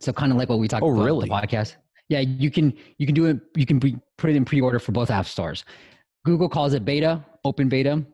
So, 0.00 0.12
kind 0.12 0.32
of 0.32 0.38
like 0.38 0.48
what 0.48 0.58
we 0.58 0.68
talked 0.68 0.82
oh, 0.82 0.92
about 0.92 1.04
really? 1.04 1.28
the 1.28 1.34
podcast. 1.34 1.76
Yeah, 2.08 2.20
you 2.20 2.50
can 2.50 2.72
you 2.98 3.06
can 3.06 3.14
do 3.14 3.26
it. 3.26 3.40
You 3.54 3.66
can 3.66 3.80
pre- 3.80 3.98
put 4.18 4.30
it 4.30 4.36
in 4.36 4.44
pre-order 4.44 4.78
for 4.78 4.92
both 4.92 5.10
app 5.10 5.26
stores. 5.26 5.64
Google 6.24 6.48
calls 6.48 6.74
it 6.74 6.84
beta, 6.84 7.24
open 7.44 7.68
beta. 7.68 8.04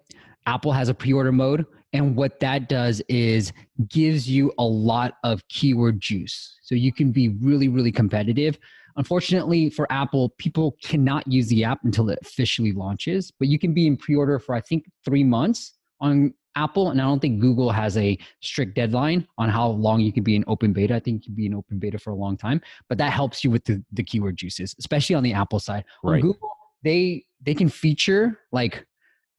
Apple 0.47 0.73
has 0.73 0.89
a 0.89 0.95
pre-order 0.95 1.33
mode, 1.33 1.67
and 1.93 2.17
what 2.17 2.41
that 2.41 2.69
does 2.69 3.01
is 3.09 3.53
gives 3.89 4.29
you 4.29 4.53
a 4.59 4.65
lot 4.65 5.15
of 5.25 5.47
keyword 5.49 6.01
juice. 6.01 6.59
So 6.63 6.75
you 6.75 6.93
can 6.93 7.13
be 7.13 7.29
really, 7.29 7.69
really 7.69 7.93
competitive. 7.93 8.59
Unfortunately 8.97 9.71
for 9.71 9.91
Apple, 9.91 10.31
people 10.39 10.77
cannot 10.83 11.27
use 11.31 11.49
the 11.49 11.65
app 11.65 11.81
until 11.85 12.11
it 12.11 12.19
officially 12.23 12.73
launches, 12.73 13.31
but 13.31 13.49
you 13.49 13.59
can 13.59 13.73
be 13.73 13.87
in 13.87 13.97
pre-order 13.97 14.39
for 14.39 14.55
I 14.55 14.61
think 14.61 14.91
three 15.05 15.25
months 15.25 15.75
on 16.01 16.35
Apple 16.57 16.91
and 16.91 17.01
I 17.01 17.05
don't 17.05 17.21
think 17.21 17.41
Google 17.41 17.71
has 17.71 17.97
a 17.97 18.19
strict 18.41 18.75
deadline 18.75 19.27
on 19.39 19.49
how 19.49 19.69
long 19.69 20.01
you 20.01 20.13
can 20.13 20.25
be 20.25 20.35
in 20.35 20.45
open 20.49 20.73
beta. 20.73 20.97
I 20.97 21.01
think 21.01 21.23
you 21.23 21.27
can 21.29 21.35
be 21.37 21.47
in 21.47 21.55
open 21.55 21.79
beta 21.79 21.99
for 21.99 22.11
a 22.11 22.17
long 22.17 22.37
time, 22.37 22.61
but 22.89 22.99
that 22.99 23.13
helps 23.13 23.45
you 23.45 23.51
with 23.51 23.65
the, 23.65 23.83
the 23.93 24.03
keyword 24.03 24.37
juices, 24.37 24.75
especially 24.79 25.15
on 25.15 25.23
the 25.23 25.33
Apple 25.33 25.61
side. 25.61 25.85
On 26.03 26.13
right. 26.13 26.23
Google, 26.23 26.51
they 26.83 27.25
they 27.41 27.55
can 27.55 27.69
feature 27.69 28.41
like 28.51 28.85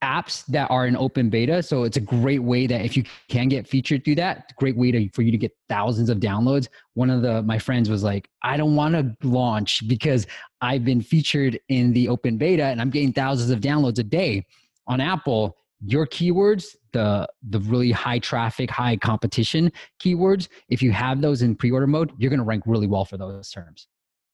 apps 0.03 0.45
that 0.45 0.69
are 0.71 0.87
in 0.87 0.95
open 0.95 1.29
beta. 1.29 1.61
So 1.61 1.83
it's 1.83 1.97
a 1.97 2.01
great 2.01 2.41
way 2.43 2.67
that 2.67 2.85
if 2.85 2.95
you 2.95 3.03
can 3.27 3.49
get 3.49 3.67
featured 3.67 4.05
through 4.05 4.15
that, 4.15 4.55
great 4.55 4.77
way 4.77 4.91
to 4.91 5.09
for 5.09 5.21
you 5.21 5.31
to 5.31 5.37
get 5.37 5.55
thousands 5.67 6.09
of 6.09 6.19
downloads. 6.19 6.67
One 6.93 7.09
of 7.09 7.21
the 7.21 7.41
my 7.43 7.59
friends 7.59 7.89
was 7.89 8.03
like, 8.03 8.29
I 8.43 8.57
don't 8.57 8.75
want 8.75 8.95
to 8.95 9.27
launch 9.27 9.87
because 9.87 10.25
I've 10.61 10.85
been 10.85 11.01
featured 11.01 11.59
in 11.69 11.93
the 11.93 12.07
open 12.07 12.37
beta 12.37 12.63
and 12.63 12.81
I'm 12.81 12.89
getting 12.89 13.13
thousands 13.13 13.49
of 13.49 13.59
downloads 13.59 13.99
a 13.99 14.03
day. 14.03 14.45
On 14.87 14.99
Apple, 14.99 15.57
your 15.85 16.07
keywords, 16.07 16.75
the 16.93 17.27
the 17.49 17.59
really 17.59 17.91
high 17.91 18.19
traffic, 18.19 18.69
high 18.69 18.95
competition 18.97 19.71
keywords, 20.01 20.47
if 20.69 20.81
you 20.81 20.91
have 20.91 21.21
those 21.21 21.41
in 21.41 21.55
pre-order 21.55 21.87
mode, 21.87 22.11
you're 22.17 22.29
going 22.29 22.39
to 22.39 22.45
rank 22.45 22.63
really 22.65 22.87
well 22.87 23.05
for 23.05 23.17
those 23.17 23.49
terms. 23.49 23.87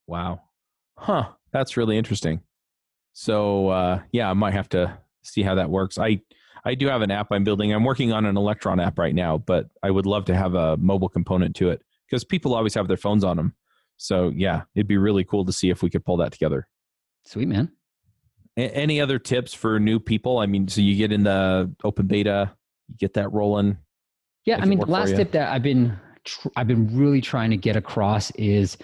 Wow. 0.08 0.42
Huh, 0.98 1.30
that's 1.52 1.76
really 1.76 1.98
interesting. 1.98 2.42
So, 3.14 3.70
uh 3.70 4.02
yeah, 4.12 4.30
I 4.30 4.34
might 4.34 4.54
have 4.54 4.70
to 4.70 4.98
see 5.26 5.44
how 5.44 5.56
that 5.56 5.70
works. 5.70 5.98
I 5.98 6.22
I 6.66 6.74
do 6.74 6.88
have 6.88 7.02
an 7.02 7.12
app 7.12 7.28
I'm 7.32 7.44
building. 7.44 7.72
I'm 7.74 7.84
working 7.84 8.12
on 8.12 8.26
an 8.26 8.38
Electron 8.38 8.80
app 8.80 8.98
right 8.98 9.14
now, 9.14 9.38
but 9.38 9.68
I 9.84 9.92
would 9.92 10.06
love 10.08 10.26
to 10.26 10.36
have 10.36 10.56
a 10.56 10.78
mobile 10.78 11.10
component 11.10 11.56
to 11.58 11.70
it 11.70 11.82
because 12.10 12.24
people 12.24 12.56
always 12.56 12.74
have 12.74 12.88
their 12.88 12.98
phones 12.98 13.24
on 13.24 13.38
them. 13.38 13.54
So 13.98 14.32
yeah, 14.36 14.64
it'd 14.76 14.88
be 14.88 14.98
really 14.98 15.24
cool 15.24 15.46
to 15.46 15.54
see 15.54 15.70
if 15.70 15.84
we 15.84 15.90
could 15.90 16.04
pull 16.04 16.18
that 16.18 16.32
together. 16.32 16.68
Sweet 17.26 17.48
man. 17.48 17.72
A- 18.58 18.76
any 18.76 19.00
other 19.00 19.20
tips 19.20 19.54
for 19.54 19.80
new 19.80 20.00
people? 20.00 20.40
I 20.40 20.48
mean, 20.48 20.68
so 20.68 20.82
you 20.82 20.96
get 20.96 21.12
in 21.12 21.24
the 21.24 21.72
open 21.84 22.08
beta, 22.08 22.52
you 22.88 22.96
get 22.98 23.14
that 23.14 23.32
rolling. 23.32 23.78
Yeah, 24.46 24.60
I 24.62 24.66
mean, 24.66 24.80
the 24.80 24.86
last 24.86 25.16
tip 25.16 25.32
that 25.32 25.52
I've 25.52 25.64
been 25.64 25.98
tr- 26.24 26.50
I've 26.56 26.68
been 26.68 26.96
really 26.98 27.22
trying 27.22 27.52
to 27.52 27.58
get 27.58 27.76
across 27.76 28.32
is 28.32 28.78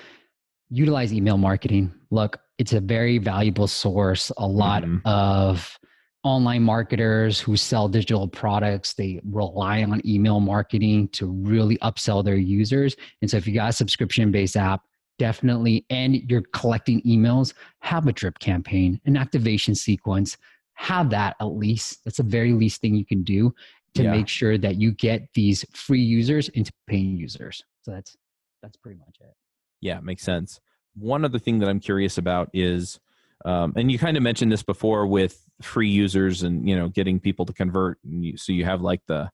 utilize 0.70 1.14
email 1.14 1.38
marketing. 1.38 1.94
Look, 2.10 2.40
it's 2.58 2.74
a 2.74 2.80
very 2.80 3.18
valuable 3.18 3.68
source. 3.68 4.32
A 4.38 4.48
lot 4.48 4.84
mm-hmm. 4.84 5.06
of 5.06 5.78
online 6.24 6.62
marketers 6.62 7.40
who 7.40 7.58
sell 7.58 7.88
digital 7.88 8.28
products 8.28 8.94
they 8.94 9.20
rely 9.26 9.84
on 9.84 10.02
email 10.06 10.40
marketing 10.40 11.08
to 11.10 11.26
really 11.26 11.78
upsell 11.80 12.24
their 12.24 12.36
users. 12.36 12.96
And 13.22 13.30
so 13.30 13.38
if 13.38 13.48
you 13.48 13.54
got 13.54 13.70
a 13.70 13.74
subscription 13.74 14.32
based 14.32 14.56
app 14.56 14.82
definitely 15.18 15.86
and 15.90 16.16
you're 16.30 16.44
collecting 16.54 17.02
emails 17.02 17.54
have 17.80 18.08
a 18.08 18.14
drip 18.14 18.40
campaign 18.40 19.00
an 19.06 19.18
activation 19.18 19.76
sequence 19.76 20.38
have 20.74 21.12
that 21.12 21.36
at 21.40 21.46
least. 21.46 22.04
That's 22.04 22.18
the 22.18 22.24
very 22.24 22.54
least 22.54 22.82
thing 22.82 22.96
you 22.96 23.06
can 23.06 23.24
do 23.24 23.54
to 23.94 24.04
yeah. 24.04 24.12
make 24.12 24.28
sure 24.28 24.58
that 24.58 24.82
you 24.82 24.92
get 24.94 25.28
these 25.36 25.64
free 25.74 26.02
users 26.02 26.50
into 26.50 26.72
paying 26.88 27.18
users. 27.18 27.64
So 27.84 27.92
that's 27.92 28.16
that's 28.64 28.78
pretty 28.78 28.98
much 29.00 29.18
it. 29.20 29.36
Yeah 29.80 30.00
makes 30.02 30.24
sense. 30.24 30.60
One 30.96 31.24
other 31.24 31.40
thing 31.40 31.60
that 31.60 31.70
i'm 31.70 31.80
curious 31.80 32.18
about 32.18 32.50
is 32.54 33.00
um, 33.44 33.74
and 33.76 33.92
you 33.92 33.98
kind 33.98 34.18
of 34.18 34.24
mentioned 34.24 34.52
this 34.52 34.64
before 34.64 35.08
with 35.08 35.50
free 35.65 35.89
users 35.89 36.43
and 36.43 36.67
you 36.67 36.76
know 36.76 36.89
getting 36.89 37.19
people 37.19 37.45
to 37.45 37.54
convert. 37.54 37.97
You, 38.04 38.38
so 38.38 38.52
you 38.52 38.65
have 38.65 38.82
like 38.82 39.02
the 39.08 39.30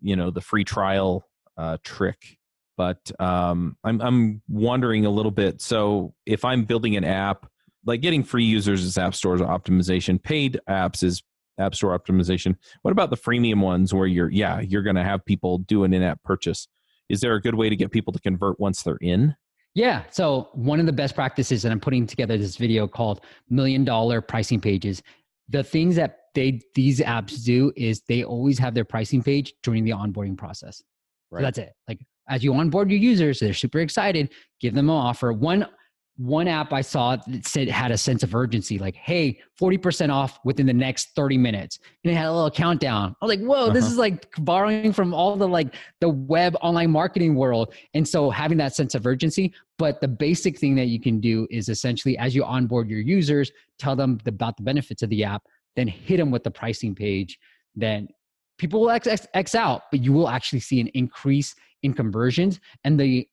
you 0.00 0.16
know 0.16 0.30
the 0.30 0.40
free 0.40 0.64
trial 0.64 1.24
uh, 1.56 1.78
trick. 1.82 2.38
But 2.76 3.10
um, 3.18 3.76
I'm 3.82 4.00
I'm 4.00 4.42
wondering 4.48 5.04
a 5.04 5.10
little 5.10 5.32
bit. 5.32 5.60
So 5.60 6.14
if 6.26 6.44
I'm 6.44 6.64
building 6.64 6.96
an 6.96 7.04
app, 7.04 7.50
like 7.84 8.00
getting 8.00 8.22
free 8.22 8.44
users 8.44 8.84
is 8.84 8.96
App 8.96 9.14
Store 9.14 9.36
optimization. 9.36 10.22
Paid 10.22 10.60
apps 10.68 11.02
is 11.02 11.22
App 11.58 11.74
Store 11.74 11.98
optimization. 11.98 12.54
What 12.82 12.92
about 12.92 13.10
the 13.10 13.16
freemium 13.16 13.60
ones 13.60 13.92
where 13.92 14.06
you're 14.06 14.30
yeah 14.30 14.60
you're 14.60 14.82
going 14.82 14.96
to 14.96 15.04
have 15.04 15.24
people 15.24 15.58
do 15.58 15.84
an 15.84 15.92
in-app 15.92 16.22
purchase? 16.22 16.68
Is 17.08 17.20
there 17.20 17.34
a 17.34 17.40
good 17.40 17.54
way 17.54 17.68
to 17.68 17.76
get 17.76 17.90
people 17.90 18.12
to 18.12 18.20
convert 18.20 18.60
once 18.60 18.82
they're 18.82 18.98
in? 19.00 19.34
Yeah. 19.74 20.02
So 20.10 20.48
one 20.54 20.80
of 20.80 20.86
the 20.86 20.92
best 20.92 21.14
practices, 21.14 21.64
and 21.64 21.72
I'm 21.72 21.80
putting 21.80 22.06
together 22.06 22.36
this 22.36 22.56
video 22.56 22.88
called 22.88 23.20
Million 23.48 23.84
Dollar 23.84 24.20
Pricing 24.20 24.60
Pages. 24.60 25.02
The 25.48 25.62
things 25.62 25.96
that 25.96 26.16
they 26.34 26.60
these 26.74 27.00
apps 27.00 27.44
do 27.44 27.72
is 27.76 28.02
they 28.08 28.22
always 28.24 28.58
have 28.58 28.74
their 28.74 28.84
pricing 28.84 29.22
page 29.22 29.54
during 29.62 29.84
the 29.84 29.90
onboarding 29.90 30.36
process. 30.36 30.82
Right. 31.30 31.40
So 31.40 31.44
that's 31.44 31.58
it. 31.58 31.72
Like 31.88 32.00
as 32.28 32.44
you 32.44 32.54
onboard 32.54 32.90
your 32.90 33.00
users, 33.00 33.40
they're 33.40 33.54
super 33.54 33.80
excited. 33.80 34.30
Give 34.60 34.74
them 34.74 34.90
an 34.90 34.96
offer. 34.96 35.32
One 35.32 35.66
one 36.18 36.48
app 36.48 36.72
I 36.72 36.80
saw 36.80 37.14
that 37.14 37.46
said 37.46 37.68
had 37.68 37.92
a 37.92 37.96
sense 37.96 38.24
of 38.24 38.34
urgency, 38.34 38.76
like, 38.76 38.96
hey, 38.96 39.38
40% 39.58 40.12
off 40.12 40.40
within 40.44 40.66
the 40.66 40.74
next 40.74 41.14
30 41.14 41.38
minutes. 41.38 41.78
And 42.02 42.12
it 42.12 42.16
had 42.16 42.26
a 42.26 42.32
little 42.32 42.50
countdown. 42.50 43.14
I 43.22 43.24
was 43.24 43.36
like, 43.36 43.46
whoa, 43.46 43.66
uh-huh. 43.66 43.72
this 43.72 43.84
is 43.84 43.96
like 43.96 44.28
borrowing 44.38 44.92
from 44.92 45.14
all 45.14 45.36
the 45.36 45.46
like 45.46 45.76
the 46.00 46.08
web 46.08 46.56
online 46.60 46.90
marketing 46.90 47.36
world. 47.36 47.72
And 47.94 48.06
so 48.06 48.30
having 48.30 48.58
that 48.58 48.74
sense 48.74 48.96
of 48.96 49.06
urgency. 49.06 49.54
But 49.78 50.00
the 50.00 50.08
basic 50.08 50.58
thing 50.58 50.74
that 50.74 50.86
you 50.86 51.00
can 51.00 51.20
do 51.20 51.46
is 51.50 51.68
essentially 51.68 52.18
as 52.18 52.34
you 52.34 52.42
onboard 52.42 52.90
your 52.90 53.00
users, 53.00 53.52
tell 53.78 53.94
them 53.94 54.18
about 54.26 54.56
the 54.56 54.64
benefits 54.64 55.04
of 55.04 55.10
the 55.10 55.22
app, 55.22 55.44
then 55.76 55.86
hit 55.86 56.16
them 56.16 56.32
with 56.32 56.42
the 56.42 56.50
pricing 56.50 56.96
page. 56.96 57.38
Then 57.76 58.08
people 58.58 58.80
will 58.80 58.90
X, 58.90 59.06
X, 59.06 59.24
X 59.34 59.54
out, 59.54 59.82
but 59.92 60.02
you 60.02 60.12
will 60.12 60.28
actually 60.28 60.60
see 60.60 60.80
an 60.80 60.88
increase 60.88 61.54
in 61.84 61.94
conversions. 61.94 62.58
And 62.82 62.98
the 62.98 63.28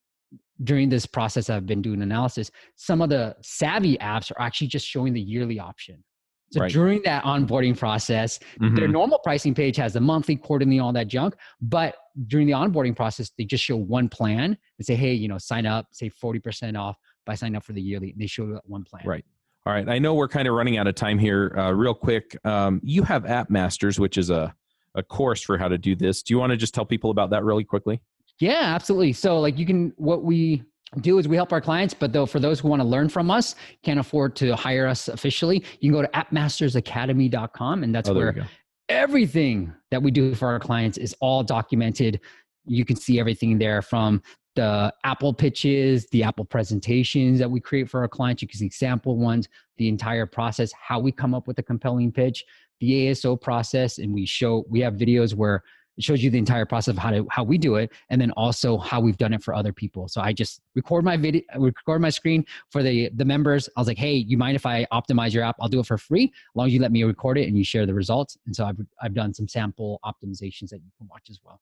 during 0.64 0.90
this 0.90 1.06
process 1.06 1.50
I've 1.50 1.66
been 1.66 1.82
doing 1.82 2.02
analysis, 2.02 2.50
some 2.76 3.02
of 3.02 3.10
the 3.10 3.36
savvy 3.42 3.98
apps 3.98 4.32
are 4.32 4.42
actually 4.42 4.68
just 4.68 4.88
showing 4.88 5.14
the 5.14 5.22
yearly 5.22 5.60
option. 5.60 6.04
So 6.52 6.62
right. 6.62 6.72
during 6.72 7.02
that 7.04 7.24
onboarding 7.24 7.78
process, 7.78 8.40
mm-hmm. 8.62 8.76
their 8.76 8.88
normal 8.88 9.20
pricing 9.20 9.54
page 9.54 9.76
has 9.78 9.94
the 9.94 10.00
monthly, 10.00 10.36
quarterly, 10.36 10.80
all 10.80 10.94
that 10.94 11.08
junk. 11.08 11.36
But 11.62 11.96
during 12.28 12.48
the 12.48 12.54
onboarding 12.54 12.96
process, 12.96 13.32
they 13.38 13.44
just 13.44 13.64
show 13.64 13.76
one 13.76 14.08
plan 14.08 14.58
and 14.78 14.86
say, 14.86 14.96
hey, 14.96 15.14
you 15.14 15.28
know, 15.28 15.38
sign 15.38 15.66
up, 15.66 15.88
say 15.92 16.10
40% 16.10 16.80
off 16.80 16.98
by 17.26 17.36
signing 17.36 17.56
up 17.56 17.64
for 17.64 17.74
the 17.74 17.82
yearly. 17.82 18.14
They 18.16 18.28
show 18.28 18.48
that 18.54 18.62
one 18.66 18.84
plan. 18.84 19.04
Right. 19.06 19.26
All 19.66 19.74
right. 19.74 19.90
I 19.90 19.98
know 19.98 20.14
we're 20.14 20.28
kind 20.28 20.48
of 20.48 20.54
running 20.54 20.78
out 20.78 20.88
of 20.88 20.96
time 20.96 21.18
here. 21.18 21.54
Uh, 21.58 21.72
real 21.72 21.96
quick, 21.96 22.38
um, 22.46 22.80
you 22.84 23.04
have 23.04 23.26
App 23.26 23.50
Masters, 23.50 24.00
which 24.00 24.18
is 24.18 24.30
a, 24.30 24.54
a 24.94 25.02
course 25.02 25.42
for 25.42 25.58
how 25.58 25.68
to 25.68 25.78
do 25.78 25.96
this. 25.96 26.22
Do 26.22 26.34
you 26.34 26.38
want 26.38 26.52
to 26.52 26.58
just 26.58 26.74
tell 26.74 26.86
people 26.86 27.10
about 27.10 27.32
that 27.32 27.44
really 27.44 27.64
quickly? 27.64 28.02
Yeah, 28.40 28.74
absolutely. 28.76 29.14
So 29.14 29.40
like 29.40 29.58
you 29.58 29.66
can 29.66 29.94
what 29.98 30.24
we 30.24 30.64
do 31.02 31.18
is 31.18 31.28
we 31.28 31.36
help 31.36 31.52
our 31.52 31.62
clients, 31.62 31.94
but 31.94 32.14
though 32.14 32.26
for 32.26 32.40
those 32.40 32.60
who 32.60 32.68
want 32.68 32.82
to 32.82 32.88
learn 32.88 33.10
from 33.10 33.30
us, 33.32 33.56
can't 33.84 34.00
afford 34.00 34.36
to 34.38 34.56
hire 34.56 34.88
us 34.88 35.08
officially, 35.08 35.64
you 35.80 35.92
can 35.92 36.02
go 36.02 36.02
to 36.02 36.12
appmastersacademy.com 36.14 37.84
and 37.84 37.94
that's 37.94 38.10
oh, 38.10 38.14
where 38.14 38.48
everything 38.90 39.74
that 39.92 40.02
we 40.02 40.12
do 40.12 40.36
for 40.36 40.48
our 40.48 40.60
clients 40.60 40.98
is 40.98 41.16
all 41.20 41.44
documented. 41.44 42.20
You 42.66 42.86
can 42.86 42.96
see 42.96 43.20
everything 43.20 43.58
there 43.58 43.82
from 43.82 44.22
the 44.56 44.94
Apple 45.04 45.34
pitches, 45.34 46.08
the 46.12 46.24
Apple 46.24 46.46
presentations 46.46 47.40
that 47.40 47.50
we 47.50 47.60
create 47.60 47.90
for 47.90 48.02
our 48.02 48.08
clients. 48.08 48.42
You 48.42 48.48
can 48.48 48.58
see 48.58 48.70
sample 48.70 49.18
ones, 49.18 49.50
the 49.78 49.90
entire 49.90 50.26
process, 50.26 50.72
how 50.72 51.00
we 51.00 51.12
come 51.12 51.34
up 51.34 51.48
with 51.48 51.60
a 51.60 51.64
compelling 51.64 52.12
pitch, 52.12 52.44
the 52.80 53.10
ASO 53.10 53.40
process, 53.40 53.98
and 53.98 54.14
we 54.14 54.26
show 54.26 54.66
we 54.70 54.80
have 54.80 54.94
videos 54.94 55.36
where 55.36 55.62
it 55.98 56.04
shows 56.04 56.24
you 56.24 56.30
the 56.30 56.38
entire 56.38 56.66
process 56.66 56.94
of 56.94 56.98
how 56.98 57.12
to 57.12 57.26
how 57.30 57.44
we 57.44 57.58
do 57.58 57.76
it 57.76 57.92
and 58.10 58.20
then 58.20 58.32
also 58.32 58.78
how 58.78 59.00
we've 59.00 59.18
done 59.18 59.34
it 59.34 59.44
for 59.44 59.54
other 59.54 59.74
people. 59.74 60.08
So 60.08 60.22
i 60.22 60.34
just 60.34 60.62
record 60.76 61.04
my 61.04 61.18
video 61.18 61.42
record 61.58 62.02
my 62.02 62.10
screen 62.10 62.46
for 62.70 62.84
the 62.84 63.10
the 63.16 63.26
members. 63.26 63.70
I 63.76 63.82
was 63.82 63.88
like 63.88 63.98
hey 63.98 64.14
you 64.14 64.38
mind 64.38 64.56
if 64.56 64.66
i 64.66 64.86
optimize 64.92 65.34
your 65.34 65.44
app? 65.44 65.56
I'll 65.60 65.70
do 65.70 65.80
it 65.80 65.86
for 65.86 65.98
free. 65.98 66.26
As 66.26 66.56
long 66.56 66.68
as 66.68 66.74
you 66.74 66.80
let 66.80 66.92
me 66.92 67.04
record 67.04 67.38
it 67.38 67.48
and 67.48 67.58
you 67.58 67.64
share 67.64 67.86
the 67.86 67.94
results. 67.94 68.38
And 68.46 68.56
so 68.56 68.66
i've, 68.66 68.80
I've 69.02 69.14
done 69.14 69.34
some 69.34 69.48
sample 69.48 70.00
optimizations 70.06 70.70
that 70.70 70.82
you 70.84 70.92
can 70.98 71.08
watch 71.10 71.30
as 71.30 71.40
well. 71.44 71.62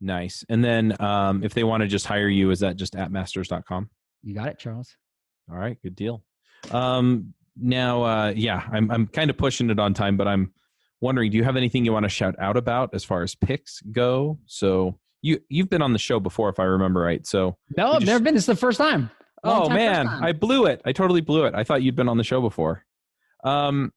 Nice. 0.00 0.44
And 0.48 0.62
then 0.62 1.00
um, 1.00 1.42
if 1.42 1.54
they 1.54 1.64
want 1.64 1.80
to 1.80 1.88
just 1.88 2.06
hire 2.06 2.28
you 2.28 2.50
is 2.50 2.60
that 2.60 2.76
just 2.76 2.94
appmasters.com 2.94 3.90
you 4.22 4.34
got 4.34 4.48
it 4.48 4.58
charles. 4.58 4.96
All 5.50 5.56
right 5.56 5.80
good 5.82 5.96
deal. 5.96 6.22
Um, 6.70 7.34
now 7.60 8.02
uh, 8.02 8.32
yeah 8.36 8.62
i'm, 8.72 8.90
I'm 8.90 9.06
kind 9.08 9.30
of 9.30 9.36
pushing 9.36 9.70
it 9.70 9.78
on 9.78 9.94
time 9.94 10.16
but 10.16 10.28
i'm 10.28 10.52
wondering, 11.00 11.30
do 11.30 11.36
you 11.36 11.44
have 11.44 11.56
anything 11.56 11.84
you 11.84 11.92
want 11.92 12.04
to 12.04 12.08
shout 12.08 12.34
out 12.38 12.56
about 12.56 12.90
as 12.94 13.04
far 13.04 13.22
as 13.22 13.34
picks 13.34 13.80
go? 13.92 14.38
So 14.46 14.98
you 15.22 15.40
you've 15.48 15.70
been 15.70 15.82
on 15.82 15.92
the 15.92 15.98
show 15.98 16.20
before, 16.20 16.48
if 16.48 16.58
I 16.58 16.64
remember 16.64 17.00
right. 17.00 17.26
So 17.26 17.56
no, 17.76 17.92
I've 17.92 18.00
just, 18.00 18.06
never 18.06 18.22
been. 18.22 18.34
This 18.34 18.44
is 18.44 18.46
the 18.46 18.56
first 18.56 18.78
time. 18.78 19.10
Long 19.44 19.62
oh 19.62 19.68
time, 19.68 19.76
man, 19.76 20.06
time. 20.06 20.24
I 20.24 20.32
blew 20.32 20.66
it. 20.66 20.80
I 20.84 20.92
totally 20.92 21.20
blew 21.20 21.44
it. 21.44 21.54
I 21.54 21.64
thought 21.64 21.82
you'd 21.82 21.96
been 21.96 22.08
on 22.08 22.16
the 22.16 22.24
show 22.24 22.40
before. 22.40 22.84
Um. 23.44 23.92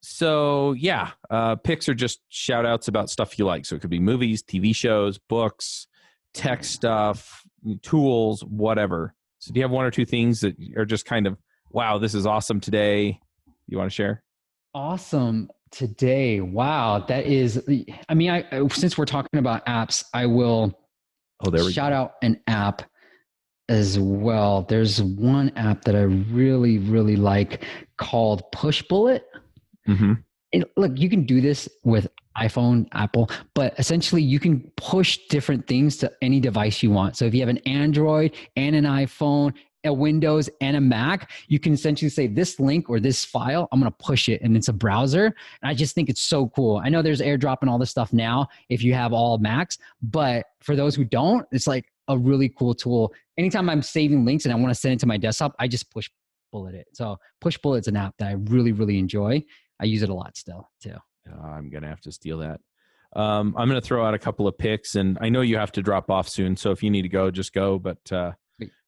So 0.00 0.72
yeah, 0.72 1.10
uh, 1.28 1.56
picks 1.56 1.88
are 1.88 1.94
just 1.94 2.20
shout 2.28 2.64
outs 2.64 2.88
about 2.88 3.10
stuff 3.10 3.38
you 3.38 3.44
like. 3.44 3.66
So 3.66 3.74
it 3.74 3.80
could 3.80 3.90
be 3.90 3.98
movies, 3.98 4.42
TV 4.42 4.74
shows, 4.74 5.18
books, 5.18 5.88
tech 6.34 6.62
stuff, 6.62 7.42
tools, 7.82 8.44
whatever. 8.44 9.14
So 9.40 9.52
do 9.52 9.58
you 9.58 9.64
have 9.64 9.72
one 9.72 9.84
or 9.84 9.90
two 9.90 10.04
things 10.04 10.40
that 10.40 10.56
are 10.76 10.84
just 10.84 11.04
kind 11.04 11.26
of 11.26 11.36
wow, 11.70 11.98
this 11.98 12.14
is 12.14 12.26
awesome 12.26 12.60
today? 12.60 13.20
You 13.66 13.76
want 13.76 13.90
to 13.90 13.94
share? 13.94 14.22
Awesome 14.72 15.48
today. 15.70 16.40
Wow, 16.40 17.04
that 17.08 17.26
is. 17.26 17.62
I 18.08 18.14
mean, 18.14 18.30
I 18.30 18.68
since 18.68 18.96
we're 18.96 19.04
talking 19.04 19.38
about 19.38 19.64
apps, 19.66 20.04
I 20.14 20.26
will. 20.26 20.78
Oh, 21.44 21.50
there 21.50 21.64
we 21.64 21.72
shout 21.72 21.92
go. 21.92 21.96
out 21.96 22.14
an 22.22 22.40
app 22.46 22.82
as 23.68 23.98
well. 23.98 24.62
There's 24.62 25.02
one 25.02 25.50
app 25.56 25.84
that 25.84 25.94
I 25.94 26.02
really, 26.02 26.78
really 26.78 27.16
like 27.16 27.64
called 27.98 28.42
Pushbullet. 28.52 29.20
Mm-hmm. 29.88 30.62
look, 30.76 30.92
you 30.96 31.08
can 31.08 31.24
do 31.24 31.40
this 31.40 31.68
with 31.84 32.08
iPhone, 32.36 32.86
Apple, 32.92 33.30
but 33.54 33.78
essentially 33.78 34.22
you 34.22 34.38
can 34.38 34.70
push 34.76 35.18
different 35.28 35.66
things 35.66 35.96
to 35.98 36.12
any 36.22 36.40
device 36.40 36.82
you 36.82 36.90
want. 36.90 37.16
So 37.16 37.24
if 37.24 37.34
you 37.34 37.40
have 37.40 37.48
an 37.48 37.58
Android 37.58 38.34
and 38.56 38.76
an 38.76 38.84
iPhone, 38.84 39.54
a 39.84 39.92
Windows 39.92 40.50
and 40.60 40.76
a 40.76 40.80
Mac, 40.80 41.30
you 41.48 41.58
can 41.58 41.72
essentially 41.72 42.08
say 42.08 42.26
this 42.26 42.58
link 42.58 42.90
or 42.90 43.00
this 43.00 43.24
file, 43.24 43.68
I'm 43.70 43.80
going 43.80 43.90
to 43.90 43.96
push 43.98 44.28
it 44.28 44.42
and 44.42 44.56
it's 44.56 44.68
a 44.68 44.72
browser. 44.72 45.26
And 45.26 45.70
I 45.70 45.74
just 45.74 45.94
think 45.94 46.08
it's 46.08 46.20
so 46.20 46.48
cool. 46.48 46.80
I 46.84 46.88
know 46.88 47.02
there's 47.02 47.20
airdrop 47.20 47.58
and 47.60 47.70
all 47.70 47.78
this 47.78 47.90
stuff 47.90 48.12
now 48.12 48.48
if 48.68 48.82
you 48.82 48.94
have 48.94 49.12
all 49.12 49.38
Macs, 49.38 49.78
but 50.02 50.46
for 50.60 50.76
those 50.76 50.94
who 50.94 51.04
don't, 51.04 51.46
it's 51.52 51.66
like 51.66 51.86
a 52.08 52.18
really 52.18 52.48
cool 52.48 52.74
tool. 52.74 53.12
Anytime 53.36 53.70
I'm 53.70 53.82
saving 53.82 54.24
links 54.24 54.44
and 54.44 54.52
I 54.52 54.56
want 54.56 54.70
to 54.70 54.74
send 54.74 54.94
it 54.94 55.00
to 55.00 55.06
my 55.06 55.16
desktop, 55.16 55.54
I 55.58 55.68
just 55.68 55.90
push 55.90 56.10
bullet 56.50 56.74
it. 56.74 56.86
So 56.92 57.18
Pushbullet's 57.42 57.88
an 57.88 57.96
app 57.96 58.14
that 58.18 58.28
I 58.28 58.32
really, 58.32 58.72
really 58.72 58.98
enjoy. 58.98 59.44
I 59.80 59.84
use 59.84 60.02
it 60.02 60.08
a 60.08 60.14
lot 60.14 60.36
still 60.36 60.70
too. 60.82 60.94
Uh, 61.30 61.46
I'm 61.46 61.70
gonna 61.70 61.88
have 61.88 62.00
to 62.02 62.12
steal 62.12 62.38
that. 62.38 62.60
Um, 63.14 63.54
I'm 63.56 63.68
gonna 63.68 63.80
throw 63.80 64.04
out 64.04 64.14
a 64.14 64.18
couple 64.18 64.46
of 64.46 64.56
picks, 64.56 64.94
and 64.94 65.18
I 65.20 65.28
know 65.28 65.40
you 65.40 65.56
have 65.58 65.72
to 65.72 65.82
drop 65.82 66.10
off 66.10 66.28
soon. 66.28 66.56
So 66.56 66.70
if 66.70 66.82
you 66.82 66.90
need 66.90 67.02
to 67.02 67.08
go, 67.08 67.30
just 67.30 67.52
go. 67.52 67.78
But 67.78 68.10
uh, 68.10 68.32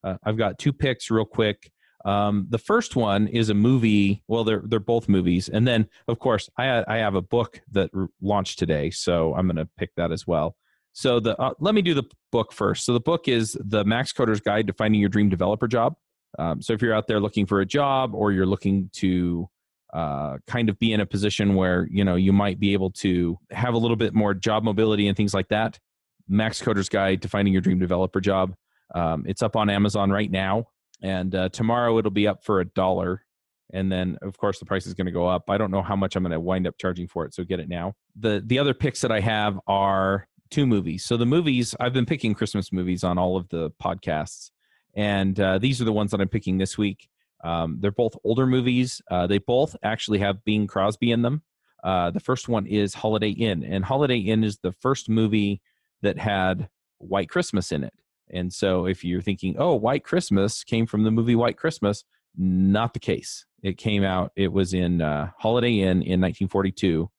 uh, 0.05 0.17
I've 0.25 0.37
got 0.37 0.59
two 0.59 0.73
picks 0.73 1.11
real 1.11 1.25
quick. 1.25 1.71
Um, 2.05 2.47
the 2.49 2.59
first 2.59 2.97
one 2.97 3.29
is 3.29 3.51
a 3.51 3.55
movie. 3.55 4.23
Well, 4.27 4.45
they're 4.45 4.63
they're 4.65 4.81
both 4.81 5.09
movies, 5.09 5.49
and 5.49 5.67
then 5.67 5.89
of 6.09 6.19
course 6.19 6.49
I 6.57 6.85
I 6.89 6.99
have 6.99 7.15
a 7.15 7.23
book 7.23 7.61
that 7.73 7.91
launched 8.23 8.59
today, 8.59 8.91
so 8.91 9.35
I'm 9.35 9.47
gonna 9.47 9.69
pick 9.77 9.95
that 9.97 10.11
as 10.11 10.27
well. 10.27 10.57
So 10.93 11.21
the 11.21 11.39
uh, 11.39 11.53
let 11.61 11.75
me 11.75 11.83
do 11.83 11.95
the 11.95 12.05
book 12.33 12.53
first. 12.53 12.85
So 12.85 12.93
the 12.93 13.01
book 13.01 13.29
is 13.29 13.57
the 13.61 13.85
Max 13.85 14.13
Coder's 14.13 14.41
Guide 14.41 14.67
to 14.69 14.73
Finding 14.73 15.01
Your 15.01 15.11
Dream 15.11 15.29
Developer 15.29 15.69
Job. 15.69 15.95
Um, 16.39 16.63
so 16.63 16.73
if 16.73 16.81
you're 16.81 16.95
out 16.95 17.07
there 17.07 17.21
looking 17.21 17.47
for 17.47 17.61
a 17.61 17.67
job 17.67 18.15
or 18.15 18.33
you're 18.33 18.47
looking 18.47 18.89
to 18.95 19.49
uh, 19.93 20.39
kind 20.47 20.69
of 20.69 20.79
be 20.79 20.93
in 20.93 21.01
a 21.01 21.07
position 21.07 21.55
where 21.55 21.87
you 21.91 22.05
know 22.05 22.17
you 22.17 22.33
might 22.33 22.61
be 22.61 22.73
able 22.73 22.91
to 22.91 23.39
have 23.51 23.75
a 23.75 23.79
little 23.79 23.97
bit 23.97 24.15
more 24.15 24.35
job 24.35 24.63
mobility 24.63 25.09
and 25.09 25.17
things 25.17 25.35
like 25.35 25.49
that, 25.49 25.79
Max 26.29 26.63
Coder's 26.63 26.89
Guide 26.89 27.23
to 27.23 27.29
Finding 27.29 27.53
Your 27.53 27.61
Dream 27.61 27.79
Developer 27.79 28.21
Job. 28.21 28.55
Um, 28.95 29.25
it's 29.27 29.43
up 29.43 29.57
on 29.57 29.71
Amazon 29.71 30.11
right 30.11 30.31
now, 30.31 30.69
and 31.03 31.35
uh, 31.35 31.49
tomorrow 31.51 31.99
it'll 31.99 32.11
be 32.11 32.27
up 32.27 32.45
for 32.45 32.61
a 32.61 32.65
dollar. 32.65 33.25
And 33.73 33.91
then, 33.91 34.19
of 34.23 34.37
course, 34.37 34.59
the 34.59 34.65
price 34.65 34.87
is 34.87 34.95
going 34.95 35.07
to 35.07 35.13
go 35.13 35.29
up. 35.29 35.49
I 35.49 35.57
don't 35.57 35.71
know 35.71 35.83
how 35.83 35.95
much 35.95 36.17
I'm 36.17 36.25
going 36.25 36.33
to 36.33 36.41
wind 36.41 36.67
up 36.67 36.75
charging 36.79 37.07
for 37.07 37.25
it, 37.25 37.35
so 37.35 37.45
get 37.45 37.61
it 37.61 37.69
now. 37.69 37.95
the 38.17 38.43
The 38.45 38.59
other 38.59 38.75
picks 38.75 39.01
that 39.03 39.13
I 39.13 39.21
have 39.21 39.61
are 39.67 40.27
two 40.51 40.67
movies. 40.67 41.05
So 41.05 41.17
the 41.17 41.27
movies 41.27 41.75
I've 41.79 41.93
been 41.93 42.07
picking 42.07 42.35
Christmas 42.35 42.73
movies 42.73 43.05
on 43.05 43.17
all 43.17 43.37
of 43.37 43.49
the 43.49 43.71
podcasts, 43.83 44.51
and 44.95 45.39
uh, 45.39 45.59
these 45.59 45.81
are 45.81 45.85
the 45.85 45.93
ones 45.93 46.11
that 46.11 46.21
I'm 46.21 46.29
picking 46.29 46.59
this 46.59 46.77
week. 46.77 47.09
Um, 47.45 47.79
they're 47.81 47.93
both 47.93 48.17
older 48.25 48.47
movies. 48.47 49.01
Uh, 49.11 49.27
they 49.27 49.39
both 49.39 49.77
actually 49.83 50.19
have 50.19 50.45
Bing 50.45 50.67
Crosby 50.67 51.13
in 51.13 51.23
them. 51.23 51.43
Uh, 51.83 52.11
the 52.11 52.21
first 52.21 52.49
one 52.49 52.67
is 52.67 52.93
Holiday 52.93 53.31
Inn, 53.31 53.65
and 53.65 53.85
Holiday 53.85 54.19
Inn 54.19 54.45
is 54.45 54.59
the 54.59 54.73
first 54.73 55.09
movie 55.09 55.63
that 56.03 56.19
had 56.19 56.69
White 56.99 57.29
Christmas 57.29 57.73
in 57.73 57.85
it. 57.85 57.95
And 58.33 58.53
so, 58.53 58.87
if 58.87 59.05
you're 59.05 59.23
thinking, 59.23 59.57
"Oh, 59.59 59.75
White 59.75 60.05
Christmas 60.05 60.65
came 60.65 60.87
from 60.87 61.05
the 61.05 61.11
movie 61.11 61.37
White 61.37 61.57
Christmas," 61.57 62.05
not 62.37 62.95
the 62.95 63.01
case. 63.01 63.45
It 63.63 63.77
came 63.77 64.05
out. 64.05 64.33
It 64.37 64.53
was 64.53 64.73
in 64.73 65.03
uh, 65.03 65.31
Holiday 65.39 65.81
Inn 65.81 66.03
in 66.03 66.21
1942. 66.21 67.11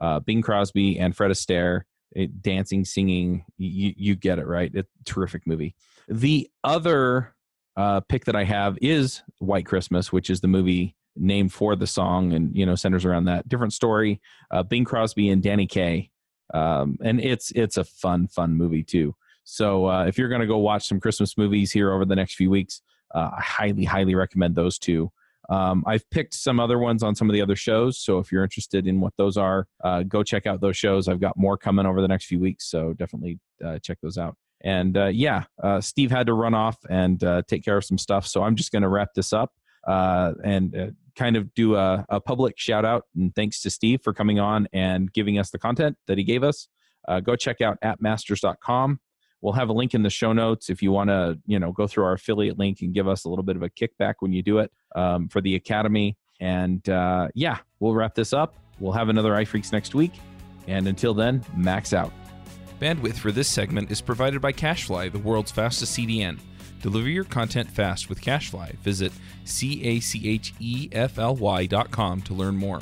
Uh, 0.00 0.20
Bing 0.20 0.40
Crosby 0.42 0.98
and 0.98 1.14
Fred 1.14 1.30
Astaire 1.30 1.82
it, 2.12 2.42
dancing, 2.42 2.84
singing. 2.84 3.44
You, 3.58 3.92
you 3.96 4.16
get 4.16 4.38
it 4.38 4.46
right. 4.46 4.70
It's 4.72 4.88
terrific 5.04 5.46
movie. 5.46 5.74
The 6.08 6.50
other 6.64 7.34
uh, 7.76 8.00
pick 8.00 8.24
that 8.24 8.36
I 8.36 8.44
have 8.44 8.78
is 8.80 9.22
White 9.38 9.66
Christmas, 9.66 10.12
which 10.12 10.30
is 10.30 10.40
the 10.40 10.48
movie 10.48 10.96
named 11.16 11.52
for 11.52 11.76
the 11.76 11.86
song 11.86 12.32
and 12.32 12.54
you 12.54 12.64
know 12.64 12.74
centers 12.74 13.04
around 13.04 13.24
that 13.24 13.48
different 13.48 13.72
story. 13.72 14.20
Uh, 14.50 14.62
Bing 14.62 14.84
Crosby 14.84 15.28
and 15.28 15.42
Danny 15.42 15.66
Kaye, 15.66 16.10
um, 16.52 16.98
and 17.02 17.20
it's 17.20 17.50
it's 17.52 17.76
a 17.76 17.84
fun 17.84 18.28
fun 18.28 18.56
movie 18.56 18.82
too. 18.82 19.14
So 19.50 19.88
uh, 19.88 20.04
if 20.04 20.16
you're 20.16 20.28
going 20.28 20.40
to 20.40 20.46
go 20.46 20.58
watch 20.58 20.86
some 20.86 21.00
Christmas 21.00 21.36
movies 21.36 21.72
here 21.72 21.92
over 21.92 22.04
the 22.04 22.14
next 22.14 22.34
few 22.34 22.50
weeks, 22.50 22.82
uh, 23.14 23.30
I 23.36 23.42
highly 23.42 23.84
highly 23.84 24.14
recommend 24.14 24.54
those 24.54 24.78
two. 24.78 25.10
Um, 25.48 25.82
I've 25.86 26.08
picked 26.10 26.34
some 26.34 26.60
other 26.60 26.78
ones 26.78 27.02
on 27.02 27.16
some 27.16 27.28
of 27.28 27.34
the 27.34 27.42
other 27.42 27.56
shows. 27.56 27.98
So 27.98 28.18
if 28.18 28.30
you're 28.30 28.44
interested 28.44 28.86
in 28.86 29.00
what 29.00 29.12
those 29.18 29.36
are, 29.36 29.66
uh, 29.82 30.04
go 30.04 30.22
check 30.22 30.46
out 30.46 30.60
those 30.60 30.76
shows. 30.76 31.08
I've 31.08 31.20
got 31.20 31.36
more 31.36 31.58
coming 31.58 31.84
over 31.84 32.00
the 32.00 32.06
next 32.06 32.26
few 32.26 32.38
weeks. 32.38 32.70
So 32.70 32.92
definitely 32.92 33.40
uh, 33.64 33.80
check 33.80 33.98
those 34.00 34.16
out. 34.16 34.36
And 34.60 34.96
uh, 34.96 35.06
yeah, 35.06 35.44
uh, 35.60 35.80
Steve 35.80 36.12
had 36.12 36.28
to 36.28 36.34
run 36.34 36.54
off 36.54 36.76
and 36.88 37.18
take 37.48 37.64
care 37.64 37.76
of 37.76 37.84
some 37.84 37.98
stuff. 37.98 38.28
So 38.28 38.44
I'm 38.44 38.54
just 38.54 38.70
going 38.70 38.82
to 38.82 38.88
wrap 38.88 39.14
this 39.16 39.32
up 39.32 39.52
and 39.84 40.94
kind 41.16 41.36
of 41.36 41.52
do 41.54 41.74
a, 41.74 42.06
a, 42.08 42.20
public 42.20 42.56
shout 42.56 42.84
out 42.84 43.06
and 43.16 43.34
thanks 43.34 43.60
to 43.62 43.70
Steve 43.70 44.00
for 44.04 44.14
coming 44.14 44.38
on 44.38 44.68
and 44.72 45.12
giving 45.12 45.38
us 45.38 45.50
the 45.50 45.58
content 45.58 45.96
that 46.06 46.18
he 46.18 46.22
gave 46.22 46.44
us. 46.44 46.68
go 47.24 47.34
check 47.34 47.60
out 47.60 47.78
appmasters.com. 47.82 49.00
We'll 49.42 49.54
have 49.54 49.68
a 49.68 49.72
link 49.72 49.94
in 49.94 50.02
the 50.02 50.10
show 50.10 50.32
notes 50.32 50.68
if 50.68 50.82
you 50.82 50.92
want 50.92 51.08
to, 51.08 51.38
you 51.46 51.58
know, 51.58 51.72
go 51.72 51.86
through 51.86 52.04
our 52.04 52.12
affiliate 52.12 52.58
link 52.58 52.82
and 52.82 52.92
give 52.92 53.08
us 53.08 53.24
a 53.24 53.28
little 53.28 53.42
bit 53.42 53.56
of 53.56 53.62
a 53.62 53.70
kickback 53.70 54.14
when 54.20 54.32
you 54.32 54.42
do 54.42 54.58
it 54.58 54.70
um, 54.94 55.28
for 55.28 55.40
the 55.40 55.54
academy. 55.54 56.16
And 56.40 56.86
uh, 56.88 57.28
yeah, 57.34 57.58
we'll 57.78 57.94
wrap 57.94 58.14
this 58.14 58.32
up. 58.32 58.54
We'll 58.78 58.92
have 58.92 59.08
another 59.08 59.32
iPhreaks 59.32 59.72
next 59.72 59.94
week. 59.94 60.12
And 60.66 60.86
until 60.86 61.14
then, 61.14 61.44
max 61.54 61.92
out. 61.92 62.12
Bandwidth 62.80 63.16
for 63.16 63.32
this 63.32 63.48
segment 63.48 63.90
is 63.90 64.00
provided 64.00 64.40
by 64.40 64.52
CacheFly, 64.52 65.12
the 65.12 65.18
world's 65.18 65.50
fastest 65.50 65.98
CDN. 65.98 66.38
Deliver 66.80 67.08
your 67.10 67.24
content 67.24 67.70
fast 67.70 68.08
with 68.08 68.20
CacheFly. 68.20 68.76
Visit 68.78 69.12
C 69.44 69.82
A 69.84 70.00
C 70.00 70.28
H 70.28 70.54
E 70.60 70.88
F 70.92 71.18
L 71.18 71.36
Y 71.36 71.66
dot 71.66 71.90
com 71.90 72.22
to 72.22 72.34
learn 72.34 72.56
more. 72.56 72.80